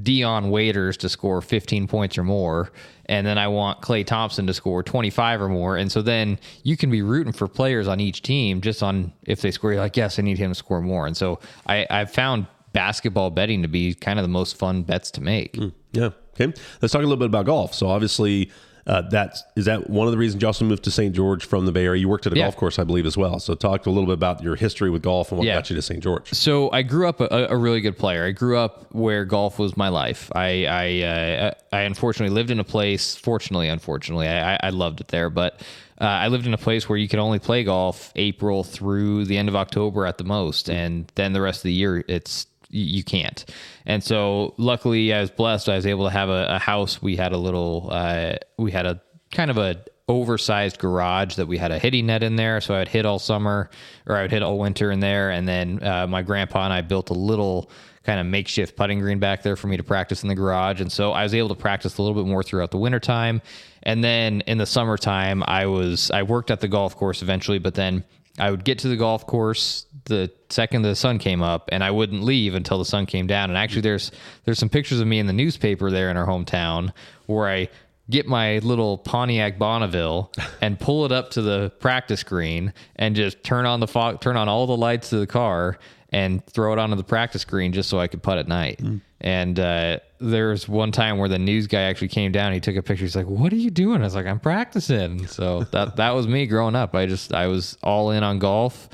Dion 0.03 0.51
Waiters 0.51 0.97
to 0.99 1.09
score 1.09 1.41
15 1.41 1.87
points 1.87 2.19
or 2.19 2.25
more, 2.25 2.73
and 3.07 3.27
then 3.27 3.39
I 3.39 3.49
want 3.49 3.81
Klay 3.81 4.07
Thompson 4.07 4.47
to 4.47 4.55
score 4.55 4.83
25 4.83 5.41
or 5.41 5.49
more. 5.49 5.77
And 5.77 5.91
so 5.91 6.03
then 6.03 6.39
you 6.63 6.77
can 6.77 6.91
be 6.91 7.03
rooting 7.03 7.33
for 7.33 7.49
players 7.49 7.89
on 7.89 8.01
each 8.01 8.23
team 8.23 8.61
just 8.61 8.83
on 8.83 9.13
if 9.25 9.41
they 9.41 9.51
score, 9.51 9.73
you're 9.73 9.81
like, 9.81 9.97
yes, 9.97 10.19
I 10.19 10.23
need 10.23 10.39
him 10.39 10.51
to 10.51 10.55
score 10.55 10.81
more. 10.81 11.07
And 11.07 11.17
so 11.17 11.41
I, 11.67 11.87
I've 11.91 12.11
found 12.11 12.47
basketball 12.73 13.31
betting 13.31 13.63
to 13.63 13.69
be 13.69 13.95
kind 13.95 14.19
of 14.19 14.25
the 14.25 14.29
most 14.29 14.57
fun 14.57 14.83
bets 14.83 15.11
to 15.13 15.21
make. 15.23 15.57
Hmm. 15.57 15.69
Yeah. 15.93 16.11
Okay. 16.35 16.53
Let's 16.83 16.93
talk 16.93 17.01
a 17.01 17.05
little 17.05 17.17
bit 17.17 17.27
about 17.27 17.47
golf. 17.47 17.75
So 17.75 17.89
obviously, 17.89 18.51
uh, 18.87 19.03
that's 19.03 19.43
is 19.57 19.65
that 19.65 19.89
one 19.89 20.07
of 20.07 20.13
the 20.13 20.19
reasons 20.19 20.43
you 20.43 20.47
also 20.47 20.65
moved 20.65 20.85
to 20.85 20.91
St. 20.91 21.15
George 21.15 21.45
from 21.45 21.65
the 21.67 21.73
Bay 21.73 21.85
Area? 21.87 22.01
You 22.01 22.09
worked 22.09 22.27
at 22.27 22.33
a 22.33 22.37
Yeah. 22.37 22.45
golf 22.45 22.57
course, 22.57 22.79
I 22.79 22.85
believe, 22.85 23.07
as 23.07 23.17
well. 23.17 23.39
So 23.41 23.55
talk 23.55 23.87
a 23.87 23.91
little 23.91 24.07
bit 24.07 24.13
about 24.15 24.43
your 24.43 24.57
history 24.57 24.91
with 24.91 25.03
golf 25.03 25.31
and 25.31 25.39
what 25.39 25.47
Yeah. 25.47 25.55
got 25.57 25.71
you 25.71 25.77
to 25.77 25.83
St. 25.83 26.03
George. 26.03 26.29
So 26.33 26.71
I 26.73 26.83
grew 26.83 27.09
up 27.09 27.21
a, 27.21 27.47
a 27.51 27.57
really 27.57 27.81
good 27.81 27.97
player. 27.97 28.25
I 28.27 28.33
grew 28.33 28.59
up 28.59 28.87
where 28.93 29.25
golf 29.25 29.59
was 29.59 29.77
my 29.77 29.89
life. 29.89 30.31
I 30.35 30.67
I, 30.67 31.03
uh, 31.03 31.51
I 31.73 31.81
unfortunately 31.83 32.35
lived 32.35 32.51
in 32.51 32.61
a 32.61 32.65
place. 32.65 33.17
Fortunately, 33.17 33.69
unfortunately, 33.69 34.29
I, 34.29 34.55
I- 34.55 34.61
I 34.65 34.71
loved 34.71 35.01
it 35.01 35.09
there. 35.09 35.31
But 35.31 35.61
uh, 36.01 36.05
I 36.05 36.29
lived 36.29 36.47
in 36.47 36.53
a 36.55 36.59
place 36.59 36.89
where 36.89 36.99
you 36.99 37.07
could 37.09 37.21
only 37.21 37.39
play 37.39 37.63
golf 37.65 38.13
April 38.17 38.65
through 38.65 39.25
the 39.27 39.39
end 39.39 39.49
of 39.49 39.55
October 39.57 40.07
at 40.07 40.19
the 40.19 40.25
most, 40.25 40.69
and 40.69 41.11
then 41.15 41.33
the 41.33 41.41
rest 41.41 41.61
of 41.61 41.63
the 41.65 41.73
year 41.73 42.05
it's 42.09 42.47
you 42.75 43.05
can't. 43.05 43.45
And 43.87 44.03
so 44.03 44.55
luckily 44.59 45.13
I 45.13 45.21
was 45.21 45.31
blessed. 45.31 45.69
I 45.69 45.77
was 45.77 45.87
able 45.87 46.05
to 46.05 46.11
have 46.11 46.29
a, 46.29 46.47
a 46.51 46.59
house. 46.59 47.01
We 47.01 47.17
had 47.17 47.33
a 47.33 47.39
little, 47.39 47.89
uh, 47.91 48.35
we 48.59 48.73
had 48.73 48.87
a 48.87 49.01
kind 49.33 49.51
of 49.51 49.59
a 49.59 49.85
oversized 50.09 50.79
garage 50.79 51.37
that 51.37 51.47
we 51.47 51.57
had 51.57 51.71
a 51.71 51.79
hitting 51.79 52.07
net 52.07 52.23
in 52.23 52.37
there. 52.37 52.61
So 52.61 52.75
I 52.75 52.79
would 52.81 52.89
hit 52.89 53.07
all 53.07 53.19
summer 53.19 53.71
or 54.07 54.17
I 54.17 54.23
would 54.23 54.31
hit 54.31 54.43
all 54.43 54.59
winter 54.59 54.91
in 54.91 55.01
there. 55.01 55.31
And 55.31 55.49
then 55.49 55.83
uh, 55.83 56.07
my 56.07 56.23
grandpa 56.23 56.65
and 56.65 56.73
I 56.73 56.83
built 56.83 57.11
a 57.11 57.15
little 57.15 57.71
kind 58.03 58.21
of 58.21 58.27
makeshift 58.27 58.77
putting 58.77 59.01
green 59.01 59.19
back 59.19 59.43
there 59.43 59.57
for 59.57 59.67
me 59.67 59.79
to 59.79 59.83
practice 59.83 60.23
in 60.23 60.29
the 60.29 60.35
garage. 60.35 60.81
And 60.81 60.93
so 60.93 61.13
I 61.13 61.23
was 61.23 61.33
able 61.33 61.49
to 61.49 61.55
practice 61.55 61.97
a 61.97 62.03
little 62.03 62.23
bit 62.23 62.29
more 62.29 62.43
throughout 62.43 62.71
the 62.71 62.77
wintertime. 62.77 63.41
And 63.83 64.05
then 64.05 64.43
in 64.43 64.59
the 64.59 64.67
summertime, 64.67 65.43
I 65.47 65.67
was, 65.67 66.11
I 66.11 66.23
worked 66.23 66.51
at 66.51 66.61
the 66.61 66.69
golf 66.69 66.97
course 66.97 67.23
eventually, 67.23 67.59
but 67.59 67.75
then 67.75 68.05
I 68.39 68.51
would 68.51 68.65
get 68.65 68.81
to 68.81 68.89
the 68.89 68.97
golf 68.97 69.27
course 69.27 69.87
the 70.07 70.31
second 70.51 70.83
the 70.83 70.97
sun 70.97 71.19
came 71.19 71.43
up 71.43 71.69
and 71.73 71.83
I 71.83 71.91
wouldn't 71.91 72.23
leave 72.23 72.55
until 72.55 72.79
the 72.79 72.85
sun 72.85 73.07
came 73.07 73.27
down. 73.27 73.51
And 73.51 73.57
actually 73.57 73.83
there's 73.83 74.11
there's 74.45 74.59
some 74.59 74.69
pictures 74.69 75.01
of 75.01 75.07
me 75.07 75.19
in 75.19 75.27
the 75.27 75.33
newspaper 75.33 75.91
there 75.91 76.11
in 76.11 76.17
our 76.17 76.27
hometown 76.27 76.93
where 77.27 77.49
I 77.49 77.69
get 78.11 78.27
my 78.27 78.59
little 78.59 78.99
Pontiac 78.99 79.59
Bonneville 79.59 80.33
and 80.61 80.79
pull 80.79 81.05
it 81.05 81.13
up 81.13 81.31
to 81.33 81.43
the 81.43 81.73
practice 81.79 82.23
green 82.23 82.73
and 82.97 83.17
just 83.17 83.43
turn 83.43 83.67
on 83.67 83.81
the 83.81 83.89
fog, 83.89 84.21
turn 84.21 84.37
on 84.37 84.49
all 84.49 84.67
the 84.67 84.77
lights 84.77 85.11
to 85.11 85.19
the 85.19 85.27
car 85.27 85.79
and 86.11 86.45
throw 86.47 86.73
it 86.73 86.79
onto 86.79 86.97
the 86.97 87.05
practice 87.05 87.45
green 87.45 87.73
just 87.73 87.89
so 87.89 87.99
I 87.99 88.07
could 88.07 88.23
putt 88.23 88.39
at 88.39 88.49
night. 88.49 88.79
Mm. 88.79 89.01
And 89.25 89.59
uh, 89.59 90.01
there 90.21 90.51
was 90.51 90.69
one 90.69 90.93
time 90.93 91.17
where 91.19 91.31
the 91.31 91.39
news 91.39 91.67
guy 91.67 91.81
actually 91.81 92.09
came 92.09 92.31
down. 92.31 92.53
He 92.53 92.61
took 92.61 92.77
a 92.77 92.83
picture. 92.83 93.05
He's 93.05 93.17
like, 93.17 93.27
"What 93.27 93.53
are 93.55 93.57
you 93.57 93.71
doing?" 93.71 94.03
I 94.03 94.05
was 94.05 94.15
like, 94.15 94.27
"I'm 94.27 94.39
practicing." 94.39 95.27
So 95.27 95.65
that 95.73 95.97
that 95.97 96.11
was 96.11 96.29
me 96.29 96.47
growing 96.47 96.77
up. 96.77 96.95
I 96.95 97.07
just 97.07 97.33
I 97.33 97.47
was 97.47 97.79
all 97.83 98.11
in 98.11 98.23
on 98.23 98.39
golf 98.39 98.89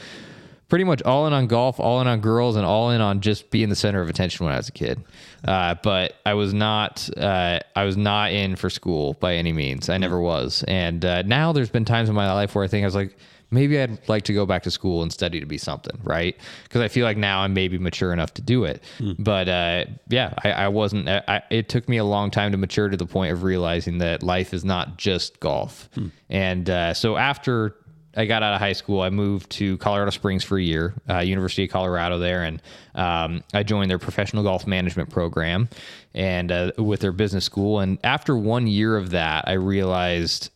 pretty 0.71 0.85
much 0.85 1.03
all 1.03 1.27
in 1.27 1.33
on 1.35 1.49
golf, 1.49 1.79
all 1.79 2.01
in 2.01 2.07
on 2.07 2.21
girls, 2.21 2.57
and 2.57 2.65
all 2.65 2.91
in 2.91 3.03
on 3.03 3.21
just 3.21 3.51
being 3.51 3.69
the 3.69 3.77
center 3.77 4.01
of 4.01 4.09
attention 4.09 4.47
when 4.47 4.55
I 4.55 4.57
was 4.57 4.69
a 4.69 4.73
kid. 4.73 5.05
Uh, 5.45 5.75
but 5.83 6.15
I 6.25 6.35
was 6.35 6.55
not, 6.55 7.11
uh, 7.19 7.59
I 7.77 7.85
was 7.85 7.97
not 7.97 8.31
in 8.31 8.57
for 8.57 8.71
school 8.71 9.15
by 9.15 9.35
any 9.35 9.53
means. 9.53 9.91
I 9.91 9.99
never 9.99 10.21
was. 10.21 10.65
And 10.69 11.05
uh, 11.05 11.23
now 11.23 11.53
there's 11.53 11.71
been 11.71 11.85
times 11.85 12.09
in 12.09 12.15
my 12.15 12.33
life 12.33 12.55
where 12.55 12.65
I 12.65 12.69
think 12.69 12.85
I 12.85 12.87
was 12.87 12.95
like, 12.95 13.17
maybe 13.51 13.81
I'd 13.81 14.09
like 14.09 14.25
to 14.25 14.33
go 14.33 14.47
back 14.47 14.63
to 14.65 14.71
school 14.71 15.03
and 15.03 15.13
study 15.13 15.41
to 15.41 15.47
be 15.47 15.59
something, 15.59 15.99
right? 16.03 16.37
Because 16.65 16.83
I 16.83 16.89
feel 16.89 17.05
like 17.05 17.17
now 17.17 17.41
I'm 17.41 17.55
maybe 17.55 17.79
mature 17.79 18.13
enough 18.13 18.35
to 18.35 18.43
do 18.43 18.65
it. 18.65 18.83
Mm. 18.99 19.17
But 19.19 19.49
uh, 19.49 19.85
yeah, 20.09 20.35
I, 20.45 20.53
I 20.53 20.69
wasn't. 20.69 21.09
I, 21.09 21.43
it 21.51 21.69
took 21.69 21.89
me 21.89 21.97
a 21.97 22.05
long 22.05 22.31
time 22.31 22.53
to 22.53 22.59
mature 22.59 22.89
to 22.89 22.97
the 22.97 23.07
point 23.07 23.33
of 23.33 23.43
realizing 23.43 23.99
that 23.99 24.23
life 24.23 24.55
is 24.55 24.65
not 24.65 24.97
just 24.97 25.41
golf. 25.41 25.89
Mm. 25.97 26.11
And 26.29 26.71
uh, 26.71 26.95
so 26.95 27.17
after 27.17 27.77
I 28.17 28.27
got 28.27 28.43
out 28.43 28.55
of 28.55 28.61
high 28.61 28.73
school, 28.73 29.03
I 29.03 29.11
moved 29.11 29.51
to 29.51 29.79
Colorado 29.79 30.11
Springs 30.11 30.43
for 30.43 30.59
a 30.59 30.63
year, 30.63 30.95
uh, 31.09 31.19
University 31.19 31.65
of 31.65 31.71
Colorado 31.71 32.19
there, 32.19 32.43
and 32.43 32.61
um, 32.95 33.43
I 33.55 33.63
joined 33.63 33.91
their 33.91 34.01
professional 34.01 34.43
golf 34.43 34.67
management 34.67 35.11
program 35.11 35.69
and 36.15 36.51
uh, 36.51 36.73
with 36.77 37.01
their 37.01 37.13
business 37.13 37.45
school. 37.45 37.79
And 37.79 37.99
after 38.03 38.37
one 38.37 38.67
year 38.67 38.97
of 38.97 39.11
that, 39.11 39.45
I 39.47 39.53
realized 39.53 40.51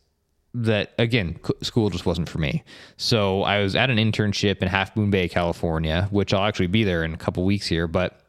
that 0.55 0.93
again, 0.99 1.39
school 1.63 1.91
just 1.91 2.07
wasn't 2.07 2.29
for 2.29 2.39
me. 2.39 2.63
So 2.97 3.43
I 3.43 3.61
was 3.61 3.75
at 3.75 3.91
an 3.91 3.97
internship 3.97 4.63
in 4.63 4.69
Half 4.69 4.97
Moon 4.97 5.11
Bay, 5.11 5.29
California, 5.29 6.09
which 6.11 6.33
I'll 6.33 6.45
actually 6.45 6.69
be 6.69 6.85
there 6.85 7.05
in 7.05 7.13
a 7.13 7.17
couple 7.17 7.45
weeks 7.45 7.67
here, 7.67 7.89
but 7.89 8.21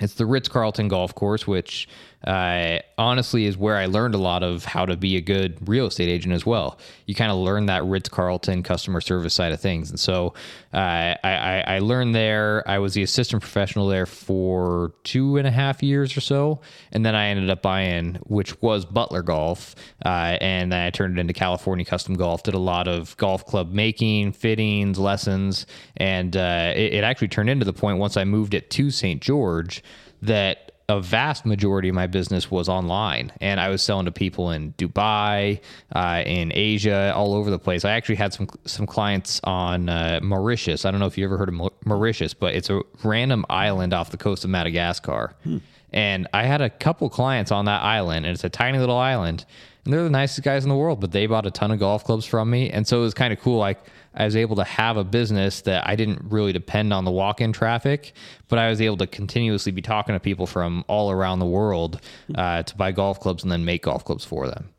it's 0.00 0.14
the 0.14 0.26
Ritz 0.26 0.48
Carlton 0.48 0.88
Golf 0.88 1.14
Course, 1.14 1.46
which 1.46 1.88
uh, 2.26 2.78
honestly 2.96 3.46
is 3.46 3.56
where 3.56 3.76
I 3.76 3.86
learned 3.86 4.14
a 4.14 4.18
lot 4.18 4.42
of 4.42 4.64
how 4.64 4.86
to 4.86 4.96
be 4.96 5.16
a 5.16 5.20
good 5.20 5.68
real 5.68 5.86
estate 5.86 6.08
agent 6.08 6.34
as 6.34 6.46
well. 6.46 6.78
You 7.06 7.14
kind 7.14 7.30
of 7.30 7.38
learn 7.38 7.66
that 7.66 7.84
Ritz 7.84 8.08
Carlton 8.08 8.62
customer 8.62 9.00
service 9.00 9.34
side 9.34 9.52
of 9.52 9.60
things, 9.60 9.90
and 9.90 10.00
so 10.00 10.34
uh, 10.72 11.16
I, 11.22 11.64
I, 11.66 11.78
learned 11.80 12.14
there. 12.14 12.68
I 12.68 12.78
was 12.78 12.94
the 12.94 13.02
assistant 13.02 13.42
professional 13.42 13.86
there 13.86 14.06
for 14.06 14.92
two 15.04 15.36
and 15.36 15.46
a 15.46 15.50
half 15.50 15.82
years 15.82 16.16
or 16.16 16.20
so, 16.20 16.60
and 16.92 17.04
then 17.04 17.14
I 17.14 17.26
ended 17.28 17.50
up 17.50 17.62
buying, 17.62 18.16
which 18.26 18.60
was 18.62 18.84
Butler 18.84 19.22
Golf, 19.22 19.74
uh, 20.04 20.38
and 20.40 20.72
then 20.72 20.84
I 20.84 20.90
turned 20.90 21.18
it 21.18 21.20
into 21.20 21.34
California 21.34 21.84
Custom 21.84 22.14
Golf. 22.14 22.42
Did 22.42 22.54
a 22.54 22.58
lot 22.58 22.88
of 22.88 23.16
golf 23.18 23.44
club 23.44 23.72
making, 23.72 24.32
fittings, 24.32 24.98
lessons, 24.98 25.66
and 25.98 26.36
uh, 26.36 26.72
it, 26.74 26.94
it 26.94 27.04
actually 27.04 27.28
turned 27.28 27.50
into 27.50 27.64
the 27.64 27.72
point 27.72 27.98
once 27.98 28.16
I 28.16 28.24
moved 28.24 28.54
it 28.54 28.70
to 28.70 28.90
St. 28.90 29.20
George 29.20 29.82
that 30.22 30.63
a 30.88 31.00
vast 31.00 31.46
majority 31.46 31.88
of 31.88 31.94
my 31.94 32.06
business 32.06 32.50
was 32.50 32.68
online 32.68 33.32
and 33.40 33.58
I 33.58 33.70
was 33.70 33.82
selling 33.82 34.04
to 34.04 34.12
people 34.12 34.50
in 34.50 34.72
Dubai, 34.74 35.60
uh, 35.94 36.22
in 36.26 36.52
Asia, 36.54 37.12
all 37.14 37.34
over 37.34 37.50
the 37.50 37.58
place. 37.58 37.84
I 37.84 37.92
actually 37.92 38.16
had 38.16 38.34
some 38.34 38.48
some 38.66 38.86
clients 38.86 39.40
on 39.44 39.88
uh, 39.88 40.20
Mauritius. 40.22 40.84
I 40.84 40.90
don't 40.90 41.00
know 41.00 41.06
if 41.06 41.16
you 41.16 41.24
ever 41.24 41.38
heard 41.38 41.48
of 41.48 41.70
Mauritius, 41.86 42.34
but 42.34 42.54
it's 42.54 42.68
a 42.68 42.82
random 43.02 43.46
island 43.48 43.94
off 43.94 44.10
the 44.10 44.18
coast 44.18 44.44
of 44.44 44.50
Madagascar. 44.50 45.34
Hmm. 45.44 45.58
And 45.92 46.26
I 46.34 46.42
had 46.42 46.60
a 46.60 46.68
couple 46.68 47.08
clients 47.08 47.52
on 47.52 47.66
that 47.66 47.82
island 47.82 48.26
and 48.26 48.34
it's 48.34 48.44
a 48.44 48.48
tiny 48.48 48.78
little 48.78 48.98
island 48.98 49.46
and 49.84 49.92
they're 49.92 50.02
the 50.02 50.10
nicest 50.10 50.42
guys 50.42 50.64
in 50.64 50.70
the 50.70 50.76
world, 50.76 51.00
but 51.00 51.12
they 51.12 51.26
bought 51.26 51.46
a 51.46 51.50
ton 51.50 51.70
of 51.70 51.78
golf 51.78 52.04
clubs 52.04 52.24
from 52.24 52.50
me. 52.50 52.70
And 52.70 52.86
so 52.86 52.98
it 52.98 53.02
was 53.02 53.14
kind 53.14 53.32
of 53.32 53.40
cool. 53.40 53.58
Like 53.58 53.78
I 54.14 54.24
was 54.24 54.36
able 54.36 54.56
to 54.56 54.64
have 54.64 54.96
a 54.96 55.04
business 55.04 55.62
that 55.62 55.86
I 55.86 55.96
didn't 55.96 56.22
really 56.30 56.52
depend 56.52 56.92
on 56.92 57.04
the 57.04 57.10
walk 57.10 57.40
in 57.40 57.52
traffic, 57.52 58.14
but 58.48 58.58
I 58.58 58.70
was 58.70 58.80
able 58.80 58.96
to 58.98 59.06
continuously 59.06 59.72
be 59.72 59.82
talking 59.82 60.14
to 60.14 60.20
people 60.20 60.46
from 60.46 60.84
all 60.86 61.10
around 61.10 61.40
the 61.40 61.46
world 61.46 62.00
uh, 62.34 62.62
to 62.62 62.76
buy 62.76 62.92
golf 62.92 63.20
clubs 63.20 63.42
and 63.42 63.50
then 63.50 63.64
make 63.64 63.82
golf 63.82 64.04
clubs 64.04 64.24
for 64.24 64.46
them. 64.48 64.70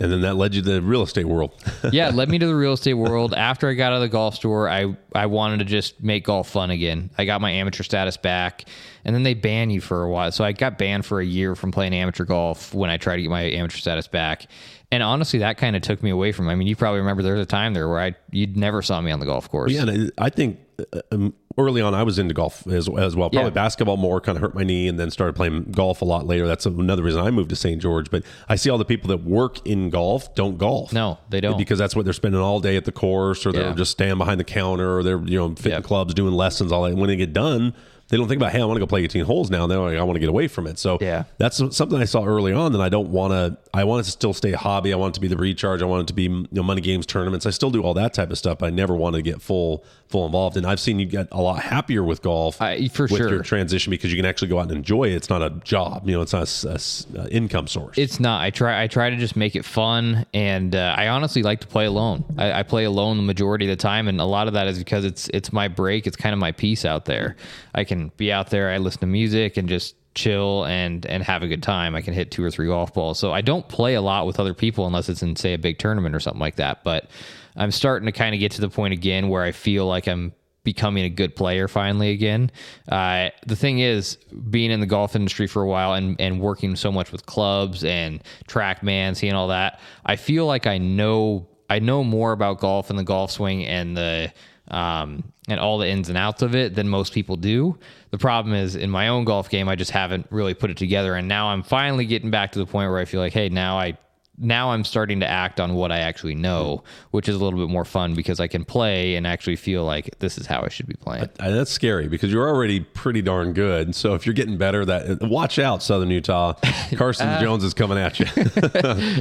And 0.00 0.12
then 0.12 0.20
that 0.20 0.34
led 0.34 0.54
you 0.54 0.62
to 0.62 0.70
the 0.74 0.82
real 0.82 1.02
estate 1.02 1.24
world. 1.24 1.52
yeah, 1.92 2.08
it 2.08 2.14
led 2.14 2.28
me 2.28 2.38
to 2.38 2.46
the 2.46 2.54
real 2.54 2.72
estate 2.72 2.94
world. 2.94 3.34
After 3.34 3.68
I 3.68 3.74
got 3.74 3.92
out 3.92 3.96
of 3.96 4.02
the 4.02 4.08
golf 4.08 4.36
store, 4.36 4.68
I, 4.68 4.96
I 5.12 5.26
wanted 5.26 5.58
to 5.58 5.64
just 5.64 6.00
make 6.02 6.24
golf 6.24 6.48
fun 6.48 6.70
again. 6.70 7.10
I 7.18 7.24
got 7.24 7.40
my 7.40 7.50
amateur 7.50 7.82
status 7.82 8.16
back, 8.16 8.64
and 9.04 9.14
then 9.14 9.24
they 9.24 9.34
ban 9.34 9.70
you 9.70 9.80
for 9.80 10.04
a 10.04 10.10
while. 10.10 10.30
So 10.30 10.44
I 10.44 10.52
got 10.52 10.78
banned 10.78 11.04
for 11.04 11.20
a 11.20 11.24
year 11.24 11.56
from 11.56 11.72
playing 11.72 11.94
amateur 11.94 12.24
golf 12.24 12.72
when 12.72 12.90
I 12.90 12.96
tried 12.96 13.16
to 13.16 13.22
get 13.22 13.30
my 13.30 13.42
amateur 13.42 13.78
status 13.78 14.06
back. 14.06 14.46
And 14.90 15.02
honestly, 15.02 15.40
that 15.40 15.58
kind 15.58 15.76
of 15.76 15.82
took 15.82 16.02
me 16.02 16.10
away 16.10 16.32
from. 16.32 16.48
I 16.48 16.54
mean, 16.54 16.66
you 16.66 16.74
probably 16.74 17.00
remember 17.00 17.22
there 17.22 17.34
was 17.34 17.42
a 17.42 17.46
time 17.46 17.74
there 17.74 17.88
where 17.88 18.00
I 18.00 18.14
you 18.30 18.46
never 18.46 18.80
saw 18.80 19.00
me 19.00 19.10
on 19.10 19.20
the 19.20 19.26
golf 19.26 19.50
course. 19.50 19.70
Yeah, 19.70 20.08
I 20.16 20.30
think 20.30 20.60
uh, 20.78 21.00
um, 21.12 21.34
early 21.58 21.82
on 21.82 21.94
I 21.94 22.04
was 22.04 22.18
into 22.18 22.32
golf 22.32 22.66
as, 22.66 22.88
as 22.88 23.14
well. 23.14 23.28
Probably 23.28 23.42
yeah. 23.42 23.50
basketball 23.50 23.98
more, 23.98 24.18
kind 24.20 24.36
of 24.36 24.42
hurt 24.42 24.54
my 24.54 24.64
knee, 24.64 24.88
and 24.88 24.98
then 24.98 25.10
started 25.10 25.36
playing 25.36 25.72
golf 25.72 26.00
a 26.00 26.06
lot 26.06 26.26
later. 26.26 26.46
That's 26.46 26.64
another 26.64 27.02
reason 27.02 27.20
I 27.20 27.30
moved 27.30 27.50
to 27.50 27.56
St. 27.56 27.82
George. 27.82 28.10
But 28.10 28.22
I 28.48 28.56
see 28.56 28.70
all 28.70 28.78
the 28.78 28.86
people 28.86 29.08
that 29.08 29.24
work 29.24 29.66
in 29.66 29.90
golf 29.90 30.34
don't 30.34 30.56
golf. 30.56 30.90
No, 30.92 31.18
they 31.28 31.42
don't 31.42 31.58
because 31.58 31.78
that's 31.78 31.94
what 31.94 32.06
they're 32.06 32.14
spending 32.14 32.40
all 32.40 32.60
day 32.60 32.76
at 32.76 32.86
the 32.86 32.92
course, 32.92 33.44
or 33.44 33.52
they're 33.52 33.68
yeah. 33.68 33.74
just 33.74 33.90
standing 33.90 34.16
behind 34.16 34.40
the 34.40 34.44
counter, 34.44 34.98
or 34.98 35.02
they're 35.02 35.20
you 35.20 35.38
know 35.38 35.50
fitting 35.54 35.72
yep. 35.72 35.84
clubs, 35.84 36.14
doing 36.14 36.32
lessons, 36.32 36.72
all 36.72 36.84
that. 36.84 36.92
And 36.92 36.98
when 36.98 37.08
they 37.08 37.16
get 37.16 37.34
done, 37.34 37.74
they 38.08 38.16
don't 38.16 38.26
think 38.26 38.40
about, 38.40 38.52
hey, 38.52 38.62
I 38.62 38.64
want 38.64 38.76
to 38.76 38.80
go 38.80 38.86
play 38.86 39.04
18 39.04 39.24
holes 39.24 39.50
now. 39.50 39.66
They're 39.66 39.78
like, 39.78 39.98
I 39.98 40.02
want 40.02 40.16
to 40.16 40.20
get 40.20 40.30
away 40.30 40.48
from 40.48 40.66
it. 40.66 40.78
So 40.78 40.98
yeah. 41.00 41.24
that's 41.36 41.58
something 41.76 42.00
I 42.00 42.06
saw 42.06 42.24
early 42.24 42.52
on 42.52 42.72
that 42.72 42.80
I 42.80 42.88
don't 42.88 43.10
want 43.10 43.32
to, 43.32 43.58
I 43.74 43.84
want 43.84 44.00
it 44.00 44.04
to 44.04 44.10
still 44.10 44.32
stay 44.32 44.52
a 44.52 44.56
hobby. 44.56 44.92
I 44.92 44.96
want 44.96 45.12
it 45.12 45.16
to 45.16 45.20
be 45.20 45.28
the 45.28 45.36
recharge. 45.36 45.82
I 45.82 45.84
want 45.84 46.02
it 46.02 46.06
to 46.08 46.14
be, 46.14 46.24
you 46.24 46.48
know, 46.50 46.62
money 46.62 46.80
games 46.80 47.06
tournaments. 47.06 47.46
I 47.46 47.50
still 47.50 47.70
do 47.70 47.82
all 47.82 47.94
that 47.94 48.14
type 48.14 48.30
of 48.30 48.38
stuff, 48.38 48.58
but 48.58 48.66
I 48.66 48.70
never 48.70 48.94
want 48.94 49.16
to 49.16 49.22
get 49.22 49.42
full, 49.42 49.84
full 50.08 50.26
involved. 50.26 50.56
And 50.56 50.66
I've 50.66 50.80
seen 50.80 50.98
you 50.98 51.06
get 51.06 51.28
a 51.32 51.40
lot 51.40 51.60
happier 51.60 52.02
with 52.02 52.22
golf 52.22 52.60
I, 52.60 52.88
for 52.88 53.04
with 53.04 53.16
sure. 53.16 53.28
your 53.28 53.42
transition 53.42 53.90
because 53.90 54.12
you 54.12 54.16
can 54.16 54.26
actually 54.26 54.48
go 54.48 54.58
out 54.58 54.68
and 54.68 54.72
enjoy 54.72 55.04
it. 55.04 55.14
It's 55.14 55.30
not 55.30 55.42
a 55.42 55.50
job, 55.64 56.08
you 56.08 56.14
know, 56.14 56.22
it's 56.22 56.32
not 56.32 56.48
a, 56.64 56.68
a, 56.68 57.22
a 57.22 57.28
income 57.28 57.66
source. 57.66 57.98
It's 57.98 58.18
not. 58.18 58.42
I 58.42 58.50
try, 58.50 58.82
I 58.82 58.86
try 58.86 59.10
to 59.10 59.16
just 59.16 59.36
make 59.36 59.56
it 59.56 59.64
fun. 59.64 60.24
And 60.32 60.74
uh, 60.74 60.94
I 60.96 61.08
honestly 61.08 61.42
like 61.42 61.60
to 61.60 61.66
play 61.66 61.86
alone. 61.86 62.24
I, 62.38 62.60
I 62.60 62.62
play 62.62 62.84
alone 62.84 63.16
the 63.16 63.22
majority 63.22 63.66
of 63.66 63.70
the 63.70 63.82
time. 63.82 64.08
And 64.08 64.20
a 64.20 64.24
lot 64.24 64.48
of 64.48 64.54
that 64.54 64.66
is 64.66 64.78
because 64.78 65.04
it's, 65.04 65.28
it's 65.34 65.52
my 65.52 65.68
break. 65.68 66.06
It's 66.06 66.16
kind 66.16 66.32
of 66.32 66.38
my 66.38 66.52
peace 66.52 66.84
out 66.84 67.04
there. 67.04 67.36
I 67.74 67.84
can 67.84 68.12
be 68.16 68.32
out 68.32 68.50
there. 68.50 68.70
I 68.70 68.78
listen 68.78 69.00
to 69.00 69.06
music 69.06 69.56
and 69.56 69.68
just 69.68 69.94
chill 70.14 70.64
and 70.64 71.06
and 71.06 71.22
have 71.22 71.42
a 71.42 71.48
good 71.48 71.62
time. 71.62 71.94
I 71.94 72.02
can 72.02 72.14
hit 72.14 72.30
two 72.30 72.42
or 72.42 72.50
three 72.50 72.66
golf 72.66 72.92
balls. 72.94 73.18
So 73.18 73.32
I 73.32 73.40
don't 73.40 73.68
play 73.68 73.94
a 73.94 74.00
lot 74.00 74.26
with 74.26 74.40
other 74.40 74.54
people 74.54 74.86
unless 74.86 75.08
it's 75.08 75.22
in 75.22 75.36
say 75.36 75.54
a 75.54 75.58
big 75.58 75.78
tournament 75.78 76.14
or 76.14 76.20
something 76.20 76.40
like 76.40 76.56
that. 76.56 76.84
But 76.84 77.08
I'm 77.56 77.70
starting 77.70 78.06
to 78.06 78.12
kind 78.12 78.34
of 78.34 78.40
get 78.40 78.52
to 78.52 78.60
the 78.60 78.68
point 78.68 78.94
again 78.94 79.28
where 79.28 79.42
I 79.42 79.52
feel 79.52 79.86
like 79.86 80.06
I'm 80.06 80.32
becoming 80.64 81.04
a 81.04 81.08
good 81.08 81.34
player 81.34 81.66
finally 81.66 82.10
again. 82.10 82.50
Uh, 82.88 83.30
the 83.46 83.56
thing 83.56 83.78
is, 83.78 84.16
being 84.50 84.70
in 84.70 84.80
the 84.80 84.86
golf 84.86 85.16
industry 85.16 85.46
for 85.46 85.62
a 85.62 85.66
while 85.66 85.94
and, 85.94 86.20
and 86.20 86.40
working 86.40 86.76
so 86.76 86.92
much 86.92 87.10
with 87.10 87.24
clubs 87.24 87.84
and 87.84 88.22
TrackMan, 88.48 89.16
seeing 89.16 89.32
all 89.32 89.48
that, 89.48 89.80
I 90.04 90.16
feel 90.16 90.46
like 90.46 90.66
I 90.66 90.78
know 90.78 91.48
I 91.70 91.78
know 91.78 92.02
more 92.04 92.32
about 92.32 92.60
golf 92.60 92.90
and 92.90 92.98
the 92.98 93.04
golf 93.04 93.30
swing 93.30 93.64
and 93.64 93.96
the 93.96 94.32
um, 94.68 95.32
and 95.48 95.58
all 95.58 95.78
the 95.78 95.88
ins 95.88 96.08
and 96.08 96.18
outs 96.18 96.42
of 96.42 96.54
it 96.54 96.74
than 96.74 96.88
most 96.88 97.12
people 97.12 97.36
do. 97.36 97.78
The 98.10 98.18
problem 98.18 98.54
is 98.54 98.76
in 98.76 98.90
my 98.90 99.08
own 99.08 99.24
golf 99.24 99.48
game, 99.50 99.68
I 99.68 99.74
just 99.74 99.90
haven't 99.90 100.26
really 100.30 100.54
put 100.54 100.70
it 100.70 100.76
together. 100.76 101.14
And 101.14 101.26
now 101.26 101.48
I'm 101.48 101.62
finally 101.62 102.06
getting 102.06 102.30
back 102.30 102.52
to 102.52 102.58
the 102.58 102.66
point 102.66 102.90
where 102.90 102.98
I 102.98 103.04
feel 103.04 103.20
like, 103.20 103.32
hey, 103.32 103.48
now 103.48 103.78
I 103.78 103.96
now 104.40 104.70
I'm 104.70 104.84
starting 104.84 105.20
to 105.20 105.26
act 105.26 105.60
on 105.60 105.74
what 105.74 105.92
I 105.92 105.98
actually 105.98 106.34
know, 106.34 106.84
which 107.10 107.28
is 107.28 107.36
a 107.36 107.42
little 107.42 107.58
bit 107.58 107.70
more 107.70 107.84
fun 107.84 108.14
because 108.14 108.40
I 108.40 108.46
can 108.46 108.64
play 108.64 109.16
and 109.16 109.26
actually 109.26 109.56
feel 109.56 109.84
like 109.84 110.18
this 110.18 110.38
is 110.38 110.46
how 110.46 110.62
I 110.62 110.68
should 110.68 110.86
be 110.86 110.94
playing. 110.94 111.28
that's 111.38 111.70
scary 111.70 112.08
because 112.08 112.32
you're 112.32 112.48
already 112.48 112.80
pretty 112.80 113.22
darn 113.22 113.52
good. 113.52 113.94
So 113.94 114.14
if 114.14 114.26
you're 114.26 114.34
getting 114.34 114.58
better, 114.58 114.84
that 114.84 115.22
watch 115.22 115.58
out, 115.58 115.82
Southern 115.82 116.10
Utah. 116.10 116.54
Carson 116.96 117.28
uh, 117.28 117.40
Joens 117.40 117.64
is 117.64 117.74
coming 117.74 117.98
at 117.98 118.20
you. 118.20 118.26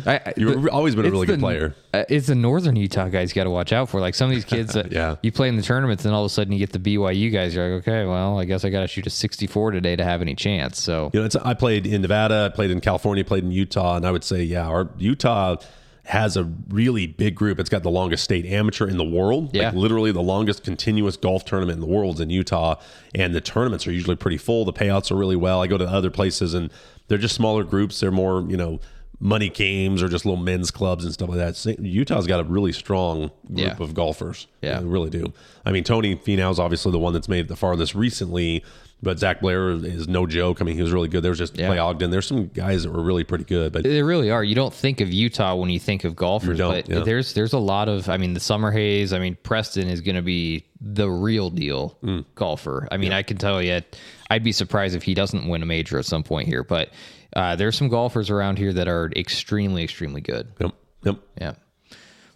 I, 0.06 0.34
You've 0.38 0.68
always 0.70 0.96
been 0.96 1.06
a 1.06 1.12
really 1.12 1.28
the, 1.28 1.34
good 1.34 1.40
player. 1.40 1.76
Uh, 1.94 2.04
it's 2.10 2.28
the 2.28 2.36
Northern 2.36 2.76
Utah 2.76 3.08
guys 3.10 3.34
got 3.34 3.46
to 3.46 3.50
watch 3.50 3.74
out 3.74 3.90
for. 3.90 4.00
Like 4.00 4.16
some 4.16 4.30
of 4.30 4.36
these 4.36 4.46
kids 4.46 4.74
that 4.74 4.92
yeah. 4.92 5.16
you 5.22 5.32
play 5.32 5.50
in 5.50 5.56
the 5.56 5.62
tournaments, 5.62 6.06
and 6.06 6.14
all 6.14 6.24
of 6.24 6.32
a 6.32 6.34
sudden 6.34 6.54
you 6.54 6.60
get 6.60 6.72
the 6.72 6.80
BYU 6.80 7.32
guys. 7.32 7.56
You're 7.56 7.76
like, 7.76 7.88
okay, 7.88 8.06
well, 8.06 8.40
I 8.40 8.46
guess 8.46 8.64
I 8.66 8.70
got 8.70 8.82
to 8.82 8.88
shoot 8.88 9.08
a 9.08 9.10
64 9.10 9.72
today 9.72 9.96
to 9.96 10.04
have 10.04 10.22
any 10.22 10.36
chance. 10.36 10.82
So 10.82 11.10
you 11.14 11.22
know, 11.22 11.30
I 11.44 11.54
played 11.54 11.88
in 11.88 12.02
Nevada, 12.02 12.50
I 12.52 12.56
played 12.56 12.72
in 12.72 12.82
California, 12.82 13.24
played 13.24 13.44
in 13.44 13.52
Utah, 13.52 13.96
and 13.96 14.06
I 14.06 14.12
would 14.12 14.24
say, 14.24 14.44
yeah, 14.44 14.68
our 14.68 14.90
Utah 15.08 15.56
has 16.08 16.38
a 16.38 16.44
really 16.70 17.06
big 17.06 17.36
group. 17.36 17.60
It's 17.60 17.70
got 17.70 17.84
the 17.84 17.90
longest 17.90 18.24
state 18.24 18.46
amateur 18.46 18.88
in 18.88 18.98
the 18.98 19.04
world. 19.04 19.54
Yeah. 19.54 19.66
Like 19.66 19.76
literally 19.76 20.12
the 20.14 20.22
longest 20.22 20.64
continuous 20.64 21.18
golf 21.18 21.44
tournament 21.44 21.76
in 21.76 21.82
the 21.82 21.94
world 21.94 22.16
is 22.16 22.22
in 22.22 22.30
Utah. 22.30 22.76
And 23.14 23.36
the 23.36 23.42
tournaments 23.42 23.86
are 23.88 23.92
usually 23.92 24.16
pretty 24.16 24.38
full. 24.38 24.64
The 24.64 24.72
payouts 24.72 25.12
are 25.12 25.16
really 25.16 25.36
well. 25.36 25.62
I 25.62 25.68
go 25.68 25.78
to 25.78 25.86
other 25.86 26.10
places 26.10 26.54
and 26.54 26.72
they're 27.08 27.18
just 27.18 27.36
smaller 27.36 27.66
groups. 27.66 28.00
They're 28.00 28.12
more, 28.12 28.46
you 28.50 28.56
know, 28.56 28.80
money 29.20 29.50
games 29.50 30.04
or 30.04 30.08
just 30.10 30.26
little 30.26 30.42
men's 30.42 30.70
clubs 30.70 31.04
and 31.04 31.12
stuff 31.14 31.30
like 31.30 31.38
that. 31.40 31.80
Utah's 31.80 32.28
got 32.28 32.40
a 32.40 32.44
really 32.44 32.72
strong 32.72 33.32
group 33.48 33.58
Yeah. 33.60 33.76
of 33.80 33.94
golfers. 33.96 34.46
Yeah. 34.62 34.80
They 34.80 34.86
really 34.86 35.10
do. 35.10 35.34
I 35.66 35.72
mean, 35.72 35.84
Tony 35.84 36.16
Finau 36.16 36.52
is 36.52 36.60
obviously 36.60 36.92
the 36.92 37.00
one 37.00 37.14
that's 37.14 37.28
made 37.28 37.40
it 37.46 37.48
the 37.48 37.56
farthest 37.56 37.96
recently, 37.96 38.64
but 39.02 39.18
Zac 39.18 39.42
Blair 39.42 39.70
is 39.72 40.08
no 40.08 40.28
joke. 40.28 40.62
I 40.62 40.66
mean, 40.66 40.76
he 40.76 40.84
was 40.84 40.92
really 40.92 41.08
good. 41.08 41.24
There 41.24 41.32
was 41.32 41.40
just 41.40 41.58
Yeah. 41.58 41.68
Clay 41.68 41.80
Ogden. 41.80 42.12
There's 42.12 42.28
some 42.28 42.48
guys 42.48 42.84
that 42.84 42.92
were 42.92 43.02
really 43.02 43.24
pretty 43.24 43.44
good, 43.44 43.72
but 43.72 43.84
They 43.84 44.04
really 44.04 44.30
are. 44.30 44.44
You 44.44 44.54
don't 44.54 44.74
think 44.74 45.02
of 45.02 45.12
Utah 45.12 45.56
when 45.56 45.72
you 45.72 45.80
think 45.80 46.04
of 46.04 46.16
golfers, 46.16 46.60
but 46.60 46.88
yeah. 46.88 47.00
there's 47.00 47.34
there's 47.34 47.54
a 47.54 47.60
lot 47.60 47.90
of. 47.90 48.10
I 48.10 48.18
mean, 48.18 48.34
the 48.36 48.40
Summerhays. 48.40 49.14
I 49.14 49.20
mean, 49.20 49.36
Preston 49.42 49.88
is 49.88 50.02
going 50.02 50.16
to 50.16 50.22
be 50.22 50.64
the 50.80 51.10
real 51.10 51.50
deal 51.50 51.98
Mm. 52.04 52.24
golfer. 52.36 52.88
I 52.92 52.98
mean, 52.98 53.12
I 53.14 53.24
can 53.24 53.38
tell 53.38 53.62
you, 53.64 53.82
I'd 54.30 54.44
be 54.44 54.52
surprised 54.52 54.96
if 54.96 55.02
he 55.04 55.16
doesn't 55.16 55.48
win 55.48 55.64
a 55.64 55.66
major 55.66 55.98
at 55.98 56.06
some 56.06 56.22
point 56.24 56.48
here. 56.48 56.64
But 56.64 56.90
uh, 57.36 57.56
there's 57.56 57.78
some 57.78 57.90
golfers 57.90 58.30
around 58.30 58.58
here 58.58 58.74
that 58.74 58.88
are 58.88 59.12
extremely, 59.16 59.84
extremely 59.84 60.22
good. 60.22 60.52
yep, 60.60 60.74
yep. 61.04 61.16
Yeah. 61.40 61.54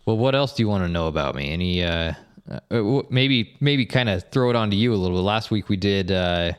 Well, 0.06 0.18
what 0.18 0.36
else 0.36 0.54
do 0.54 0.64
you 0.64 0.68
want 0.68 0.84
to 0.84 0.90
know 0.90 1.08
about 1.08 1.36
me? 1.36 1.52
Any 1.52 1.84
uh, 1.84 2.14
uh 2.70 3.02
maybe 3.10 3.56
maybe 3.60 3.86
kind 3.86 4.10
of 4.10 4.24
throw 4.32 4.50
it 4.50 4.56
on 4.56 4.70
to 4.72 4.76
you 4.76 4.94
a 4.94 4.98
little 4.98 5.18
bit. 5.18 5.24
Last 5.24 5.52
week 5.52 5.70
we 5.70 5.78
did 5.78 6.12
uh 6.12 6.54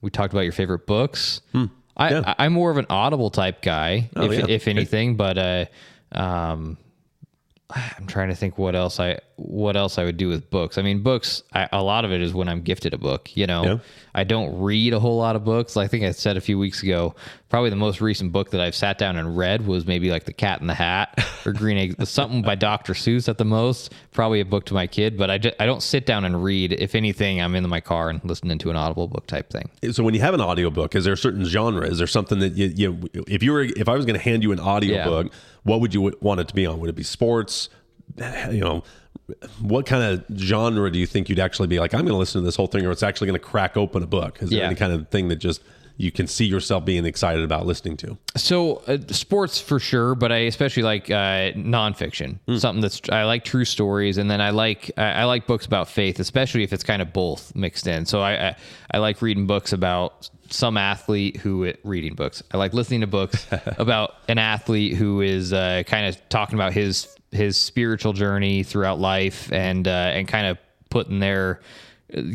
we 0.00 0.10
talked 0.10 0.32
about 0.34 0.42
your 0.42 0.52
favorite 0.52 0.86
books. 0.86 1.40
I, 1.54 1.58
Hmm. 1.58 1.64
Yeah. 1.98 2.34
I 2.38 2.44
I'm 2.44 2.52
more 2.52 2.70
of 2.70 2.76
an 2.76 2.86
audible 2.90 3.30
type 3.30 3.62
guy, 3.62 4.10
Oh, 4.16 4.30
if 4.30 4.38
yeah. 4.40 4.46
if 4.48 4.68
anything, 4.68 5.16
but 5.16 5.38
uh 5.38 5.64
um 6.12 6.76
I'm 7.70 8.06
trying 8.06 8.28
to 8.28 8.34
think 8.34 8.58
what 8.58 8.74
else 8.74 9.00
I 9.00 9.20
what 9.36 9.76
else 9.76 9.98
I 9.98 10.04
would 10.04 10.16
do 10.16 10.28
with 10.28 10.48
books. 10.50 10.78
I 10.78 10.82
mean, 10.82 11.02
books. 11.02 11.42
I, 11.52 11.68
a 11.72 11.82
lot 11.82 12.04
of 12.04 12.12
it 12.12 12.20
is 12.20 12.32
when 12.32 12.48
I'm 12.48 12.62
gifted 12.62 12.94
a 12.94 12.98
book. 12.98 13.36
You 13.36 13.46
know, 13.46 13.64
Yeah. 13.64 13.78
I 14.14 14.22
don't 14.22 14.60
read 14.60 14.92
a 14.92 15.00
whole 15.00 15.16
lot 15.16 15.34
of 15.34 15.44
books. 15.44 15.76
I 15.76 15.88
think 15.88 16.04
I 16.04 16.12
said 16.12 16.36
a 16.36 16.40
few 16.40 16.58
weeks 16.58 16.82
ago. 16.82 17.14
Probably 17.48 17.70
the 17.70 17.76
most 17.76 18.00
recent 18.00 18.30
book 18.32 18.50
that 18.50 18.60
I've 18.60 18.74
sat 18.74 18.96
down 18.98 19.16
and 19.16 19.36
read 19.36 19.66
was 19.66 19.86
maybe 19.86 20.10
like 20.10 20.24
The 20.24 20.32
Cat 20.32 20.60
in 20.60 20.66
the 20.66 20.74
Hat 20.74 21.18
or 21.44 21.52
Green 21.52 21.76
Egg, 21.78 22.06
something 22.06 22.42
by 22.42 22.54
Dr. 22.54 22.94
Seuss 22.94 23.28
at 23.28 23.38
the 23.38 23.44
most. 23.44 23.92
Probably 24.12 24.40
a 24.40 24.44
book 24.44 24.66
to 24.66 24.74
my 24.74 24.86
kid, 24.86 25.16
but 25.16 25.30
I 25.30 25.38
just, 25.38 25.56
I 25.58 25.66
don't 25.66 25.82
sit 25.82 26.06
down 26.06 26.24
and 26.24 26.42
read. 26.42 26.72
If 26.72 26.94
anything, 26.94 27.40
I'm 27.40 27.54
in 27.56 27.68
my 27.68 27.80
car 27.80 28.10
and 28.10 28.20
listening 28.24 28.58
to 28.58 28.70
an 28.70 28.76
audible 28.76 29.08
book 29.08 29.26
type 29.26 29.50
thing. 29.50 29.68
So 29.92 30.04
when 30.04 30.14
you 30.14 30.20
have 30.20 30.34
an 30.34 30.40
audiobook, 30.40 30.94
is 30.94 31.04
there 31.04 31.14
a 31.14 31.16
certain 31.16 31.44
genre? 31.44 31.86
Is 31.86 31.98
there 31.98 32.06
something 32.06 32.38
that 32.38 32.52
you, 32.54 32.72
you 32.74 33.10
if 33.26 33.42
you 33.42 33.52
were 33.52 33.62
if 33.62 33.88
I 33.88 33.94
was 33.94 34.04
going 34.04 34.18
to 34.18 34.22
hand 34.24 34.42
you 34.42 34.52
an 34.52 34.60
audiobook, 34.60 35.32
what 35.64 35.80
would 35.80 35.92
you 35.94 36.12
want 36.20 36.40
it 36.40 36.48
to 36.48 36.54
be 36.54 36.66
on? 36.66 36.78
Would 36.80 36.90
it 36.90 36.96
be 36.96 37.02
sports? 37.02 37.68
You 38.16 38.60
know, 38.60 38.84
what 39.60 39.86
kind 39.86 40.02
of 40.02 40.38
genre 40.38 40.90
do 40.90 40.98
you 40.98 41.06
think 41.06 41.28
you'd 41.28 41.38
actually 41.38 41.68
be 41.68 41.80
like? 41.80 41.94
I'm 41.94 42.00
going 42.00 42.12
to 42.12 42.16
listen 42.18 42.40
to 42.42 42.44
this 42.44 42.56
whole 42.56 42.66
thing, 42.66 42.84
or 42.86 42.90
it's 42.90 43.02
actually 43.02 43.28
going 43.28 43.40
to 43.40 43.44
crack 43.46 43.76
open 43.76 44.02
a 44.02 44.06
book. 44.06 44.42
Is 44.42 44.50
there 44.50 44.60
Yeah. 44.60 44.66
any 44.66 44.74
kind 44.74 44.92
of 44.92 45.08
thing 45.08 45.28
that 45.28 45.36
just 45.36 45.62
you 45.96 46.10
can 46.10 46.26
see 46.26 46.44
yourself 46.44 46.84
being 46.84 47.06
excited 47.06 47.44
about 47.44 47.64
listening 47.66 47.96
to? 47.98 48.18
So 48.36 48.78
uh, 48.88 48.98
sports 49.10 49.60
for 49.60 49.78
sure, 49.78 50.14
but 50.14 50.32
I 50.32 50.38
especially 50.38 50.82
like 50.82 51.08
uh, 51.10 51.52
nonfiction, 51.54 52.38
something 52.58 52.82
that's 52.82 53.00
I 53.10 53.22
like 53.24 53.44
true 53.44 53.64
stories, 53.64 54.18
and 54.18 54.30
then 54.30 54.40
I 54.40 54.50
like 54.50 54.90
I, 54.96 55.04
I 55.12 55.24
like 55.24 55.46
books 55.46 55.64
about 55.66 55.88
faith, 55.88 56.18
especially 56.18 56.62
if 56.64 56.72
it's 56.72 56.82
kind 56.84 57.00
of 57.00 57.12
both 57.12 57.54
mixed 57.54 57.86
in. 57.86 58.06
So 58.06 58.20
I 58.20 58.48
I, 58.48 58.56
I 58.90 58.98
like 58.98 59.22
reading 59.22 59.46
books 59.46 59.72
about 59.72 60.28
some 60.50 60.76
athlete 60.76 61.36
who 61.38 61.72
reading 61.84 62.14
books. 62.14 62.42
I 62.52 62.56
like 62.56 62.74
listening 62.74 63.00
to 63.00 63.06
books 63.06 63.46
about 63.78 64.14
an 64.28 64.38
athlete 64.38 64.96
who 64.96 65.20
is 65.20 65.52
uh, 65.52 65.82
kind 65.86 66.06
of 66.06 66.28
talking 66.28 66.54
about 66.54 66.72
his 66.72 67.08
his 67.30 67.60
spiritual 67.60 68.12
journey 68.12 68.62
throughout 68.62 68.98
life 68.98 69.52
and 69.52 69.86
uh, 69.86 69.90
and 69.90 70.28
kind 70.28 70.46
of 70.46 70.58
putting 70.90 71.18
their 71.18 71.60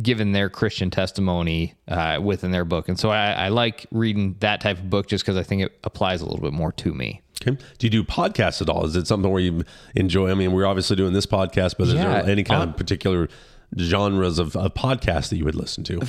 given 0.02 0.32
their 0.34 0.50
Christian 0.50 0.89
testimony 0.89 1.76
uh, 1.88 2.19
within 2.22 2.52
their 2.52 2.65
book. 2.65 2.89
And 2.89 3.00
so 3.00 3.10
I, 3.10 3.32
I 3.32 3.48
like 3.50 3.86
reading 3.91 4.36
that 4.39 4.62
type 4.62 4.78
of 4.78 4.89
book 4.89 5.08
just 5.08 5.24
because 5.24 5.38
I 5.38 5.43
think 5.43 5.62
it 5.62 5.80
applies 5.84 6.22
a 6.22 6.26
little 6.26 6.41
bit 6.41 6.54
more 6.54 6.72
to 6.74 6.93
me. 6.93 7.22
Okay. 7.41 7.58
Do 7.78 7.88
you 7.88 7.91
do 7.91 8.04
podcasts 8.04 8.62
at 8.62 8.69
all? 8.69 8.86
Is 8.86 8.95
it 8.95 9.08
something 9.08 9.32
where 9.32 9.41
you 9.41 9.63
enjoy? 9.95 10.30
I 10.30 10.34
mean, 10.34 10.52
we're 10.52 10.65
obviously 10.65 10.98
doing 10.98 11.13
this 11.13 11.26
podcast, 11.26 11.76
but 11.78 11.88
is 11.88 11.93
there 11.93 12.26
any 12.26 12.43
kind 12.43 12.63
um, 12.63 12.69
of 12.69 12.78
particular 12.78 13.30
genres 13.78 14.39
of, 14.39 14.56
of 14.58 14.74
podcasts 14.74 15.30
that 15.30 15.38
you 15.38 15.45
would 15.45 15.56
listen 15.56 15.84
to? 15.86 16.02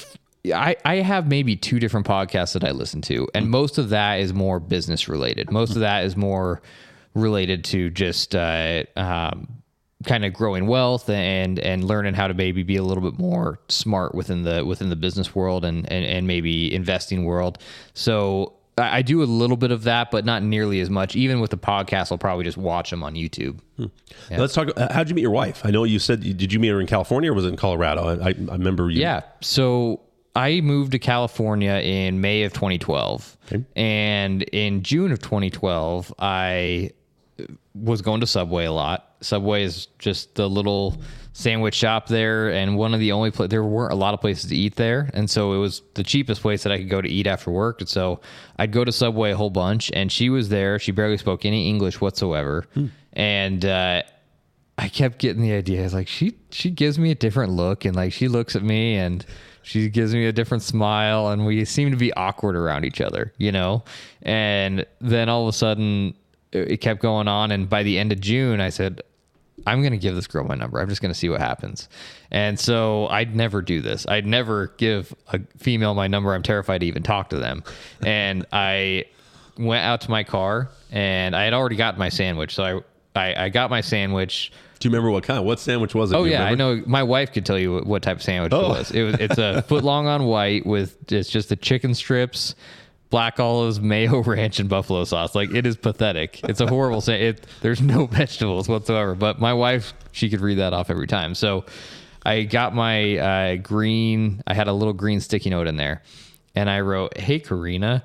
I, 0.47 0.77
I 0.85 0.97
have 0.97 1.27
maybe 1.29 1.55
two 1.57 1.79
different 1.79 2.07
podcasts 2.07 2.55
that 2.55 2.65
I 2.65 2.71
listen 2.71 3.03
to, 3.03 3.29
and 3.35 3.51
most 3.51 3.77
of 3.79 3.91
that 3.91 4.21
is 4.21 4.33
more 4.33 4.59
business 4.59 5.09
related. 5.09 5.51
Most 5.51 5.71
of 5.75 5.81
that 5.81 6.05
is 6.05 6.17
more 6.17 6.63
related 7.15 7.65
to 7.65 7.91
just 7.91 8.35
uh, 8.35 8.85
um, 8.97 9.49
kind 10.07 10.25
of 10.25 10.33
growing 10.33 10.67
wealth 10.67 11.11
and 11.11 11.59
and 11.59 11.85
learning 11.85 12.15
how 12.15 12.27
to 12.27 12.35
maybe 12.35 12.63
be 12.63 12.77
a 12.77 12.83
little 12.83 13.03
bit 13.03 13.19
more 13.19 13.59
smart 13.69 14.15
within 14.15 14.43
the 14.43 14.65
within 14.65 14.89
the 14.89 14.97
business 14.97 15.35
world 15.35 15.65
and 15.65 15.91
and, 15.93 16.05
and 16.07 16.27
maybe 16.27 16.75
investing 16.75 17.25
world. 17.25 17.59
So 17.93 18.55
I 18.79 18.99
I 18.99 19.03
do 19.03 19.23
a 19.23 19.25
little 19.25 19.59
bit 19.59 19.73
of 19.73 19.83
that, 19.83 20.11
but 20.11 20.25
not 20.25 20.43
nearly 20.43 20.81
as 20.81 20.89
much. 20.89 21.17
Even 21.17 21.41
with 21.41 21.51
the 21.51 21.59
podcast, 21.59 22.11
I'll 22.13 22.17
probably 22.19 22.45
just 22.45 22.57
watch 22.57 22.89
them 22.89 23.03
on 23.03 23.15
YouTube. 23.15 23.59
Let's 24.31 24.55
talk. 24.55 24.69
uh, 24.75 24.91
How'd 24.91 25.11
you 25.11 25.15
meet 25.15 25.23
your 25.23 25.31
wife? 25.33 25.61
I 25.67 25.71
know 25.71 25.85
you 25.85 25.99
said 25.99 26.23
did 26.23 26.51
you 26.51 26.59
meet 26.59 26.69
her 26.69 26.81
in 26.81 26.87
California 26.87 27.31
or 27.31 27.35
was 27.35 27.45
it 27.45 27.49
in 27.49 27.57
Colorado? 27.57 28.05
I, 28.23 28.29
I, 28.29 28.29
I 28.29 28.53
remember 28.53 28.89
you. 28.91 29.03
Yeah. 29.03 29.21
So 29.43 30.01
I 30.35 30.61
moved 30.61 30.93
to 30.93 30.99
California 30.99 31.73
in 31.73 32.21
May 32.21 32.45
of 32.45 32.53
2012. 32.53 33.37
Okay. 33.47 33.65
And 33.75 34.43
in 34.43 34.83
June 34.83 35.13
of 35.13 35.21
2012, 35.21 36.15
I 36.19 36.91
was 37.75 38.03
going 38.03 38.21
to 38.21 38.27
Subway 38.27 38.65
a 38.65 38.73
lot. 38.73 39.17
Subway 39.21 39.65
is 39.65 39.87
just 39.99 40.35
the 40.35 40.49
little 40.49 41.01
sandwich 41.33 41.75
shop 41.75 42.07
there, 42.09 42.51
and 42.51 42.77
one 42.77 42.95
of 42.95 43.01
the 43.01 43.13
only 43.13 43.31
pla- 43.31 43.47
there 43.47 43.65
weren't 43.65 43.93
a 43.93 43.97
lot 43.97 44.15
of 44.15 44.21
places 44.21 44.51
to 44.51 44.57
eat 44.57 44.77
there, 44.77 45.11
and 45.15 45.29
so 45.29 45.53
it 45.53 45.59
was 45.59 45.83
the 45.95 46.03
cheapest 46.03 46.43
place 46.43 46.63
that 46.63 46.73
I 46.73 46.79
could 46.79 46.89
go 46.89 47.01
to 47.01 47.09
eat 47.09 47.27
after 47.27 47.51
work. 47.51 47.81
And 47.81 47.89
so 47.89 48.21
I'd 48.59 48.73
go 48.73 48.85
to 48.85 48.93
Subway 48.93 49.33
a 49.33 49.37
whole 49.37 49.51
bunch, 49.51 49.91
and 49.93 50.11
she 50.11 50.31
was 50.31 50.49
there. 50.49 50.79
She 50.79 50.93
barely 50.93 51.19
spoke 51.19 51.45
any 51.45 51.69
English 51.69 52.01
whatsoever, 52.01 52.67
and 53.13 53.65
uh, 53.65 54.03
I 54.79 54.89
kept 54.89 55.19
getting 55.19 55.43
the 55.43 55.53
idea. 55.53 55.85
It's 55.85 55.95
like 55.95 56.09
she 56.09 56.37
she 56.51 56.71
gives 56.71 56.99
me 56.99 57.11
a 57.11 57.15
different 57.15 57.53
look, 57.53 57.85
and 57.85 57.95
like 57.95 58.13
she 58.13 58.29
looks 58.29 58.57
at 58.57 58.63
me 58.63 58.97
and 58.97 59.25
she 59.63 59.89
gives 59.89 60.15
me 60.15 60.27
a 60.27 60.33
different 60.33 60.63
smile, 60.63 61.29
and 61.29 61.47
we 61.47 61.65
seem 61.65 61.91
to 61.91 61.97
be 61.97 62.13
awkward 62.15 62.57
around 62.57 62.85
each 62.85 63.01
other, 63.01 63.33
you 63.39 63.53
know. 63.53 63.85
And 64.23 64.87
then 65.01 65.29
all 65.29 65.43
of 65.43 65.49
a 65.49 65.57
sudden, 65.57 66.15
it 66.53 66.79
kept 66.79 67.01
going 67.01 67.29
on, 67.29 67.51
and 67.51 67.69
by 67.69 67.83
the 67.83 67.99
end 67.99 68.13
of 68.13 68.21
June, 68.21 68.61
I 68.61 68.71
said. 68.71 69.03
I'm 69.67 69.83
going 69.83 69.93
to 69.93 69.99
give 69.99 70.15
this 70.15 70.27
girl 70.27 70.45
my 70.45 70.55
number. 70.55 70.81
I'm 70.81 70.89
just 70.89 71.03
going 71.03 71.13
to 71.13 71.19
see 71.19 71.29
what 71.29 71.39
happens. 71.39 71.91
And 72.31 72.59
so 72.59 73.09
I'd 73.09 73.37
never 73.37 73.61
do 73.61 73.83
this. 73.83 74.07
I'd 74.09 74.25
never 74.25 74.69
give 74.79 75.15
a 75.29 75.41
female 75.59 75.93
my 75.93 76.07
number. 76.07 76.33
I'm 76.33 76.43
terrified 76.43 76.79
to 76.79 76.87
even 76.87 77.03
talk 77.03 77.29
to 77.29 77.37
them. 77.37 77.63
And 78.03 78.47
I 78.53 79.05
went 79.59 79.85
out 79.85 80.01
to 80.01 80.11
my 80.11 80.25
car 80.25 80.71
and 80.91 81.37
I 81.37 81.45
had 81.45 81.53
already 81.53 81.77
gotten 81.77 81.99
my 81.99 82.09
sandwich. 82.09 82.55
So 82.55 82.65
I, 82.65 82.81
I, 83.15 83.45
I 83.45 83.49
got 83.49 83.71
my 83.71 83.81
sandwich. 83.81 84.53
Do 84.79 84.89
you 84.89 84.93
remember 84.93 85.11
what 85.11 85.25
kind? 85.25 85.45
What 85.45 85.59
sandwich 85.61 85.95
was 85.95 86.13
it? 86.13 86.17
Oh 86.17 86.25
yeah, 86.25 86.45
I 86.45 86.55
know. 86.55 86.83
My 86.87 87.03
wife 87.03 87.33
could 87.33 87.45
tell 87.45 87.59
you 87.59 87.75
what, 87.75 87.87
what 87.87 88.03
type 88.03 88.17
of 88.19 88.23
sandwich 88.23 88.53
Oh. 88.55 88.67
it 88.67 88.69
was. 88.69 88.91
It 88.93 89.03
was. 89.03 89.15
It's 89.17 89.39
a 89.39 89.63
foot 89.69 89.85
long 89.85 90.07
on 90.07 90.25
white 90.25 90.65
with 90.65 90.97
it's 91.13 91.29
just 91.29 91.49
the 91.51 91.57
chicken 91.57 91.93
strips, 91.95 92.55
black 93.11 93.39
olives, 93.39 93.79
mayo 93.81 94.23
ranch, 94.25 94.59
and 94.59 94.69
buffalo 94.71 95.05
sauce. 95.05 95.35
Like 95.35 95.53
it 95.53 95.67
is 95.67 95.77
pathetic. 95.77 96.41
It's 96.45 96.61
a 96.61 96.67
horrible 96.67 97.01
sandwich. 97.03 97.37
It 97.41 97.47
there's 97.61 97.83
no 97.83 98.07
vegetables 98.11 98.69
whatsoever. 98.69 99.15
But 99.15 99.39
my 99.39 99.53
wife, 99.53 99.93
she 100.13 100.31
could 100.31 100.41
read 100.41 100.59
that 100.59 100.73
off 100.73 100.89
every 100.89 101.07
time. 101.07 101.35
So 101.35 101.67
I 102.25 102.45
got 102.45 102.75
my 102.75 103.19
uh, 103.19 103.57
green. 103.57 104.43
I 104.47 104.55
had 104.55 104.69
a 104.69 104.73
little 104.73 104.95
green 104.95 105.21
sticky 105.21 105.51
note 105.51 105.67
in 105.67 105.77
there, 105.77 106.03
and 106.55 106.71
I 106.71 106.81
wrote, 106.81 107.19
"Hey 107.19 107.39
Karina, 107.39 108.03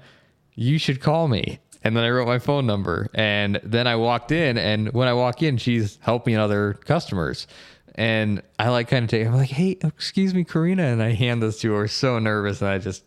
you 0.55 0.77
should 0.77 0.99
call 0.99 1.29
me." 1.29 1.59
And 1.85 1.95
then 1.95 2.03
I 2.03 2.09
wrote 2.09 2.27
my 2.27 2.39
phone 2.39 2.65
number. 2.65 3.09
And 3.13 3.61
then 3.63 3.85
I 3.85 3.95
walked 3.95 4.31
in, 4.31 4.57
and 4.57 4.91
when 4.91 5.07
I 5.07 5.13
walk 5.13 5.43
in, 5.43 5.57
she's 5.57 5.99
helping 6.01 6.35
other 6.35 6.73
customers. 6.73 7.45
And 7.93 8.41
I 8.57 8.69
like 8.69 8.89
kind 8.89 9.03
of 9.03 9.09
take, 9.09 9.25
I'm 9.25 9.35
like, 9.35 9.51
hey, 9.51 9.77
excuse 9.83 10.33
me, 10.33 10.43
Karina. 10.43 10.83
And 10.83 11.01
I 11.01 11.13
hand 11.13 11.43
this 11.43 11.61
to 11.61 11.71
her, 11.73 11.87
so 11.87 12.17
nervous, 12.17 12.61
and 12.61 12.69
I 12.71 12.79
just 12.79 13.03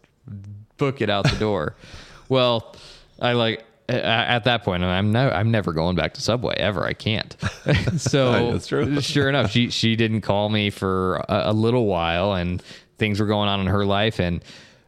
book 0.77 1.03
it 1.03 1.11
out 1.11 1.29
the 1.29 1.37
door. 1.41 1.75
well, 2.29 2.75
I 3.21 3.33
like, 3.33 3.65
at 3.89 4.45
that 4.45 4.65
point, 4.65 4.85
I'm 4.85 5.13
no, 5.13 5.31
I'm 5.31 5.51
never 5.51 5.73
going 5.73 5.97
back 5.97 6.15
to 6.15 6.21
Subway 6.21 6.55
ever. 6.59 6.85
I 6.85 6.93
can't. 6.93 7.35
so 7.97 8.59
true. 8.67 9.01
sure 9.01 9.31
enough, 9.31 9.51
she 9.51 9.71
she 9.71 9.97
didn't 9.97 10.21
call 10.21 10.51
me 10.51 10.69
for 10.69 11.17
a, 11.27 11.45
a 11.47 11.53
little 11.55 11.87
while, 11.87 12.35
and 12.35 12.63
things 12.99 13.19
were 13.19 13.25
going 13.27 13.49
on 13.49 13.61
in 13.61 13.67
her 13.67 13.87
life, 13.87 14.19
and 14.21 14.45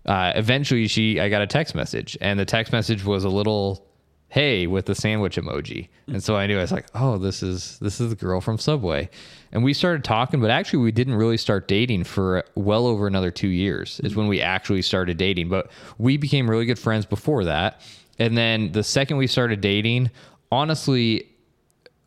uh, 0.07 0.33
eventually 0.35 0.87
she 0.87 1.21
I 1.21 1.29
got 1.29 1.43
a 1.43 1.47
text 1.47 1.75
message, 1.75 2.17
and 2.21 2.39
the 2.39 2.45
text 2.45 2.73
message 2.73 3.05
was 3.05 3.25
a 3.25 3.29
little 3.29 3.87
hey 4.29 4.67
with 4.69 4.87
the 4.87 4.95
sandwich 4.95 5.37
emoji, 5.37 5.89
and 6.07 6.23
so 6.23 6.37
I 6.37 6.47
knew 6.47 6.59
I 6.59 6.63
was 6.63 6.73
like, 6.73 6.87
oh, 6.95 7.19
this 7.19 7.43
is 7.43 7.79
this 7.81 8.01
is 8.01 8.11
the 8.11 8.17
girl 8.17 8.41
from 8.41 8.59
Subway, 8.59 9.11
and 9.53 9.63
we 9.63 9.75
started 9.75 10.05
talking, 10.05 10.41
but 10.41 10.51
actually 10.51 10.81
we 10.81 10.93
didn't 10.93 11.15
really 11.15 11.37
start 11.37 11.69
dating 11.69 12.05
for 12.05 12.45
well 12.55 12.87
over 12.87 13.07
another 13.07 13.31
two 13.31 13.49
years 13.49 14.01
is 14.01 14.17
when 14.17 14.29
we 14.29 14.41
actually 14.41 14.83
started 14.83 15.17
dating, 15.17 15.49
but 15.49 15.71
we 15.99 16.17
became 16.17 16.49
really 16.49 16.67
good 16.67 16.79
friends 16.79 17.05
before 17.07 17.45
that, 17.45 17.81
and 18.19 18.37
then 18.37 18.73
the 18.73 18.85
second 18.85 19.17
we 19.17 19.27
started 19.27 19.61
dating, 19.61 20.11
honestly 20.51 21.27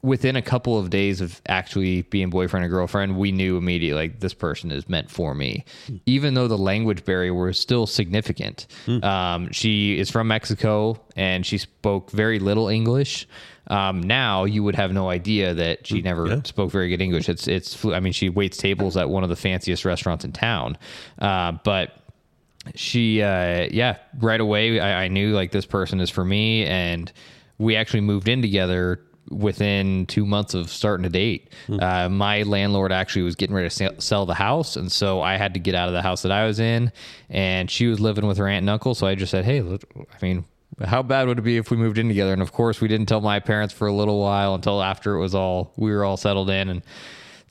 within 0.03 0.35
a 0.35 0.41
couple 0.41 0.77
of 0.77 0.89
days 0.89 1.21
of 1.21 1.41
actually 1.47 2.01
being 2.03 2.29
boyfriend 2.29 2.65
and 2.65 2.71
girlfriend, 2.71 3.17
we 3.17 3.31
knew 3.31 3.55
immediately 3.57 4.09
like 4.09 4.19
this 4.19 4.33
person 4.33 4.69
is 4.69 4.87
meant 4.89 5.09
for 5.09 5.33
me, 5.33 5.63
even 6.05 6.33
though 6.33 6.49
the 6.49 6.57
language 6.57 7.05
barrier 7.05 7.33
was 7.33 7.57
still 7.57 7.87
significant. 7.87 8.67
Um, 9.01 9.49
she 9.51 9.97
is 9.97 10.11
from 10.11 10.27
Mexico 10.27 10.99
and 11.15 11.45
she 11.45 11.57
spoke 11.57 12.11
very 12.11 12.37
little 12.39 12.67
English. 12.67 13.27
Um, 13.67 14.03
now 14.03 14.43
you 14.43 14.61
would 14.61 14.75
have 14.75 14.91
no 14.91 15.09
idea 15.09 15.53
that 15.53 15.87
she 15.87 16.01
never 16.01 16.41
spoke 16.43 16.69
very 16.69 16.89
good 16.89 17.01
English. 17.01 17.29
It's 17.29 17.47
it's. 17.47 17.73
flu- 17.73 17.93
I 17.93 18.01
mean, 18.01 18.11
she 18.11 18.27
waits 18.27 18.57
tables 18.57 18.97
at 18.97 19.09
one 19.09 19.23
of 19.23 19.29
the 19.29 19.37
fanciest 19.37 19.85
restaurants 19.85 20.25
in 20.25 20.33
town, 20.33 20.77
uh, 21.19 21.53
but 21.63 21.95
she 22.75 23.21
uh 23.21 23.67
yeah 23.71 23.97
right 24.19 24.39
away 24.39 24.79
I, 24.79 25.03
I 25.03 25.07
knew 25.09 25.33
like 25.33 25.51
this 25.51 25.65
person 25.65 25.99
is 25.99 26.09
for 26.09 26.23
me 26.23 26.65
and 26.65 27.11
we 27.57 27.75
actually 27.75 27.99
moved 27.99 28.29
in 28.29 28.41
together 28.41 29.01
within 29.29 30.05
two 30.05 30.25
months 30.25 30.53
of 30.53 30.69
starting 30.69 31.03
to 31.03 31.09
date. 31.09 31.49
Uh, 31.81 32.09
my 32.09 32.43
landlord 32.43 32.91
actually 32.91 33.21
was 33.21 33.35
getting 33.35 33.55
ready 33.55 33.69
to 33.69 34.01
sell, 34.01 34.25
the 34.25 34.33
house 34.33 34.77
and 34.77 34.89
so 34.91 35.21
i 35.21 35.35
had 35.35 35.53
to 35.53 35.59
get 35.59 35.75
out 35.75 35.89
of 35.89 35.93
the 35.93 36.01
house 36.01 36.21
that 36.21 36.31
i 36.31 36.45
was 36.45 36.59
in 36.59 36.91
and 37.29 37.69
she 37.69 37.87
was 37.87 37.99
living 37.99 38.25
with 38.25 38.37
her 38.37 38.47
aunt 38.47 38.61
and 38.63 38.69
uncle 38.69 38.95
so 38.95 39.05
i 39.05 39.15
just 39.15 39.31
said 39.31 39.43
hey 39.43 39.59
i 39.59 40.17
mean 40.21 40.45
how 40.81 41.03
bad 41.03 41.27
would 41.27 41.39
it 41.39 41.43
be 41.43 41.57
if 41.57 41.71
we 41.71 41.77
moved 41.77 41.97
in 41.97 42.07
together? 42.07 42.33
And 42.33 42.41
of 42.41 42.51
course 42.51 42.81
we 42.81 42.87
didn't 42.87 43.07
tell 43.07 43.21
my 43.21 43.39
parents 43.39 43.73
for 43.73 43.87
a 43.87 43.93
little 43.93 44.19
while 44.19 44.55
until 44.55 44.81
after 44.81 45.15
it 45.15 45.19
was 45.19 45.35
all 45.35 45.73
we 45.75 45.91
were 45.91 46.03
all 46.03 46.17
settled 46.17 46.49
in 46.49 46.69
and 46.69 46.81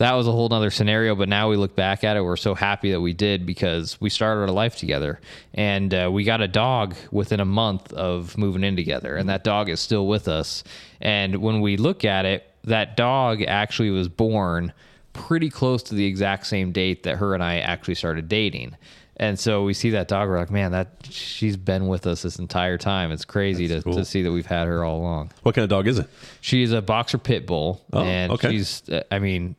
that 0.02 0.14
was 0.14 0.26
a 0.26 0.32
whole 0.32 0.48
nother 0.48 0.70
scenario. 0.70 1.14
But 1.14 1.28
now 1.28 1.48
we 1.48 1.56
look 1.56 1.74
back 1.76 2.04
at 2.04 2.16
it, 2.16 2.22
we're 2.22 2.36
so 2.36 2.54
happy 2.54 2.90
that 2.92 3.00
we 3.00 3.12
did 3.12 3.46
because 3.46 4.00
we 4.00 4.10
started 4.10 4.42
our 4.42 4.48
life 4.48 4.76
together, 4.76 5.20
and 5.54 5.92
uh, 5.94 6.10
we 6.12 6.24
got 6.24 6.40
a 6.40 6.48
dog 6.48 6.94
within 7.10 7.40
a 7.40 7.44
month 7.44 7.92
of 7.92 8.36
moving 8.36 8.64
in 8.64 8.76
together, 8.76 9.16
and 9.16 9.28
that 9.28 9.44
dog 9.44 9.68
is 9.68 9.80
still 9.80 10.06
with 10.06 10.28
us. 10.28 10.64
And 11.00 11.36
when 11.36 11.60
we 11.60 11.76
look 11.76 12.04
at 12.04 12.24
it, 12.24 12.48
that 12.64 12.96
dog 12.96 13.42
actually 13.42 13.90
was 13.90 14.08
born 14.08 14.72
pretty 15.12 15.50
close 15.50 15.82
to 15.84 15.94
the 15.94 16.06
exact 16.06 16.46
same 16.46 16.72
date 16.72 17.02
that 17.02 17.16
her 17.16 17.34
and 17.34 17.42
I 17.42 17.58
actually 17.58 17.96
started 17.96 18.28
dating. 18.28 18.76
And 19.18 19.38
so 19.38 19.62
we 19.64 19.74
see 19.74 19.90
that 19.90 20.08
dog, 20.08 20.28
we're 20.28 20.38
like, 20.38 20.50
man, 20.50 20.72
that 20.72 21.06
she's 21.08 21.56
been 21.56 21.86
with 21.86 22.06
us 22.06 22.22
this 22.22 22.38
entire 22.38 22.78
time. 22.78 23.12
It's 23.12 23.24
crazy 23.26 23.68
to, 23.68 23.82
cool. 23.82 23.92
to 23.94 24.04
see 24.04 24.22
that 24.22 24.32
we've 24.32 24.46
had 24.46 24.66
her 24.66 24.84
all 24.84 24.98
along. 24.98 25.30
What 25.42 25.54
kind 25.54 25.64
of 25.64 25.68
dog 25.68 25.86
is 25.86 25.98
it? 25.98 26.08
She's 26.40 26.72
a 26.72 26.80
boxer 26.80 27.18
pit 27.18 27.46
bull, 27.46 27.84
Oh, 27.92 28.00
and 28.02 28.32
okay. 28.32 28.50
she's. 28.50 28.88
uh, 28.88 29.02
I 29.10 29.18
mean, 29.18 29.54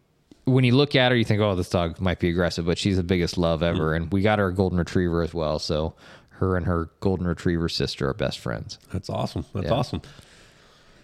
when 0.45 0.63
you 0.63 0.75
look 0.75 0.95
at 0.95 1.11
her, 1.11 1.17
you 1.17 1.23
think, 1.25 1.41
"Oh, 1.41 1.55
this 1.55 1.69
dog 1.69 1.99
might 2.01 2.19
be 2.19 2.29
aggressive," 2.29 2.65
but 2.65 2.77
she's 2.77 2.97
the 2.97 3.03
biggest 3.03 3.37
love 3.37 3.63
ever. 3.63 3.93
Mm. 3.93 3.95
And 3.95 4.11
we 4.13 4.21
got 4.21 4.39
her 4.39 4.47
a 4.47 4.53
golden 4.53 4.77
retriever 4.79 5.21
as 5.21 5.33
well, 5.33 5.59
so 5.59 5.95
her 6.29 6.57
and 6.57 6.65
her 6.65 6.89
golden 6.99 7.27
retriever 7.27 7.69
sister 7.69 8.09
are 8.09 8.13
best 8.13 8.39
friends. 8.39 8.77
That's 8.91 9.09
awesome. 9.09 9.45
That's 9.53 9.67
Yeah. 9.67 9.73
awesome. 9.73 10.01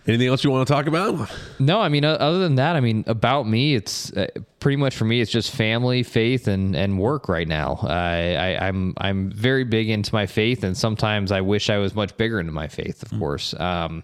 Anything 0.08 0.28
else 0.30 0.43
you 0.43 0.49
want 0.49 0.67
to 0.67 0.73
talk 0.73 0.88
about? 0.88 1.30
No, 1.60 1.80
I 1.80 1.89
mean, 1.89 2.04
other 2.04 2.39
than 2.39 2.56
that, 2.56 2.75
I 2.75 2.80
mean, 2.80 3.04
about 3.06 3.47
me, 3.47 3.75
it's 3.75 4.12
uh, 4.13 4.28
pretty 4.60 4.78
much 4.78 4.95
for 4.95 5.06
me, 5.06 5.21
it's 5.21 5.30
just 5.30 5.52
family, 5.52 6.02
faith, 6.04 6.47
and 6.47 6.75
and 6.75 6.97
work 6.97 7.30
right 7.30 7.47
now. 7.47 7.80
I, 7.84 8.36
I 8.36 8.67
I'm 8.67 8.93
I'm 8.97 9.30
very 9.32 9.65
big 9.65 9.89
into 9.89 10.13
my 10.15 10.25
faith, 10.25 10.63
and 10.63 10.75
sometimes 10.75 11.32
I 11.32 11.41
wish 11.41 11.69
I 11.69 11.78
was 11.78 11.93
much 11.93 12.17
bigger 12.17 12.39
into 12.39 12.54
my 12.54 12.67
faith. 12.67 13.04
Of 13.04 13.19
course, 13.19 13.54
um, 13.60 14.04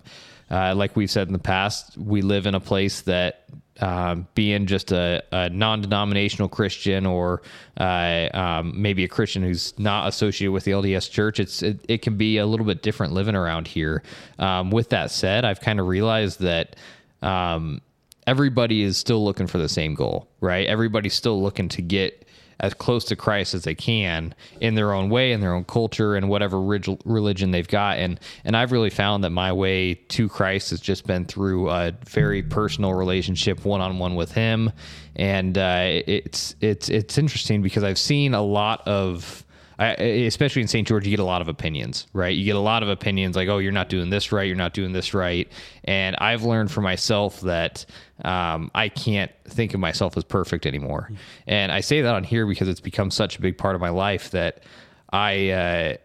uh, 0.52 0.76
like 0.76 0.95
we've 0.95 1.10
said 1.10 1.28
in 1.28 1.34
the 1.34 1.39
past, 1.39 1.98
we 1.98 2.21
live 2.21 2.45
in 2.45 2.54
a 2.56 2.60
place 2.60 3.02
that. 3.02 3.45
Um, 3.82 4.26
being 4.36 4.68
just 4.68 4.94
a, 4.94 5.22
a 5.34 5.50
non-denominational 5.50 6.48
Christian 6.48 7.06
or 7.06 7.42
uh, 7.78 8.30
um, 8.34 8.74
maybe 8.82 9.04
a 9.04 9.08
Christian 9.10 9.44
who's 9.44 9.78
not 9.78 10.08
associated 10.08 10.54
with 10.54 10.64
the 10.64 10.72
LDS 10.72 11.12
Church, 11.12 11.42
it's 11.42 11.62
it, 11.62 11.84
it 11.90 12.02
can 12.02 12.16
be 12.16 12.38
a 12.38 12.46
little 12.46 12.66
bit 12.66 12.82
different 12.82 13.12
living 13.12 13.36
around 13.36 13.68
here. 13.68 14.02
Um, 14.40 14.72
with 14.72 14.90
that 14.92 15.12
said, 15.12 15.44
I've 15.44 15.60
kind 15.60 15.82
of 15.82 15.88
realized 15.88 16.40
that 16.40 16.78
um, 17.22 17.82
everybody 18.28 18.82
is 18.82 18.98
still 18.98 19.24
looking 19.24 19.48
for 19.48 19.58
the 19.58 19.70
same 19.70 19.94
goal, 19.94 20.30
right? 20.40 20.68
Everybody's 20.68 21.14
still 21.14 21.42
looking 21.42 21.70
to 21.70 21.82
get 21.82 22.25
as 22.60 22.74
close 22.74 23.06
to 23.06 23.15
Christ 23.15 23.54
as 23.54 23.63
they 23.63 23.76
can 23.76 24.34
in 24.60 24.76
their 24.76 24.94
own 24.94 25.10
way, 25.10 25.32
in 25.32 25.41
their 25.41 25.54
own 25.54 25.63
culture, 25.63 26.15
and 26.15 26.30
whatever 26.30 26.60
reg- 26.60 27.02
religion 27.06 27.52
they've 27.52 27.68
got. 27.68 27.98
And 27.98 28.20
and 28.44 28.56
I've 28.58 28.72
really 28.72 28.89
found 28.89 29.24
that 29.24 29.30
my 29.30 29.54
way 29.54 29.96
to 29.96 30.30
Christ 30.30 30.72
has 30.72 30.80
just 30.80 31.06
been 31.08 31.26
through 31.26 31.70
a 31.70 31.94
very 32.08 32.44
personal 32.44 32.94
relationship, 32.94 33.65
one 33.65 33.82
on 33.82 34.00
one 34.00 34.15
with 34.15 34.32
Him. 34.32 34.72
And 35.15 35.58
uh, 35.58 36.02
it's 36.08 36.56
it's 36.62 36.89
it's 36.89 37.18
interesting 37.18 37.62
because 37.62 37.84
I've 37.84 38.00
seen 38.00 38.34
a 38.34 38.41
lot 38.41 38.86
of 38.88 39.44
I, 39.78 39.92
especially 39.94 40.62
in 40.62 40.68
St. 40.68 40.88
George, 40.88 41.06
you 41.06 41.10
get 41.12 41.20
a 41.20 41.26
lot 41.26 41.42
of 41.42 41.48
opinions, 41.48 42.08
right? 42.14 42.36
You 42.36 42.46
get 42.46 42.56
a 42.56 42.60
lot 42.60 42.84
of 42.84 42.90
opinions 42.90 43.36
like, 43.36 43.50
oh, 43.50 43.58
you're 43.58 43.72
not 43.72 43.90
doing 43.90 44.10
this 44.10 44.32
right, 44.32 44.44
you're 44.44 44.56
not 44.56 44.74
doing 44.74 44.94
this 44.94 45.14
right. 45.14 45.52
And 45.84 46.16
I've 46.20 46.44
learned 46.44 46.72
for 46.72 46.82
myself 46.82 47.42
that 47.42 47.86
um, 48.24 48.72
I 48.74 48.90
can't 48.90 49.32
think 49.46 49.74
of 49.74 49.80
myself 49.80 50.16
as 50.18 50.24
perfect 50.24 50.66
anymore. 50.66 51.10
And 51.48 51.72
I 51.72 51.82
say 51.82 52.02
that 52.02 52.16
on 52.16 52.24
here 52.24 52.46
because 52.46 52.68
it's 52.68 52.80
become 52.80 53.12
such 53.12 53.38
a 53.38 53.42
big 53.42 53.58
part 53.58 53.76
of 53.76 53.82
my 53.82 53.90
life 53.90 54.32
that 54.32 54.64
I. 55.12 55.50
Uh, 55.50 55.96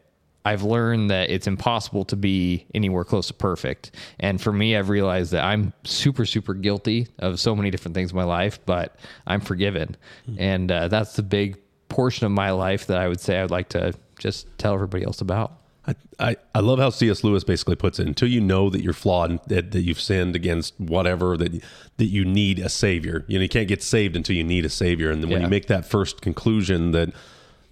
I've 0.42 0.62
learned 0.62 1.10
that 1.10 1.28
it's 1.28 1.46
impossible 1.46 2.06
to 2.06 2.16
be 2.16 2.66
anywhere 2.72 3.04
close 3.04 3.26
to 3.26 3.34
perfect. 3.34 3.90
And 4.18 4.40
for 4.40 4.52
me, 4.52 4.74
I've 4.74 4.88
realized 4.88 5.32
that 5.32 5.44
I'm 5.44 5.74
super, 5.84 6.24
super 6.24 6.54
guilty 6.54 7.08
of 7.18 7.38
so 7.38 7.54
many 7.54 7.70
different 7.70 7.94
things 7.94 8.10
in 8.10 8.16
my 8.16 8.24
life, 8.24 8.58
but 8.64 8.96
I'm 9.26 9.42
forgiven. 9.42 9.98
And 10.38 10.72
uh, 10.72 10.88
that's 10.88 11.14
the 11.14 11.22
big 11.22 11.58
portion 11.90 12.24
of 12.24 12.32
my 12.32 12.50
life 12.52 12.86
that 12.86 12.96
I 12.98 13.06
would 13.08 13.20
say 13.20 13.38
I'd 13.40 13.50
like 13.50 13.68
to 13.70 13.92
just 14.18 14.46
tell 14.56 14.72
everybody 14.72 15.04
else 15.04 15.20
about. 15.20 15.52
I, 15.86 15.94
I, 16.18 16.36
I 16.54 16.60
love 16.60 16.78
how 16.78 16.90
C.S. 16.90 17.24
Lewis 17.24 17.42
basically 17.44 17.74
puts 17.76 17.98
it. 17.98 18.06
Until 18.06 18.28
you 18.28 18.40
know 18.40 18.70
that 18.70 18.82
you're 18.82 18.92
flawed, 18.92 19.30
and 19.30 19.40
that, 19.46 19.72
that 19.72 19.80
you've 19.80 20.00
sinned 20.00 20.36
against 20.36 20.78
whatever, 20.78 21.36
that 21.36 21.52
that 21.96 22.04
you 22.06 22.24
need 22.24 22.58
a 22.58 22.68
savior. 22.68 23.24
You 23.28 23.38
know, 23.38 23.42
you 23.42 23.48
can't 23.48 23.68
get 23.68 23.82
saved 23.82 24.14
until 24.16 24.36
you 24.36 24.44
need 24.44 24.64
a 24.64 24.68
savior. 24.70 25.10
And 25.10 25.22
then 25.22 25.30
when 25.30 25.40
Yeah. 25.40 25.46
you 25.46 25.50
make 25.50 25.66
that 25.66 25.84
first 25.86 26.20
conclusion 26.22 26.92
that 26.92 27.10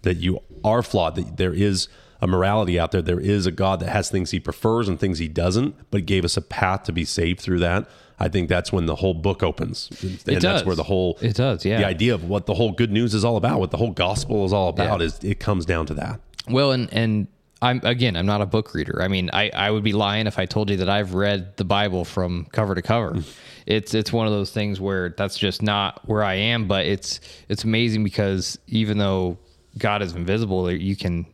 that 0.03 0.17
you 0.19 0.41
are 0.65 0.83
flawed, 0.83 1.17
that 1.17 1.37
there 1.37 1.53
is 1.53 1.89
a 2.21 2.27
morality 2.27 2.79
out 2.79 2.91
there, 2.93 3.03
there 3.03 3.21
is 3.21 3.47
a 3.47 3.51
God 3.53 3.81
that 3.81 3.91
has 3.91 4.11
things 4.11 4.31
He 4.31 4.41
prefers 4.41 4.89
and 4.89 4.99
things 4.99 5.19
He 5.19 5.29
doesn't, 5.29 5.75
but 5.91 6.07
gave 6.07 6.25
us 6.25 6.37
a 6.37 6.43
path 6.43 6.85
to 6.85 6.93
be 6.93 7.05
saved 7.05 7.41
through 7.41 7.61
that. 7.61 7.89
I 8.21 8.29
think 8.29 8.49
that's 8.49 8.73
when 8.73 8.87
the 8.87 8.97
whole 8.97 9.15
book 9.15 9.45
opens, 9.45 9.89
and 10.03 10.19
that's 10.25 10.43
does. 10.43 10.65
where 10.65 10.75
the 10.75 10.83
whole 10.83 11.17
It 11.21 11.37
does, 11.37 11.65
yeah. 11.65 11.79
the 11.79 11.87
idea 11.87 12.15
of 12.15 12.25
what 12.25 12.47
the 12.47 12.55
whole 12.55 12.73
good 12.73 12.91
news 12.91 13.15
is 13.15 13.25
all 13.25 13.37
about, 13.37 13.61
what 13.61 13.71
the 13.71 13.77
whole 13.77 13.93
gospel 13.93 14.45
is 14.45 14.53
all 14.53 14.69
about, 14.69 14.99
Yeah. 15.01 15.07
is 15.07 15.19
it 15.23 15.39
comes 15.39 15.65
down 15.65 15.87
to 15.87 15.95
that. 15.95 16.21
Well, 16.49 16.73
and 16.73 16.93
and 16.93 17.29
I'm 17.63 17.81
again, 17.85 18.17
I'm 18.17 18.27
not 18.27 18.41
a 18.41 18.47
book 18.47 18.75
reader. 18.75 19.01
I 19.03 19.07
mean, 19.09 19.31
I, 19.33 19.51
I 19.51 19.71
would 19.71 19.85
be 19.85 19.93
lying 19.93 20.27
if 20.27 20.39
I 20.39 20.47
told 20.47 20.71
you 20.71 20.77
that 20.79 20.89
I've 20.89 21.15
read 21.15 21.57
the 21.57 21.65
Bible 21.65 22.05
from 22.05 22.47
cover 22.53 22.75
to 22.75 22.83
cover. 22.83 23.15
Hmm. 23.15 23.21
it's 23.67 23.95
it's 23.95 24.13
one 24.13 24.27
of 24.27 24.33
those 24.33 24.51
things 24.51 24.81
where 24.81 25.11
that's 25.11 25.37
just 25.39 25.63
not 25.63 26.01
where 26.09 26.25
I 26.25 26.35
am. 26.35 26.67
But 26.67 26.87
it's 26.87 27.21
it's 27.49 27.63
amazing 27.65 28.03
because 28.03 28.59
even 28.67 28.99
though 28.99 29.39
God 29.77 30.03
is 30.03 30.15
invisible, 30.15 30.71
you 30.73 30.97
can 30.97 31.27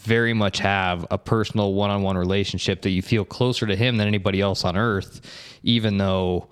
very 0.00 0.32
much 0.32 0.58
have 0.58 1.06
a 1.10 1.18
personal 1.18 1.74
one-on-one 1.74 2.16
relationship 2.16 2.82
that 2.82 2.90
you 2.90 3.02
feel 3.02 3.24
closer 3.24 3.66
to 3.66 3.76
Him 3.76 3.96
than 3.96 4.06
anybody 4.06 4.40
else 4.40 4.64
on 4.64 4.76
earth, 4.76 5.20
even 5.62 5.98
though 5.98 6.48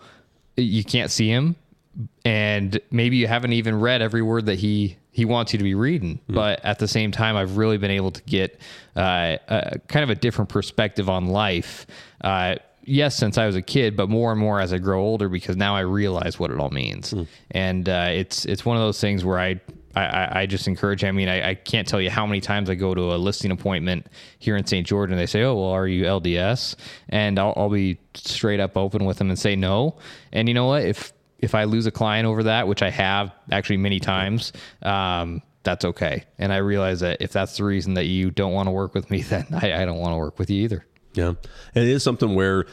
you 0.57 0.85
can't 0.85 1.11
see 1.11 1.29
Him. 1.29 1.57
And 2.25 2.79
maybe 2.91 3.17
you 3.17 3.27
haven't 3.27 3.55
even 3.55 3.81
read 3.81 4.03
every 4.03 4.23
word 4.23 4.47
that 4.47 4.59
he 4.59 4.97
he 5.11 5.25
wants 5.25 5.53
you 5.53 5.59
to 5.59 5.65
be 5.65 5.75
reading. 5.75 6.21
But 6.29 6.65
at 6.65 6.79
the 6.79 6.87
same 6.87 7.11
time 7.11 7.35
i've 7.37 7.57
really 7.57 7.77
been 7.77 7.91
able 7.91 8.13
to 8.13 8.23
get 8.23 8.61
uh, 8.95 9.39
a, 9.49 9.79
kind 9.89 10.05
of 10.05 10.11
a 10.11 10.15
different 10.15 10.49
perspective 10.49 11.09
on 11.09 11.27
life 11.27 11.87
uh, 12.21 12.55
yes 12.85 13.17
since 13.17 13.37
i 13.37 13.47
was 13.47 13.57
a 13.57 13.63
kid 13.63 13.97
but 13.97 14.09
more 14.09 14.31
and 14.31 14.41
more 14.41 14.61
as 14.61 14.73
i 14.73 14.79
grow 14.79 15.01
older 15.03 15.29
because 15.29 15.57
now 15.57 15.75
i 15.75 15.81
realize 15.81 16.39
what 16.39 16.51
it 16.51 16.59
all 16.61 16.71
means. 16.71 17.13
And 17.51 17.89
uh, 17.89 18.09
it's 18.11 18.45
it's 18.45 18.65
one 18.65 18.77
of 18.77 18.83
those 18.83 19.01
things 19.01 19.25
where 19.25 19.41
i 19.41 19.61
I- 19.99 20.07
I, 20.25 20.41
I 20.43 20.47
just 20.47 20.69
encourage. 20.69 21.05
I 21.05 21.13
mean, 21.13 21.29
I, 21.29 21.51
I 21.51 21.55
can't 21.55 21.87
tell 21.89 22.01
you 22.01 22.11
how 22.11 22.27
many 22.27 22.41
times 22.41 22.71
I 22.71 22.75
go 22.75 22.95
to 22.95 23.15
a 23.15 23.17
listing 23.17 23.51
appointment 23.51 24.07
here 24.39 24.57
in 24.57 24.67
St. 24.67 24.87
George, 24.87 25.11
and 25.11 25.19
they 25.19 25.27
say, 25.27 25.43
"Oh, 25.43 25.55
well, 25.55 25.71
are 25.71 25.87
you 25.87 26.05
LDS?" 26.05 26.77
And 27.09 27.39
I'll, 27.39 27.55
I'll 27.57 27.71
be 27.71 27.99
straight 28.15 28.61
up 28.61 28.77
open 28.77 29.05
with 29.05 29.19
them 29.19 29.29
and 29.31 29.39
say 29.39 29.57
no. 29.57 29.99
And 30.33 30.49
you 30.49 30.55
know 30.55 30.67
what? 30.67 30.85
If 30.85 31.13
if 31.39 31.55
I 31.55 31.65
lose 31.65 31.87
a 31.87 31.91
client 31.91 32.27
over 32.27 32.45
that, 32.45 32.67
which 32.69 32.83
I 32.83 32.91
have 32.91 33.33
actually 33.51 33.77
many 33.77 34.01
times, 34.01 34.53
um, 34.83 35.43
that's 35.63 35.85
okay. 35.85 36.25
And 36.39 36.53
I 36.53 36.57
realize 36.59 37.01
that 37.01 37.19
if 37.21 37.33
that's 37.33 37.57
the 37.57 37.65
reason 37.65 37.95
that 37.95 38.07
you 38.07 38.31
don't 38.31 38.53
want 38.53 38.67
to 38.67 38.73
work 38.73 38.95
with 38.95 39.11
me, 39.11 39.23
then 39.33 39.47
I, 39.53 39.83
I 39.83 39.85
don't 39.85 39.99
want 39.99 40.13
to 40.15 40.19
work 40.19 40.39
with 40.39 40.51
you 40.51 40.65
either. 40.65 40.85
Yeah. 41.15 41.29
And 41.75 41.85
it 41.85 41.89
is 41.89 42.03
something 42.03 42.35
where 42.35 42.67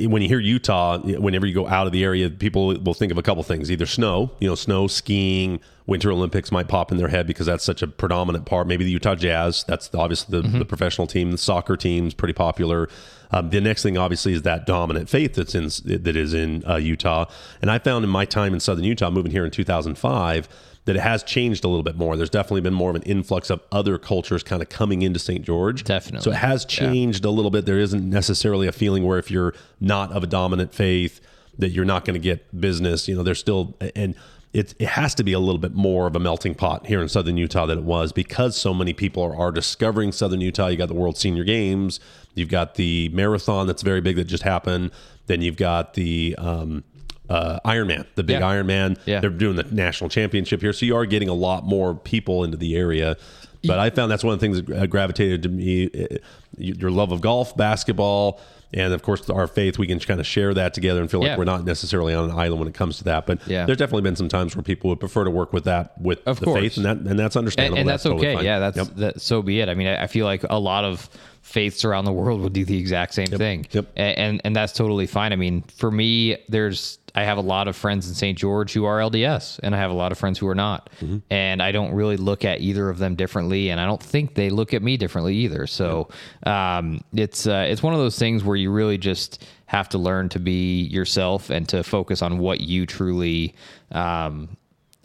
when 0.00 0.20
you 0.20 0.28
hear 0.28 0.40
Utah, 0.40 0.98
whenever 0.98 1.46
you 1.46 1.54
go 1.54 1.68
out 1.68 1.86
of 1.86 1.92
the 1.92 2.02
area, 2.02 2.28
people 2.28 2.76
will 2.78 2.94
think 2.94 3.12
of 3.12 3.18
a 3.18 3.22
couple 3.22 3.42
things 3.44 3.70
either 3.70 3.86
snow, 3.86 4.32
you 4.40 4.48
know, 4.48 4.56
snow, 4.56 4.88
skiing, 4.88 5.60
Winter 5.86 6.10
Olympics 6.10 6.50
might 6.50 6.66
pop 6.66 6.90
in 6.90 6.98
their 6.98 7.08
head 7.08 7.28
because 7.28 7.46
that's 7.46 7.62
such 7.62 7.80
a 7.82 7.86
predominant 7.86 8.44
part. 8.44 8.66
Maybe 8.66 8.84
the 8.84 8.90
Utah 8.90 9.14
Jazz, 9.14 9.64
that's 9.68 9.88
obviously 9.94 10.40
the, 10.40 10.48
the 10.58 10.64
professional 10.64 11.06
team, 11.06 11.30
the 11.30 11.38
soccer 11.38 11.76
team's 11.76 12.12
pretty 12.12 12.34
popular. 12.34 12.88
Um, 13.30 13.50
the 13.50 13.60
next 13.60 13.84
thing, 13.84 13.96
obviously, 13.96 14.32
is 14.32 14.42
that 14.42 14.66
dominant 14.66 15.08
faith 15.08 15.34
that's 15.34 15.54
in 15.54 15.66
that 16.02 16.16
is 16.16 16.34
in 16.34 16.64
uh, 16.68 16.76
Utah. 16.76 17.26
And 17.62 17.70
I 17.70 17.78
found 17.78 18.04
in 18.04 18.10
my 18.10 18.24
time 18.24 18.54
in 18.54 18.60
Southern 18.60 18.84
Utah, 18.84 19.10
moving 19.10 19.30
here 19.30 19.44
in 19.44 19.52
2005, 19.52 20.48
that 20.86 20.96
it 20.96 21.02
has 21.02 21.22
changed 21.22 21.64
a 21.64 21.68
little 21.68 21.82
bit 21.82 21.96
more. 21.96 22.16
There's 22.16 22.30
definitely 22.30 22.62
been 22.62 22.74
more 22.74 22.90
of 22.90 22.96
an 22.96 23.02
influx 23.02 23.50
of 23.50 23.60
other 23.70 23.98
cultures 23.98 24.42
kind 24.42 24.62
of 24.62 24.68
coming 24.68 25.02
into 25.02 25.18
St. 25.18 25.44
George. 25.44 25.84
Definitely. 25.84 26.24
So 26.24 26.30
it 26.30 26.36
has 26.36 26.64
changed 26.64 27.24
a 27.24 27.30
little 27.30 27.50
bit. 27.50 27.66
There 27.66 27.78
isn't 27.78 28.08
necessarily 28.08 28.68
a 28.68 28.72
feeling 28.72 29.04
where 29.04 29.18
if 29.18 29.30
you're 29.30 29.52
not 29.80 30.12
of 30.12 30.22
a 30.22 30.26
dominant 30.26 30.72
faith, 30.72 31.20
that 31.58 31.70
you're 31.70 31.84
not 31.84 32.04
going 32.04 32.14
to 32.14 32.20
get 32.20 32.58
business. 32.58 33.08
You 33.08 33.16
know, 33.16 33.22
there's 33.22 33.40
still 33.40 33.76
and 33.96 34.14
it, 34.52 34.74
it 34.78 34.88
has 34.88 35.14
to 35.16 35.24
be 35.24 35.32
a 35.32 35.40
little 35.40 35.58
bit 35.58 35.74
more 35.74 36.06
of 36.06 36.14
a 36.14 36.20
melting 36.20 36.54
pot 36.54 36.86
here 36.86 37.02
in 37.02 37.08
southern 37.08 37.36
Utah 37.36 37.66
than 37.66 37.78
it 37.78 37.84
was 37.84 38.12
because 38.12 38.56
so 38.56 38.72
many 38.72 38.92
people 38.92 39.22
are, 39.22 39.36
are 39.36 39.50
discovering 39.50 40.12
southern 40.12 40.40
Utah. 40.40 40.68
You 40.68 40.76
got 40.76 40.88
the 40.88 40.94
World 40.94 41.18
Senior 41.18 41.44
Games, 41.44 42.00
you've 42.34 42.48
got 42.48 42.76
the 42.76 43.08
marathon 43.10 43.66
that's 43.66 43.82
very 43.82 44.00
big 44.00 44.16
that 44.16 44.24
just 44.24 44.44
happened. 44.44 44.92
Then 45.26 45.42
you've 45.42 45.56
got 45.56 45.94
the 45.94 46.36
um, 46.38 46.84
uh, 47.28 47.58
Ironman, 47.64 48.06
the 48.14 48.22
big 48.22 48.40
Yeah. 48.40 48.52
Ironman. 48.52 48.98
Yeah. 49.06 49.20
They're 49.20 49.30
doing 49.30 49.56
the 49.56 49.64
national 49.64 50.10
championship 50.10 50.60
here, 50.60 50.72
so 50.72 50.86
you 50.86 50.96
are 50.96 51.06
getting 51.06 51.28
a 51.28 51.34
lot 51.34 51.64
more 51.64 51.94
people 51.94 52.44
into 52.44 52.56
the 52.56 52.76
area. 52.76 53.16
But 53.64 53.78
I 53.80 53.90
found 53.90 54.10
that's 54.12 54.22
one 54.22 54.32
of 54.34 54.38
the 54.40 54.46
things 54.46 54.62
that 54.62 54.70
uh, 54.82 54.86
gravitated 54.86 55.42
to 55.42 55.48
me: 55.48 55.90
uh, 55.92 56.18
your 56.56 56.90
love 56.90 57.10
of 57.10 57.20
golf, 57.20 57.56
basketball, 57.56 58.40
and 58.72 58.92
of 58.92 59.02
course 59.02 59.28
our 59.28 59.48
faith. 59.48 59.76
We 59.76 59.88
can 59.88 59.98
kind 59.98 60.20
of 60.20 60.26
share 60.26 60.54
that 60.54 60.72
together 60.72 61.00
and 61.00 61.10
feel 61.10 61.18
like 61.20 61.30
Yeah. 61.30 61.36
we're 61.36 61.44
not 61.44 61.64
necessarily 61.64 62.14
on 62.14 62.30
an 62.30 62.38
island 62.38 62.60
when 62.60 62.68
it 62.68 62.74
comes 62.74 62.98
to 62.98 63.04
that. 63.04 63.26
But 63.26 63.40
Yeah. 63.46 63.66
there's 63.66 63.78
definitely 63.78 64.02
been 64.02 64.14
some 64.14 64.28
times 64.28 64.54
where 64.54 64.62
people 64.62 64.90
would 64.90 65.00
prefer 65.00 65.24
to 65.24 65.30
work 65.30 65.52
with 65.52 65.64
that 65.64 66.00
with 66.00 66.20
Of 66.26 66.38
the 66.38 66.44
course. 66.46 66.60
faith, 66.60 66.76
and 66.76 66.86
that 66.86 66.98
and 66.98 67.18
that's 67.18 67.34
understandable. 67.34 67.78
and 67.80 67.88
that's, 67.88 68.04
totally 68.04 68.24
okay. 68.28 68.36
fine. 68.36 68.44
Yeah, 68.44 68.58
that's 68.60 68.76
Yep. 68.76 68.86
that. 68.96 69.20
So 69.20 69.42
be 69.42 69.58
it. 69.60 69.68
I 69.68 69.74
mean, 69.74 69.88
I, 69.88 70.04
I 70.04 70.06
feel 70.06 70.26
like 70.26 70.44
a 70.48 70.58
lot 70.60 70.84
of 70.84 71.08
faiths 71.42 71.84
around 71.84 72.04
the 72.04 72.12
world 72.12 72.40
would 72.42 72.52
do 72.52 72.64
the 72.64 72.76
exact 72.78 73.14
same 73.14 73.26
thing, 73.28 73.66
Yep. 73.72 73.86
A- 73.96 74.00
and 74.00 74.40
and 74.44 74.54
that's 74.54 74.72
totally 74.72 75.06
fine. 75.06 75.32
I 75.32 75.36
mean, 75.36 75.62
for 75.76 75.90
me, 75.90 76.36
there's 76.48 76.98
I 77.16 77.24
have 77.24 77.38
a 77.38 77.42
lot 77.42 77.66
of 77.66 77.74
friends 77.74 78.06
in 78.08 78.14
St. 78.14 78.36
George 78.38 78.72
who 78.74 78.84
are 78.84 78.98
LDS, 79.00 79.58
and 79.62 79.74
I 79.74 79.78
have 79.78 79.90
a 79.90 79.94
lot 79.94 80.12
of 80.12 80.18
friends 80.18 80.38
who 80.38 80.46
are 80.48 80.54
not, 80.54 80.90
Mm-hmm. 81.00 81.18
and 81.30 81.62
I 81.62 81.72
don't 81.72 81.92
really 81.94 82.16
look 82.18 82.44
at 82.44 82.60
either 82.60 82.88
of 82.90 82.98
them 82.98 83.16
differently, 83.16 83.70
and 83.70 83.80
I 83.80 83.86
don't 83.86 84.02
think 84.02 84.34
they 84.34 84.50
look 84.50 84.74
at 84.74 84.82
me 84.82 84.96
differently 84.98 85.34
either. 85.36 85.66
So 85.66 86.08
um, 86.44 87.00
it's 87.14 87.46
uh, 87.46 87.66
it's 87.68 87.82
one 87.82 87.94
of 87.94 87.98
those 88.00 88.18
things 88.18 88.44
where 88.44 88.56
you 88.56 88.70
really 88.70 88.98
just 88.98 89.44
have 89.64 89.88
to 89.88 89.98
learn 89.98 90.28
to 90.28 90.38
be 90.38 90.82
yourself 90.82 91.50
and 91.50 91.68
to 91.70 91.82
focus 91.82 92.22
on 92.22 92.38
what 92.38 92.60
you 92.60 92.86
truly 92.86 93.54
um, 93.92 94.56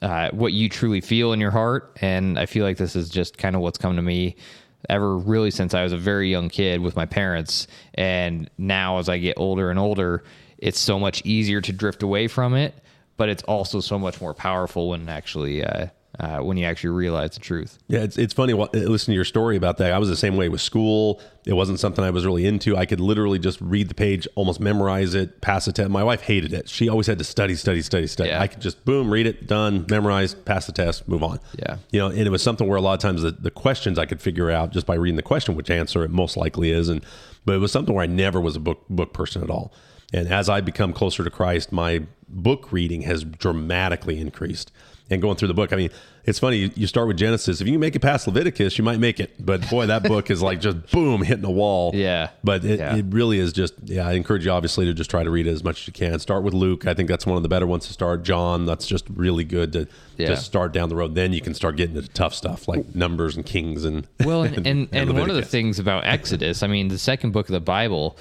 uh, 0.02 0.30
what 0.32 0.52
you 0.54 0.67
truly 0.69 1.00
feel 1.02 1.32
in 1.32 1.39
your 1.39 1.52
heart. 1.52 1.97
And 2.02 2.38
I 2.38 2.45
feel 2.45 2.65
like 2.65 2.78
this 2.78 2.95
is 2.95 3.10
just 3.10 3.38
kind 3.38 3.56
of 3.56 3.62
what's 3.62 3.78
come 3.78 3.95
to 3.95 4.02
me 4.02 4.36
ever 4.89 5.15
really 5.17 5.52
since 5.52 5.74
I 5.76 5.84
was 5.84 5.93
a 5.93 5.97
very 5.97 6.30
young 6.32 6.50
kid 6.50 6.82
with 6.82 6.95
my 6.95 7.06
parents. 7.06 7.67
And 7.93 8.50
now 8.58 8.97
as 8.97 9.10
I 9.10 9.19
get 9.19 9.38
older 9.38 9.69
and 9.69 9.78
older, 9.80 10.24
it's 10.62 10.80
so 10.80 11.00
much 11.00 11.21
easier 11.26 11.60
to 11.60 11.74
drift 11.74 12.04
away 12.04 12.28
from 12.28 12.54
it, 12.54 12.74
but 13.17 13.28
it's 13.30 13.43
also 13.43 13.80
so 13.80 14.00
much 14.00 14.21
more 14.21 14.34
powerful 14.34 14.89
when 14.89 15.10
actually, 15.10 15.65
uh, 15.65 15.88
uh, 16.19 16.38
when 16.39 16.56
you 16.56 16.65
actually 16.65 16.91
realize 16.91 17.32
the 17.32 17.39
truth. 17.39 17.80
Yeah, 17.88 18.02
it's, 18.02 18.17
it's 18.17 18.34
funny. 18.34 18.54
What, 18.54 18.74
listen 18.76 19.12
to 19.12 19.15
your 19.15 19.26
story 19.26 19.58
about 19.58 19.78
that. 19.78 19.91
I 19.91 19.97
was 19.97 20.08
the 20.08 20.15
same 20.15 20.38
way 20.38 20.50
with 20.50 20.62
school. 20.62 21.19
It 21.47 21.54
wasn't 21.54 21.80
something 21.80 22.06
I 22.06 22.12
was 22.12 22.26
really 22.26 22.45
into. 22.45 22.78
I 22.78 22.86
could 22.86 23.00
literally 23.00 23.39
just 23.39 23.60
read 23.60 23.89
the 23.89 23.95
page, 23.95 24.28
almost 24.36 24.60
memorize 24.60 25.15
it, 25.15 25.41
pass 25.41 25.65
the 25.65 25.71
test. 25.71 25.89
My 25.89 26.04
wife 26.04 26.21
hated 26.21 26.54
it. 26.54 26.69
She 26.69 26.89
always 26.89 27.08
had 27.08 27.17
to 27.17 27.24
study, 27.24 27.56
study, 27.56 27.82
study, 27.82 28.06
study. 28.06 28.30
Yeah. 28.30 28.41
I 28.41 28.45
could 28.45 28.62
just 28.62 28.86
boom, 28.86 29.10
read 29.10 29.26
it, 29.26 29.47
done, 29.47 29.88
memorize, 29.89 30.36
pass 30.36 30.67
the 30.67 30.74
test, 30.74 31.08
move 31.08 31.24
on. 31.24 31.39
Yeah. 31.58 31.78
you 31.91 32.00
know, 32.00 32.08
and 32.08 32.19
it 32.19 32.30
was 32.30 32.43
something 32.43 32.67
where 32.67 32.78
a 32.78 32.82
lot 32.82 32.93
of 32.93 33.00
times 33.00 33.24
the, 33.24 33.32
the 33.32 33.52
questions 33.52 33.97
I 33.97 34.06
could 34.06 34.21
figure 34.21 34.52
out 34.52 34.71
just 34.71 34.86
by 34.86 34.95
reading 34.95 35.15
the 35.15 35.24
question, 35.24 35.56
which 35.56 35.71
answer 35.71 36.04
it 36.04 36.12
most 36.12 36.38
likely 36.38 36.69
is, 36.69 36.88
and 36.89 37.04
but 37.45 37.56
it 37.56 37.60
was 37.60 37.71
something 37.71 37.95
where 37.95 38.04
I 38.04 38.08
never 38.08 38.39
was 38.39 38.56
a 38.56 38.60
book 38.60 38.86
book 38.89 39.13
person 39.13 39.41
at 39.41 39.50
all. 39.50 39.74
And 40.13 40.28
as 40.28 40.50
I 40.50 40.62
become 40.62 40.93
closer 40.93 41.24
to 41.24 41.30
Christ, 41.30 41.71
my 41.71 42.04
book 42.28 42.71
reading 42.71 43.02
has 43.04 43.24
dramatically 43.24 44.19
increased. 44.19 44.71
And 45.10 45.21
going 45.21 45.36
through 45.36 45.50
the 45.50 45.54
book, 45.54 45.74
I 45.74 45.76
mean, 45.76 45.89
it's 46.24 46.39
funny. 46.39 46.71
You, 46.74 46.88
start 46.88 47.06
with 47.10 47.17
Genesis. 47.17 47.60
If 47.60 47.67
you 47.67 47.78
make 47.78 47.97
it 47.97 48.00
past 48.00 48.28
Leviticus, 48.28 48.78
you 48.78 48.84
might 48.86 49.00
make 49.00 49.19
it. 49.19 49.45
But 49.45 49.69
boy, 49.69 49.88
that 49.88 50.04
book 50.04 50.32
is 50.32 50.41
like 50.41 50.62
just 50.62 50.89
boom, 50.89 51.21
hitting 51.21 51.41
the 51.41 51.52
wall. 51.52 51.91
Yeah. 52.02 52.30
But 52.45 52.63
it, 52.63 52.80
Yeah. 52.80 52.95
it 52.95 53.06
really 53.10 53.38
is 53.38 53.52
just, 53.52 53.74
yeah, 53.84 54.08
I 54.08 54.13
encourage 54.13 54.45
you 54.45 54.52
obviously 54.52 54.86
to 54.86 54.93
just 54.93 55.10
try 55.10 55.24
to 55.24 55.30
read 55.30 55.47
it 55.47 55.52
as 55.52 55.65
much 55.65 55.82
as 55.82 55.88
you 55.88 55.91
can. 55.93 56.17
Start 56.19 56.43
with 56.43 56.54
Luke. 56.54 56.88
I 56.88 56.93
think 56.93 57.10
that's 57.10 57.26
one 57.26 57.36
of 57.36 57.43
the 57.43 57.50
better 57.50 57.67
ones 57.67 57.88
to 57.88 57.93
start. 57.93 58.24
John, 58.24 58.65
that's 58.65 58.88
just 58.88 59.04
really 59.10 59.43
good 59.43 59.74
to 59.74 59.88
Yeah. 60.17 60.28
just 60.28 60.45
start 60.45 60.71
down 60.71 60.88
the 60.88 60.95
road. 60.95 61.13
Then 61.15 61.34
you 61.34 61.41
can 61.41 61.54
start 61.54 61.76
getting 61.76 61.97
into 61.97 62.08
tough 62.10 62.34
stuff 62.34 62.69
like 62.69 62.95
Numbers 62.95 63.36
and 63.36 63.45
Kings 63.45 63.84
and 63.84 64.08
Well, 64.24 64.43
and, 64.43 64.65
and, 64.67 64.88
and 64.93 65.13
one 65.13 65.30
of 65.30 65.36
the 65.36 65.41
things 65.43 65.78
about 65.78 66.06
Exodus, 66.06 66.63
I 66.63 66.67
mean, 66.67 66.88
the 66.88 66.97
second 66.97 67.32
book 67.32 67.50
of 67.50 67.54
the 67.54 67.60
Bible, 67.60 68.17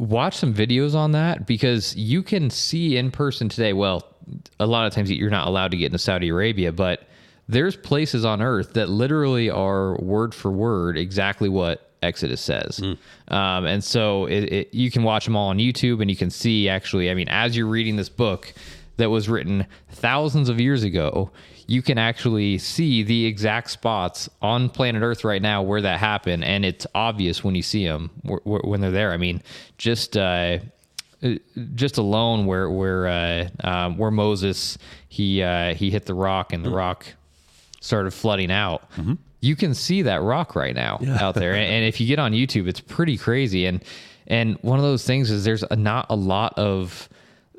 watch 0.00 0.36
some 0.36 0.54
videos 0.54 0.94
on 0.94 1.12
that 1.12 1.46
because 1.46 1.94
you 1.94 2.22
can 2.22 2.48
see 2.50 2.96
in 2.96 3.10
person 3.10 3.48
today. 3.48 3.72
Well, 3.72 4.06
a 4.58 4.66
lot 4.66 4.86
of 4.86 4.94
times 4.94 5.10
you're 5.10 5.30
not 5.30 5.46
allowed 5.46 5.70
to 5.72 5.76
get 5.76 5.86
into 5.86 5.98
Saudi 5.98 6.28
Arabia, 6.28 6.72
but 6.72 7.02
there's 7.48 7.76
places 7.76 8.24
on 8.24 8.40
earth 8.40 8.72
that 8.74 8.88
literally 8.88 9.50
are 9.50 9.96
word 9.98 10.34
for 10.34 10.50
word 10.50 10.96
exactly 10.96 11.48
what 11.48 11.90
Exodus 12.02 12.40
says. 12.40 12.80
Um, 13.28 13.66
and 13.66 13.84
so 13.84 14.24
it, 14.26 14.44
it, 14.44 14.74
you 14.74 14.90
can 14.90 15.02
watch 15.02 15.26
them 15.26 15.36
all 15.36 15.48
on 15.48 15.58
YouTube 15.58 16.00
and 16.00 16.10
you 16.10 16.16
can 16.16 16.30
see 16.30 16.68
actually, 16.68 17.10
I 17.10 17.14
mean, 17.14 17.28
as 17.28 17.56
you're 17.56 17.66
reading 17.66 17.96
this 17.96 18.08
book 18.08 18.54
that 18.96 19.10
was 19.10 19.28
written 19.28 19.66
thousands 19.90 20.48
of 20.48 20.60
years 20.60 20.82
ago, 20.82 21.30
you 21.70 21.82
can 21.82 21.98
actually 21.98 22.58
see 22.58 23.04
the 23.04 23.26
exact 23.26 23.70
spots 23.70 24.28
on 24.42 24.68
planet 24.68 25.04
Earth 25.04 25.22
right 25.22 25.40
now 25.40 25.62
where 25.62 25.80
that 25.80 26.00
happened, 26.00 26.42
and 26.42 26.64
it's 26.64 26.84
obvious 26.96 27.44
when 27.44 27.54
you 27.54 27.62
see 27.62 27.86
them 27.86 28.10
when 28.24 28.80
they're 28.80 28.90
there. 28.90 29.12
I 29.12 29.18
mean, 29.18 29.40
just 29.78 30.16
uh, 30.16 30.58
just 31.76 31.96
alone 31.96 32.46
where 32.46 32.68
where 32.68 33.06
uh, 33.06 33.48
um, 33.62 33.98
where 33.98 34.10
Moses 34.10 34.78
he 35.08 35.44
uh, 35.44 35.74
he 35.74 35.90
hit 35.92 36.06
the 36.06 36.14
rock 36.14 36.52
and 36.52 36.64
the 36.64 36.70
rock 36.70 37.06
started 37.80 38.10
flooding 38.10 38.50
out. 38.50 38.82
You 39.38 39.54
can 39.54 39.72
see 39.72 40.02
that 40.02 40.22
rock 40.22 40.56
right 40.56 40.74
now 40.74 40.98
out 41.20 41.36
there, 41.36 41.52
and, 41.54 41.64
and 41.64 41.84
if 41.84 42.00
you 42.00 42.08
get 42.08 42.18
on 42.18 42.32
YouTube, 42.32 42.66
it's 42.66 42.80
pretty 42.80 43.16
crazy. 43.16 43.66
And 43.66 43.84
and 44.26 44.58
one 44.62 44.80
of 44.80 44.84
those 44.84 45.06
things 45.06 45.30
is 45.30 45.44
there's 45.44 45.62
a, 45.62 45.76
not 45.76 46.06
a 46.10 46.16
lot 46.16 46.58
of 46.58 47.08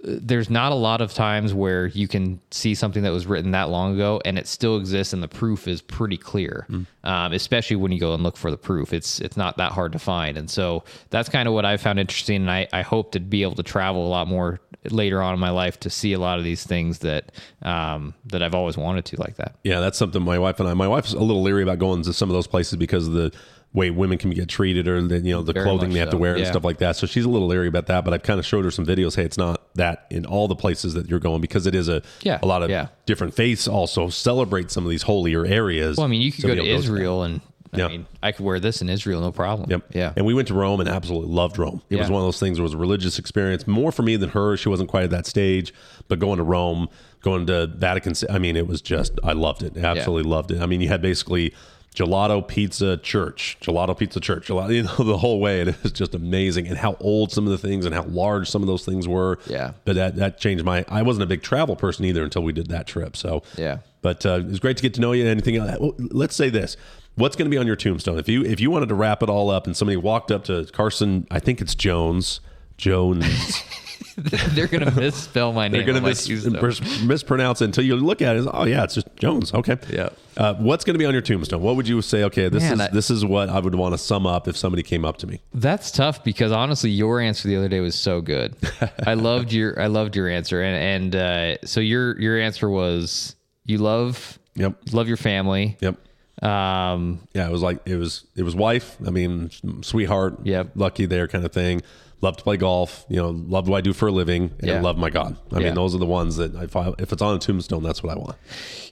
there's 0.04 0.50
not 0.50 0.72
a 0.72 0.76
lot 0.76 1.02
of 1.02 1.14
times 1.14 1.54
where 1.54 1.88
you 1.88 2.08
can 2.08 2.42
see 2.50 2.74
something 2.74 3.04
that 3.04 3.12
was 3.12 3.28
written 3.28 3.52
that 3.52 3.70
long 3.70 3.94
ago 3.94 4.22
and 4.26 4.38
it 4.38 4.48
still 4.48 4.78
exists 4.78 5.14
and 5.14 5.22
the 5.22 5.28
proof 5.28 5.68
is 5.68 5.82
pretty 5.82 6.18
clear. 6.18 6.66
Um, 7.04 7.34
especially 7.34 7.76
when 7.76 7.92
you 7.92 8.00
go 8.00 8.14
and 8.14 8.24
look 8.24 8.38
for 8.38 8.52
the 8.52 8.58
proof 8.58 8.94
it's 8.94 9.20
it's 9.20 9.38
not 9.38 9.58
that 9.58 9.72
hard 9.72 9.92
to 9.94 10.00
find. 10.00 10.38
And 10.38 10.50
so 10.50 10.84
that's 11.10 11.30
kind 11.30 11.48
of 11.48 11.54
what 11.54 11.66
i 11.66 11.78
found 11.78 12.00
interesting 12.00 12.38
and 12.38 12.52
I, 12.52 12.68
I 12.74 12.82
hope 12.82 13.12
to 13.14 13.20
be 13.20 13.44
able 13.44 13.56
to 13.56 13.64
travel 13.64 14.06
a 14.06 14.10
lot 14.10 14.28
more 14.28 14.60
later 14.90 15.22
on 15.22 15.34
in 15.34 15.40
my 15.40 15.52
life 15.52 15.80
to 15.82 15.90
see 15.90 16.14
a 16.14 16.20
lot 16.20 16.40
of 16.40 16.44
these 16.44 16.64
things 16.64 17.00
that 17.00 17.32
um, 17.62 18.16
that 18.26 18.42
i've 18.42 18.56
always 18.56 18.78
wanted 18.78 19.06
to 19.06 19.20
like 19.20 19.36
that. 19.36 19.56
Yeah, 19.64 19.80
that's 19.80 19.98
something 19.98 20.22
my 20.24 20.40
wife 20.40 20.60
and 20.60 20.68
I. 20.68 20.74
My 20.74 20.88
wife's 20.88 21.14
a 21.14 21.20
little 21.20 21.42
leery 21.44 21.64
about 21.64 21.80
going 21.80 22.02
to 22.04 22.14
some 22.14 22.30
of 22.30 22.34
those 22.34 22.48
places 22.48 22.78
because 22.78 23.08
of 23.08 23.14
the 23.14 23.32
way 23.74 23.90
women 23.90 24.18
can 24.18 24.32
get 24.32 24.50
treated, 24.50 24.88
or 24.88 25.02
the 25.02 25.20
you 25.20 25.32
know 25.34 25.42
the 25.42 25.54
Very 25.54 25.66
clothing 25.66 25.92
they 25.94 26.00
have 26.00 26.10
to 26.10 26.16
so, 26.18 26.20
wear 26.20 26.34
and 26.34 26.42
yeah. 26.44 26.50
stuff 26.52 26.64
like 26.66 26.80
that. 26.80 26.96
So 26.98 27.08
she's 27.08 27.24
a 27.26 27.30
little 27.30 27.48
leery 27.48 27.68
about 27.68 27.86
that. 27.88 28.04
But 28.04 28.14
I've 28.14 28.24
kind 28.24 28.40
of 28.40 28.46
showed 28.46 28.66
her 28.66 28.72
some 28.72 28.86
videos. 28.86 29.16
Hey, 29.16 29.24
it's 29.24 29.38
not 29.38 29.74
that 29.76 30.08
in 30.10 30.26
all 30.26 30.48
the 30.50 30.56
places 30.56 30.94
that 30.96 31.08
you're 31.08 31.20
going 31.20 31.40
because 31.42 31.66
it 31.68 31.76
is 31.76 31.88
a 31.88 32.02
Yeah, 32.22 32.40
a 32.44 32.46
lot 32.46 32.64
of 32.64 32.70
yeah. 32.70 32.88
different 33.06 33.34
faiths 33.34 33.68
also 33.68 34.10
celebrate 34.10 34.72
some 34.72 34.84
of 34.84 34.90
these 34.90 35.04
holier 35.04 35.46
areas. 35.46 35.96
well 35.98 36.06
i 36.06 36.10
mean 36.10 36.22
you 36.22 36.32
could 36.32 36.42
So 36.42 36.48
go 36.50 36.56
to 36.56 36.66
israel 36.66 37.24
and 37.24 37.40
i 37.74 37.78
Yeah. 37.78 37.88
mean 37.88 38.06
i 38.22 38.34
could 38.34 38.46
wear 38.46 38.60
this 38.60 38.82
in 38.82 38.90
israel 38.90 39.22
no 39.22 39.32
problem 39.32 39.70
Yep. 39.70 39.84
yeah 39.96 40.12
And 40.18 40.26
we 40.26 40.34
went 40.34 40.50
to 40.50 40.54
Rome 40.54 40.82
and 40.82 40.90
absolutely 40.90 41.34
loved 41.34 41.58
Rome. 41.58 41.82
It 41.90 41.96
was 41.96 42.10
one 42.10 42.22
of 42.22 42.28
those 42.28 42.40
things. 42.40 42.60
It 42.60 42.62
was 42.62 42.74
a 42.74 42.78
religious 42.78 43.18
experience 43.18 43.66
more 43.66 43.94
for 43.94 44.04
me 44.04 44.18
than 44.18 44.32
her. 44.32 44.58
She 44.58 44.68
wasn't 44.68 44.90
quite 44.90 45.06
at 45.06 45.10
that 45.12 45.26
stage, 45.26 45.74
but 46.10 46.20
going 46.20 46.38
to 46.38 46.44
Rome, 46.44 46.90
going 47.22 47.46
to 47.46 47.68
Vatican, 47.68 48.14
I 48.30 48.38
mean, 48.40 48.58
it 48.58 48.68
was 48.68 48.82
just 48.82 49.14
I 49.24 49.32
loved 49.32 49.64
it. 49.64 49.78
Absolutely 49.78 50.30
loved 50.30 50.52
it. 50.52 50.62
I 50.62 50.66
mean, 50.66 50.82
you 50.82 50.90
had 50.90 51.02
basically 51.02 51.54
gelato 51.96 52.46
pizza 52.48 52.98
church, 52.98 53.58
gelato 53.62 53.98
pizza 53.98 54.20
church, 54.20 54.48
gelato, 54.48 54.74
you 54.74 54.84
know, 54.84 54.96
the 55.04 55.18
whole 55.18 55.40
way. 55.40 55.60
And 55.62 55.70
it 55.70 55.84
was 55.84 55.92
just 55.92 56.16
amazing. 56.16 56.68
And 56.68 56.78
how 56.78 56.96
old 57.00 57.32
some 57.32 57.46
of 57.46 57.52
the 57.52 57.58
things 57.58 57.86
and 57.86 57.94
how 57.94 58.04
large 58.04 58.50
some 58.50 58.62
of 58.62 58.68
those 58.68 58.86
things 58.86 59.08
were. 59.08 59.40
Yeah. 59.48 59.74
But 59.86 59.96
that 59.96 60.16
that 60.16 60.40
changed 60.40 60.64
my. 60.64 60.86
I 60.88 61.02
wasn't 61.02 61.24
a 61.24 61.28
big 61.28 61.42
travel 61.42 61.76
person 61.76 62.06
either 62.06 62.24
until 62.24 62.44
we 62.44 62.54
did 62.54 62.68
that 62.70 62.88
trip. 62.88 63.18
So 63.18 63.44
Yeah. 63.58 63.80
but 64.02 64.26
uh, 64.26 64.40
it 64.40 64.48
was 64.48 64.60
great 64.60 64.78
to 64.78 64.84
get 64.84 64.94
to 64.96 65.02
know 65.02 65.12
you. 65.12 65.26
Anything? 65.28 65.58
else? 65.58 65.94
Let's 66.00 66.36
say 66.36 66.50
this: 66.50 66.78
What's 67.16 67.36
going 67.36 67.46
to 67.46 67.54
be 67.54 67.58
on 67.58 67.68
your 67.68 67.76
tombstone? 67.76 68.18
If 68.20 68.30
you 68.30 68.44
if 68.46 68.60
you 68.62 68.72
wanted 68.72 68.90
to 68.90 68.96
wrap 68.96 69.22
it 69.22 69.30
all 69.30 69.50
up, 69.50 69.66
and 69.68 69.76
somebody 69.76 69.98
walked 69.98 70.32
up 70.32 70.46
to 70.46 70.66
Carson, 70.72 71.28
I 71.30 71.40
think 71.40 71.60
it's 71.62 71.76
Jones. 71.76 72.40
Jones. 72.78 73.26
they're 74.54 74.68
gonna 74.68 74.92
misspell 74.92 75.54
my 75.54 75.68
name 75.68 75.72
They're 75.74 75.82
going 75.94 76.04
on 76.04 76.14
to 76.14 76.62
mis- 76.62 77.02
mispronounce 77.04 77.62
it 77.62 77.66
until 77.66 77.84
you 77.84 77.96
look 77.96 78.22
at 78.22 78.36
it. 78.36 78.48
Oh 78.52 78.66
yeah, 78.66 78.84
it's 78.84 78.96
just 78.96 79.08
Jones. 79.18 79.54
Okay. 79.54 79.78
Yeah. 79.90 80.10
Uh, 80.38 80.54
what's 80.56 80.86
going 80.86 80.94
to 80.94 80.98
be 80.98 81.06
on 81.06 81.12
your 81.14 81.22
tombstone? 81.22 81.62
What 81.62 81.76
would 81.76 81.88
you 81.88 82.02
say? 82.02 82.24
Okay, 82.24 82.48
this 82.48 82.64
Man, 82.64 82.74
is 82.74 82.80
I- 82.82 82.88
this 82.90 83.10
is 83.12 83.26
what 83.26 83.50
I 83.50 83.60
would 83.60 83.76
want 83.76 83.94
to 83.94 83.98
sum 83.98 84.26
up 84.26 84.48
if 84.48 84.56
somebody 84.56 84.82
came 84.84 85.04
up 85.06 85.18
to 85.18 85.28
me. 85.28 85.42
That's 85.54 85.92
tough 85.92 86.24
because 86.24 86.52
honestly, 86.52 86.90
your 86.90 87.20
answer 87.20 87.48
the 87.48 87.56
other 87.58 87.68
day 87.70 87.80
was 87.82 87.96
so 87.96 88.22
good. 88.22 88.56
I 89.06 89.14
loved 89.16 89.52
your 89.52 89.80
I 89.80 89.88
loved 89.88 90.16
your 90.16 90.28
answer, 90.30 90.62
and 90.62 91.14
and 91.14 91.16
uh, 91.16 91.66
so 91.66 91.80
your 91.82 92.20
your 92.20 92.40
answer 92.40 92.70
was 92.70 93.36
you 93.66 93.78
love 93.78 94.40
Yep. 94.56 94.76
love 94.94 95.08
your 95.08 95.18
family. 95.18 95.78
Yep. 95.80 95.96
Um, 96.44 97.20
Yeah, 97.34 97.48
it 97.48 97.52
was 97.52 97.62
like 97.62 97.80
it 97.86 97.96
was 97.96 98.26
it 98.36 98.44
was 98.44 98.56
wife. 98.56 98.98
I 99.06 99.10
mean, 99.12 99.52
sweetheart. 99.82 100.40
Yeah, 100.44 100.64
lucky 100.76 101.06
there 101.06 101.28
kind 101.28 101.46
of 101.46 101.52
thing. 101.52 101.82
Love 102.22 102.38
to 102.38 102.44
play 102.44 102.56
golf. 102.58 103.06
You 103.10 103.18
know, 103.18 103.30
love 103.30 103.68
what 103.68 103.78
I 103.78 103.82
do 103.82 103.94
for 103.94 104.08
a 104.08 104.12
living, 104.12 104.52
and 104.60 104.68
Yeah. 104.70 104.82
love 104.82 104.98
my 104.98 105.10
God. 105.10 105.36
I 105.52 105.60
Yeah. 105.60 105.66
mean, 105.68 105.74
those 105.76 105.96
are 105.96 105.98
the 105.98 106.06
ones 106.06 106.38
that 106.38 106.54
if 106.56 106.76
I, 106.76 106.94
if 107.00 107.12
it's 107.12 107.22
on 107.22 107.36
a 107.36 107.40
tombstone, 107.40 107.84
that's 107.84 108.04
what 108.04 108.16
I 108.16 108.20
want. 108.20 108.36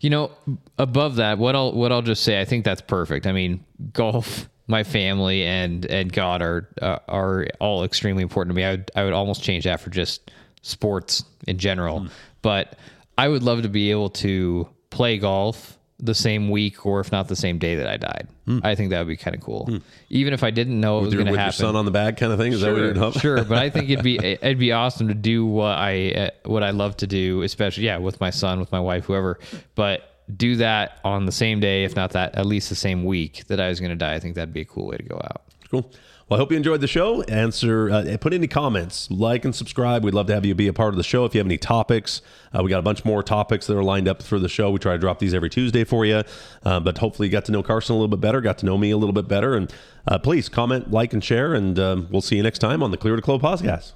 you 0.02 0.10
know, 0.10 0.32
above 0.78 1.16
that, 1.18 1.38
what 1.38 1.56
I'll 1.56 1.72
what 1.74 1.92
I'll 1.92 2.02
just 2.02 2.24
say, 2.24 2.40
I 2.42 2.46
think 2.46 2.66
that's 2.66 2.82
perfect. 2.82 3.28
I 3.28 3.32
mean, 3.32 3.64
golf, 3.94 4.50
my 4.68 4.84
family, 4.84 5.44
and 5.44 5.86
and 5.86 6.12
God 6.14 6.42
are 6.42 6.70
uh, 6.82 7.00
are 7.08 7.48
all 7.60 7.84
extremely 7.84 8.24
important 8.24 8.54
to 8.54 8.56
me. 8.56 8.64
I 8.66 8.72
would 8.72 8.92
I 8.96 9.04
would 9.04 9.14
almost 9.14 9.44
change 9.44 9.64
that 9.66 9.80
for 9.80 9.90
just 9.90 10.32
sports 10.62 11.24
in 11.48 11.58
general. 11.58 12.08
But 12.42 12.78
I 13.18 13.28
would 13.28 13.44
love 13.44 13.62
to 13.64 13.70
be 13.70 13.92
able 13.92 14.10
to 14.12 14.68
play 14.92 15.18
golf 15.18 15.78
the 16.00 16.16
same 16.16 16.50
week 16.50 16.86
or 16.86 17.00
if 17.00 17.12
not 17.12 17.28
the 17.28 17.36
same 17.36 17.58
day 17.58 17.76
that 17.76 17.88
I 17.88 17.97
died. 17.97 18.28
I 18.64 18.74
think 18.74 18.89
that 18.89 19.00
would 19.00 19.08
be 19.08 19.18
kind 19.18 19.36
of 19.36 19.41
cool. 19.41 19.70
Even 20.10 20.34
if 20.34 20.43
I 20.43 20.50
didn't 20.50 20.80
know 20.80 21.00
it 21.00 21.04
was 21.04 21.14
going 21.14 21.28
to 21.28 21.32
your 21.34 21.39
happen. 21.39 21.54
son 21.54 21.76
on 21.76 21.86
the 21.86 21.91
bag 21.91 22.18
kind 22.18 22.32
of 22.32 22.39
thing. 22.39 22.54
Is 22.54 22.62
that 22.62 22.72
what 22.72 22.80
you're 22.80 22.95
Sure, 22.95 23.12
sure, 23.38 23.43
but 23.43 23.60
I 23.60 23.70
think 23.70 23.89
it'd 23.89 24.04
be 24.04 24.18
it'd 24.24 24.58
be 24.58 24.72
awesome 24.72 25.08
to 25.10 25.14
do 25.14 25.45
what 25.45 25.78
I 25.78 26.12
uh, 26.12 26.30
what 26.45 26.64
I 26.64 26.72
love 26.72 26.97
to 26.97 27.08
do, 27.08 27.43
especially 27.43 27.86
yeah, 27.86 27.97
with 27.97 28.20
my 28.20 28.32
son, 28.32 28.60
with 28.60 28.72
my 28.72 28.80
wife, 28.80 29.06
whoever. 29.06 29.39
But 29.76 30.10
do 30.36 30.56
that 30.58 31.00
on 31.04 31.26
the 31.26 31.32
same 31.32 31.60
day, 31.60 31.84
if 31.84 31.95
not 31.95 32.12
that, 32.12 32.36
at 32.36 32.45
least 32.45 32.70
the 32.70 32.76
same 32.76 33.04
week 33.04 33.45
that 33.47 33.60
I 33.60 33.68
was 33.70 33.80
going 33.80 33.91
to 33.91 33.95
die. 33.95 34.14
I 34.14 34.20
think 34.20 34.36
that'd 34.36 34.54
be 34.54 34.62
a 34.62 34.66
cool 34.66 34.88
way 34.88 34.97
to 34.97 35.04
go 35.04 35.16
out. 35.16 35.43
Cool. 35.70 35.91
Well, 36.30 36.38
I 36.38 36.42
hope 36.42 36.52
you 36.52 36.58
enjoyed 36.58 36.82
the 36.82 36.88
show. 36.88 37.24
Answer, 37.24 37.90
uh, 37.90 38.18
put 38.22 38.34
any 38.34 38.46
comments, 38.46 39.10
like 39.10 39.46
and 39.46 39.56
subscribe. 39.56 40.04
We'd 40.04 40.14
love 40.14 40.28
to 40.28 40.36
have 40.36 40.46
you 40.46 40.54
be 40.54 40.68
a 40.68 40.74
part 40.74 40.94
of 40.94 40.98
the 40.98 41.04
show. 41.04 41.26
If 41.26 41.34
you 41.34 41.40
have 41.40 41.48
any 41.48 41.58
topics, 41.58 42.22
uh, 42.56 42.62
we 42.62 42.70
got 42.70 42.78
a 42.78 42.84
bunch 42.84 43.04
more 43.04 43.24
topics 43.24 43.66
that 43.66 43.76
are 43.76 43.84
lined 43.84 44.08
up 44.08 44.22
for 44.22 44.38
the 44.38 44.48
show. 44.48 44.70
We 44.70 44.78
try 44.78 44.92
to 44.92 45.00
drop 45.00 45.18
these 45.18 45.34
every 45.34 45.50
Tuesday 45.50 45.84
for 45.84 46.06
you. 46.06 46.22
Uh, 46.64 46.80
but 46.82 47.00
hopefully, 47.00 47.30
you 47.30 47.32
got 47.32 47.46
to 47.46 47.52
know 47.52 47.64
Carson 47.64 47.96
a 47.96 47.98
little 47.98 48.10
bit 48.10 48.22
better, 48.22 48.42
got 48.42 48.60
to 48.60 48.68
know 48.68 48.78
me 48.78 48.92
a 48.92 48.98
little 48.98 49.14
bit 49.14 49.28
better. 49.28 49.56
And 49.56 49.74
uh, 50.08 50.20
please 50.20 50.50
comment, 50.50 50.92
like, 50.92 51.14
and 51.14 51.24
share. 51.24 51.56
And 51.56 51.80
um, 51.80 52.08
we'll 52.12 52.22
see 52.22 52.36
you 52.36 52.44
next 52.44 52.60
time 52.60 52.84
on 52.84 52.92
the 52.92 52.98
Clear 52.98 53.16
to 53.16 53.24
Close 53.24 53.42
podcast. 53.42 53.94